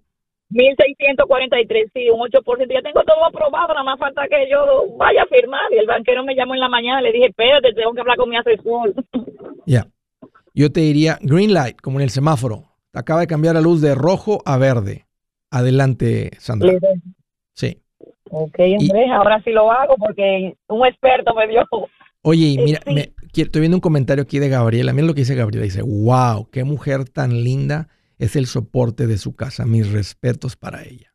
Sí. 0.52 0.58
1643, 0.58 1.90
sí, 1.92 2.10
un 2.10 2.20
8%. 2.20 2.72
Ya 2.72 2.82
tengo 2.82 3.02
todo 3.04 3.24
aprobado, 3.24 3.68
nada 3.68 3.84
más 3.84 3.98
falta 3.98 4.28
que 4.28 4.48
yo 4.50 4.96
vaya 4.96 5.22
a 5.22 5.26
firmar. 5.26 5.72
Y 5.72 5.78
el 5.78 5.86
banquero 5.86 6.24
me 6.24 6.34
llamó 6.34 6.54
en 6.54 6.60
la 6.60 6.68
mañana, 6.68 7.00
le 7.00 7.12
dije, 7.12 7.26
espérate, 7.26 7.72
tengo 7.72 7.92
que 7.92 8.00
hablar 8.00 8.16
con 8.16 8.30
mi 8.30 8.36
asesor. 8.36 8.94
Ya. 9.64 9.84
Yeah. 9.84 9.90
Yo 10.54 10.72
te 10.72 10.80
diría 10.80 11.18
green 11.22 11.54
light, 11.54 11.80
como 11.80 12.00
en 12.00 12.04
el 12.04 12.10
semáforo. 12.10 12.64
Acaba 12.92 13.20
de 13.20 13.26
cambiar 13.26 13.54
la 13.54 13.60
luz 13.60 13.80
de 13.80 13.94
rojo 13.94 14.42
a 14.44 14.58
verde. 14.58 15.06
Adelante, 15.50 16.30
Sandra. 16.38 16.72
Sí. 17.54 17.80
Ok, 18.30 18.58
Andrés, 18.58 19.10
ahora 19.12 19.40
sí 19.44 19.50
lo 19.50 19.70
hago 19.70 19.94
porque 19.96 20.56
un 20.68 20.86
experto 20.86 21.32
me 21.34 21.46
dio. 21.46 21.62
Oye, 22.22 22.46
y 22.46 22.58
mira, 22.58 22.80
sí. 22.86 22.92
me, 22.92 23.12
estoy 23.34 23.60
viendo 23.60 23.76
un 23.76 23.80
comentario 23.80 24.22
aquí 24.22 24.38
de 24.40 24.48
Gabriela. 24.48 24.92
Mira 24.92 25.06
lo 25.06 25.14
que 25.14 25.20
dice 25.20 25.34
Gabriela. 25.34 25.64
Dice, 25.64 25.82
wow, 25.82 26.48
qué 26.50 26.64
mujer 26.64 27.08
tan 27.08 27.44
linda 27.44 27.88
es 28.22 28.36
el 28.36 28.46
soporte 28.46 29.08
de 29.08 29.18
su 29.18 29.34
casa. 29.34 29.66
Mis 29.66 29.92
respetos 29.92 30.54
para 30.54 30.84
ella. 30.84 31.12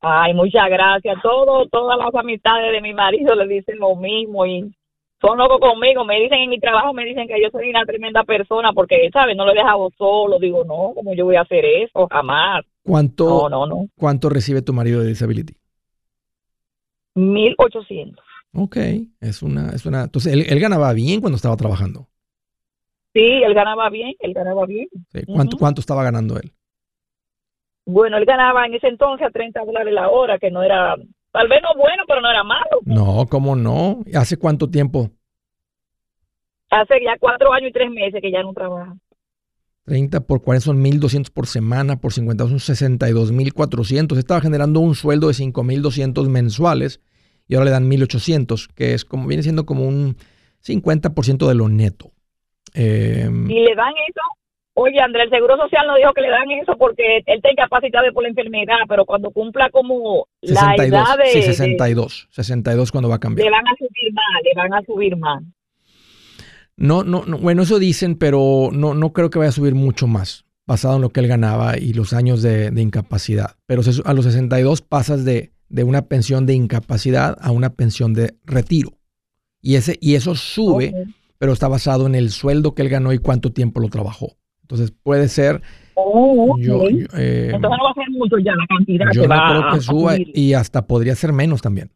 Ay, 0.00 0.32
muchas 0.32 0.68
gracias. 0.68 1.16
Todo, 1.22 1.66
todas 1.68 1.98
las 1.98 2.14
amistades 2.14 2.72
de 2.72 2.80
mi 2.80 2.94
marido 2.94 3.34
le 3.34 3.52
dicen 3.52 3.78
lo 3.78 3.96
mismo 3.96 4.46
y 4.46 4.72
son 5.20 5.38
locos 5.38 5.58
conmigo, 5.60 6.04
me 6.04 6.20
dicen 6.20 6.38
en 6.38 6.50
mi 6.50 6.58
trabajo, 6.58 6.92
me 6.92 7.04
dicen 7.04 7.26
que 7.28 7.40
yo 7.40 7.48
soy 7.50 7.70
una 7.70 7.84
tremenda 7.84 8.24
persona 8.24 8.72
porque, 8.72 9.08
¿sabes? 9.12 9.36
No 9.36 9.44
lo 9.44 9.52
he 9.52 9.56
dejado 9.56 9.90
solo, 9.96 10.38
digo, 10.40 10.64
no, 10.64 10.92
¿cómo 10.94 11.14
yo 11.14 11.24
voy 11.24 11.36
a 11.36 11.42
hacer 11.42 11.64
eso? 11.64 12.08
Jamás. 12.10 12.64
¿Cuánto, 12.82 13.48
No, 13.48 13.48
no, 13.48 13.66
no. 13.66 13.86
¿Cuánto 13.96 14.28
recibe 14.28 14.62
tu 14.62 14.72
marido 14.72 15.00
de 15.00 15.08
disability? 15.08 15.54
1800. 17.14 18.24
Ok, 18.54 18.76
es 19.20 19.42
una, 19.42 19.70
es 19.70 19.86
una, 19.86 20.04
entonces 20.04 20.32
él, 20.32 20.44
él 20.48 20.60
ganaba 20.60 20.92
bien 20.92 21.20
cuando 21.20 21.36
estaba 21.36 21.56
trabajando. 21.56 22.08
Sí, 23.12 23.20
él 23.20 23.54
ganaba 23.54 23.90
bien, 23.90 24.14
él 24.20 24.32
ganaba 24.32 24.66
bien. 24.66 24.88
Sí, 25.12 25.20
¿Cuánto. 25.26 25.56
¿Cuánto 25.58 25.80
estaba 25.80 26.02
ganando 26.02 26.36
él? 26.38 26.52
Bueno, 27.84 28.16
él 28.16 28.24
ganaba 28.24 28.64
en 28.64 28.74
ese 28.74 28.88
entonces 28.88 29.26
a 29.26 29.30
30 29.30 29.64
dólares 29.64 29.92
la 29.92 30.08
hora, 30.08 30.38
que 30.38 30.50
no 30.50 30.62
era, 30.62 30.94
tal 31.32 31.48
vez 31.48 31.60
no 31.62 31.80
bueno, 31.80 32.04
pero 32.06 32.20
no 32.20 32.30
era 32.30 32.44
malo. 32.44 32.80
No, 32.84 33.26
¿cómo 33.28 33.56
no? 33.56 34.02
¿Hace 34.14 34.36
cuánto 34.38 34.70
tiempo? 34.70 35.10
Hace 36.70 37.02
ya 37.04 37.16
cuatro 37.18 37.52
años 37.52 37.70
y 37.70 37.72
tres 37.72 37.90
meses 37.90 38.20
que 38.22 38.30
ya 38.30 38.42
no 38.42 38.54
trabaja. 38.54 38.96
30 39.84 40.20
por 40.26 40.42
40 40.42 40.64
son 40.64 40.82
1.200 40.82 41.30
por 41.32 41.46
semana, 41.46 42.00
por 42.00 42.12
50 42.12 42.48
son 42.48 42.58
62.400. 42.58 44.16
Estaba 44.16 44.40
generando 44.40 44.80
un 44.80 44.94
sueldo 44.94 45.26
de 45.26 45.34
5.200 45.34 46.28
mensuales 46.28 47.00
y 47.48 47.56
ahora 47.56 47.66
le 47.66 47.70
dan 47.72 47.90
1.800, 47.90 48.68
que 48.74 48.94
es 48.94 49.04
como 49.04 49.26
viene 49.26 49.42
siendo 49.42 49.66
como 49.66 49.86
un 49.86 50.16
50% 50.64 51.48
de 51.48 51.54
lo 51.54 51.68
neto. 51.68 52.12
Eh, 52.74 53.28
Y 53.48 53.60
le 53.64 53.74
dan 53.74 53.92
eso. 54.08 54.20
Oye, 54.74 54.98
André, 55.00 55.24
el 55.24 55.30
Seguro 55.30 55.56
Social 55.58 55.86
nos 55.86 55.98
dijo 55.98 56.14
que 56.14 56.22
le 56.22 56.30
dan 56.30 56.50
eso 56.50 56.74
porque 56.78 57.18
él 57.18 57.22
está 57.26 57.50
incapacitado 57.50 58.10
por 58.14 58.22
la 58.22 58.30
enfermedad, 58.30 58.76
pero 58.88 59.04
cuando 59.04 59.30
cumpla 59.30 59.68
como 59.70 60.26
la 60.40 60.60
62, 60.76 60.88
edad 61.08 61.18
de, 61.18 61.26
sí, 61.30 61.38
de- 61.40 61.44
62, 61.44 62.28
62 62.30 62.90
cuando 62.90 63.10
va 63.10 63.16
a 63.16 63.20
cambiar. 63.20 63.44
le 63.44 63.50
van 63.50 63.66
a 63.68 63.74
subir 63.76 64.12
más, 64.14 64.42
le 64.42 64.52
van 64.56 64.72
a 64.74 64.82
subir 64.86 65.16
más. 65.16 65.42
No, 66.76 67.04
no, 67.04 67.24
no, 67.26 67.36
bueno, 67.38 67.62
eso 67.62 67.78
dicen, 67.78 68.16
pero 68.16 68.70
no, 68.72 68.94
no 68.94 69.12
creo 69.12 69.28
que 69.30 69.38
vaya 69.38 69.50
a 69.50 69.52
subir 69.52 69.74
mucho 69.74 70.06
más, 70.06 70.46
basado 70.66 70.96
en 70.96 71.02
lo 71.02 71.10
que 71.10 71.20
él 71.20 71.28
ganaba 71.28 71.76
y 71.78 71.92
los 71.92 72.14
años 72.14 72.40
de, 72.42 72.70
de 72.70 72.80
incapacidad. 72.82 73.56
Pero 73.66 73.82
a 74.04 74.14
los 74.14 74.24
62 74.24 74.80
pasas 74.80 75.24
de, 75.26 75.52
de 75.68 75.84
una 75.84 76.06
pensión 76.06 76.46
de 76.46 76.54
incapacidad 76.54 77.36
a 77.40 77.50
una 77.50 77.70
pensión 77.74 78.14
de 78.14 78.34
retiro. 78.44 78.92
Y, 79.60 79.76
ese, 79.76 79.98
y 80.00 80.14
eso 80.14 80.34
sube. 80.34 80.92
Pero 81.42 81.54
está 81.54 81.66
basado 81.66 82.06
en 82.06 82.14
el 82.14 82.30
sueldo 82.30 82.72
que 82.72 82.82
él 82.82 82.88
ganó 82.88 83.12
y 83.12 83.18
cuánto 83.18 83.50
tiempo 83.52 83.80
lo 83.80 83.88
trabajó. 83.88 84.36
Entonces 84.60 84.92
puede 84.92 85.26
ser, 85.26 85.60
Oh, 85.94 86.56
yo, 86.56 86.88
yo, 86.88 87.06
eh, 87.18 87.50
Entonces 87.52 87.62
no 87.78 87.84
va 87.84 87.90
a 87.90 87.94
ser 87.94 88.10
mucho 88.10 88.38
ya 88.38 88.52
la 88.54 88.64
cantidad 88.68 89.06
yo 89.12 89.22
que 89.22 89.26
no 89.28 89.34
va 89.34 89.48
creo 89.48 89.68
a 89.68 89.74
que 89.74 89.80
suba 89.80 90.14
y 90.18 90.54
hasta 90.54 90.86
podría 90.86 91.16
ser 91.16 91.32
menos 91.32 91.60
también. 91.60 91.90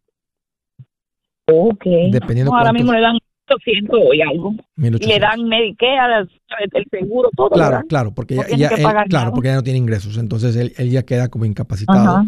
Ok. 1.48 1.84
Dependiendo 2.10 2.50
No, 2.50 2.58
ahora 2.58 2.70
cuántos- 2.70 2.74
mismo 2.74 2.92
le 2.92 3.00
dan 3.00 3.18
800 3.48 4.00
y 4.14 4.20
algo. 4.22 4.50
Y 4.76 4.80
1800. 4.80 5.08
le 5.14 5.20
dan 5.20 5.48
Medicare, 5.48 6.28
el, 6.74 6.84
seguro, 6.90 7.30
todo. 7.36 7.50
Claro, 7.50 7.70
¿verdad? 7.70 7.84
claro, 7.88 8.14
porque 8.14 8.34
No 8.34 8.42
ya, 8.56 8.66
él- 8.70 8.82
claro, 8.82 9.06
nada. 9.08 9.30
porque 9.32 9.48
ya 9.50 9.54
no 9.54 9.62
tiene 9.62 9.78
ingresos, 9.78 10.18
entonces 10.18 10.56
él, 10.56 10.72
él 10.76 10.90
ya 10.90 11.04
queda 11.04 11.28
como 11.28 11.44
incapacitado. 11.44 12.16
Ajá. 12.16 12.26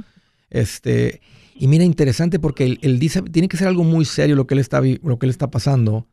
Este, 0.51 1.21
y 1.57 1.67
mira, 1.67 1.83
interesante 1.83 2.39
porque 2.39 2.65
él, 2.65 2.79
él 2.83 3.01
dice, 3.01 3.23
tiene 3.23 3.49
que 3.49 3.57
ser 3.57 3.67
algo 3.67 3.83
muy 3.83 4.05
serio 4.05 4.37
lo 4.37 4.47
que 4.47 4.55
él 4.55 4.61
está, 4.61 4.81
lo 4.81 5.19
que 5.19 5.27
él 5.27 5.31
está 5.31 5.51
pasando 5.51 6.07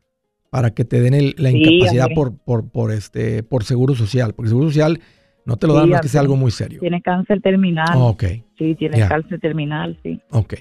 para 0.56 0.70
que 0.70 0.86
te 0.86 1.02
den 1.02 1.12
el- 1.12 1.34
la 1.36 1.50
Sí, 1.50 1.58
incapacidad 1.58 2.08
por, 2.14 2.34
por, 2.34 2.66
por, 2.70 2.90
este, 2.90 3.42
por 3.42 3.62
seguro 3.62 3.94
social, 3.94 4.32
porque 4.32 4.48
seguro 4.48 4.68
social 4.68 5.00
no 5.44 5.58
te 5.58 5.66
lo 5.66 5.74
Sí, 5.74 5.80
dan 5.80 5.90
más 5.90 6.00
que 6.00 6.08
sea 6.08 6.22
algo 6.22 6.34
muy 6.34 6.50
serio. 6.50 6.80
Tiene 6.80 7.02
cáncer 7.02 7.42
terminal. 7.42 7.94
Oh, 7.94 8.06
ok, 8.06 8.24
Sí, 8.56 8.74
tiene 8.74 9.06
cáncer 9.06 9.38
terminal, 9.38 9.98
sí. 10.02 10.18
ok. 10.30 10.54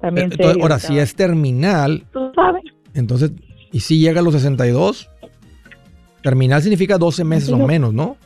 También 0.00 0.30
Entonces, 0.30 0.36
serio, 0.36 0.62
ahora, 0.62 0.78
si 0.78 0.96
es 0.96 1.16
terminal, 1.16 2.04
Tú 2.12 2.30
sabes. 2.36 2.62
entonces, 2.94 3.32
y 3.72 3.80
si 3.80 3.98
llega 3.98 4.20
a 4.20 4.22
los 4.22 4.32
62, 4.34 5.10
terminal 6.22 6.62
significa 6.62 6.96
12 6.96 7.24
meses 7.24 7.48
o 7.50 7.58
menos, 7.66 7.92
¿no? 7.92 8.16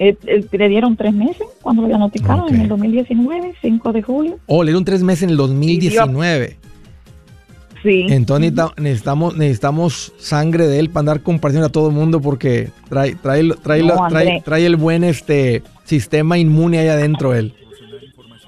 Eh, 0.00 0.16
eh, 0.26 0.44
le 0.50 0.68
dieron 0.68 0.96
tres 0.96 1.14
meses 1.14 1.46
cuando 1.62 1.82
lo 1.82 1.86
diagnosticaron 1.88 2.52
en 2.52 2.62
el 2.62 2.68
2019, 2.68 3.54
5 3.62 3.92
de 3.92 4.02
julio. 4.02 4.38
O 4.46 4.64
le 4.64 4.72
dieron 4.72 4.84
tres 4.84 5.04
meses 5.04 5.22
en 5.22 5.30
el 5.30 5.36
2019. 5.36 6.48
Sí. 6.48 6.56
Entonces 7.84 8.52
necesita- 8.52 8.72
necesitamos, 8.80 9.36
necesitamos 9.36 10.12
sangre 10.18 10.66
de 10.66 10.78
él 10.80 10.88
para 10.90 11.00
andar 11.00 11.20
compartiendo 11.20 11.66
a 11.66 11.70
todo 11.72 11.88
el 11.88 11.94
mundo 11.94 12.20
porque 12.20 12.70
trae, 12.88 13.14
trae, 13.16 13.48
trae, 13.62 13.82
No, 13.82 14.08
trae, 14.08 14.66
el 14.66 14.76
buen 14.76 15.04
este 15.04 15.62
sistema 15.84 16.38
inmune 16.38 16.78
ahí 16.78 16.88
adentro 16.88 17.34
él. 17.34 17.52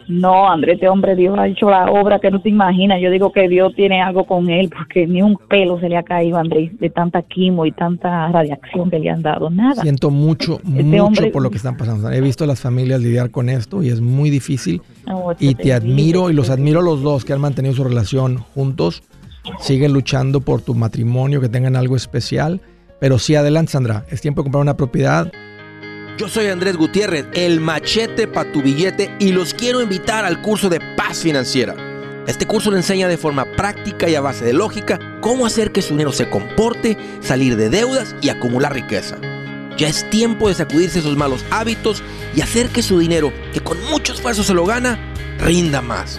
No, 0.09 0.49
André, 0.49 0.75
este 0.75 0.89
hombre, 0.89 1.17
Dios 1.17 1.37
ha 1.37 1.49
hecho 1.49 1.69
la 1.69 1.91
obra 1.91 2.21
que 2.21 2.31
no 2.31 2.41
te 2.41 2.49
imaginas. 2.49 3.01
Yo 3.03 3.11
digo 3.11 3.33
que 3.33 3.49
Dios 3.49 3.75
tiene 3.75 4.01
algo 4.01 4.25
con 4.25 4.49
él 4.51 4.71
porque 4.71 5.05
ni 5.05 5.21
un 5.21 5.37
pelo 5.37 5.81
se 5.81 5.89
le 5.89 5.97
ha 5.97 6.05
caído, 6.05 6.39
André, 6.39 6.71
de 6.79 6.91
tanta 6.91 7.23
quimo 7.23 7.67
y 7.67 7.73
tanta 7.73 8.29
radiación 8.29 8.89
que 8.89 9.01
le 9.01 9.11
han 9.11 9.23
dado. 9.23 9.51
Nada. 9.51 9.83
Siento 9.83 10.11
mucho, 10.11 10.61
Este 10.65 10.85
mucho 10.85 11.05
hombre- 11.07 11.31
por 11.33 11.43
lo 11.43 11.51
que 11.51 11.57
están 11.57 11.77
pasando. 11.77 12.09
He 12.13 12.21
visto 12.21 12.45
a 12.45 12.47
las 12.47 12.61
familias 12.61 13.01
lidiar 13.01 13.33
con 13.33 13.49
esto 13.49 13.83
y 13.83 13.89
es 13.89 14.01
muy 14.01 14.31
difícil. 14.31 14.81
No, 15.09 15.33
Y 15.41 15.49
es 15.49 15.57
te 15.57 15.73
admiro 15.73 16.31
y 16.31 16.35
los 16.35 16.45
esto 16.45 16.55
es 16.55 16.61
admiro 16.61 16.79
a 16.79 16.83
los 16.85 17.03
dos 17.03 17.25
que 17.25 17.33
han 17.33 17.41
mantenido 17.41 17.75
su 17.75 17.83
relación 17.83 18.37
juntos. 18.55 19.03
Siguen 19.61 19.93
luchando 19.93 20.41
por 20.41 20.61
tu 20.63 20.75
matrimonio, 20.75 21.41
que 21.41 21.49
tengan 21.49 21.77
algo 21.77 21.97
especial. 21.97 22.61
Pero 23.01 23.19
sí, 23.19 23.35
adelante, 23.35 23.73
Sandra. 23.73 24.05
Es 24.11 24.21
tiempo 24.21 24.43
de 24.43 24.45
comprar 24.45 24.63
una 24.63 24.77
propiedad. 24.77 25.31
Yo 26.19 26.29
soy 26.29 26.47
Andrés 26.47 26.77
Gutiérrez, 26.77 27.27
el 27.35 27.61
machete 27.61 28.27
para 28.27 28.51
tu 28.51 28.63
billete 28.63 29.15
y 29.19 29.33
los 29.33 29.53
quiero 29.53 29.83
invitar 29.83 30.25
al 30.25 30.41
curso 30.41 30.71
de 30.71 30.81
paz 30.97 31.19
financiera. 31.19 31.75
Este 32.27 32.47
curso 32.47 32.71
le 32.71 32.79
enseña 32.79 33.07
de 33.07 33.19
forma 33.19 33.45
práctica 33.57 34.09
y 34.09 34.15
a 34.15 34.23
base 34.23 34.45
de 34.45 34.55
lógica 34.55 34.99
cómo 35.21 35.45
hacer 35.45 35.73
que 35.73 35.83
su 35.83 35.91
dinero 35.91 36.13
se 36.13 36.31
comporte, 36.31 36.97
salir 37.21 37.57
de 37.57 37.69
deudas 37.69 38.17
y 38.23 38.31
acumular 38.31 38.73
riqueza. 38.73 39.17
Ya 39.77 39.89
es 39.89 40.09
tiempo 40.09 40.49
de 40.49 40.55
sacudirse 40.55 41.01
esos 41.01 41.17
malos 41.19 41.45
hábitos 41.51 42.03
y 42.35 42.41
hacer 42.41 42.71
que 42.71 42.83
su 42.83 42.99
dinero, 42.99 43.31
que 43.53 43.61
con 43.61 43.79
mucho 43.91 44.15
esfuerzo 44.15 44.43
se 44.43 44.55
lo 44.55 44.65
gana, 44.65 44.99
rinda 45.39 45.83
más. 45.83 46.19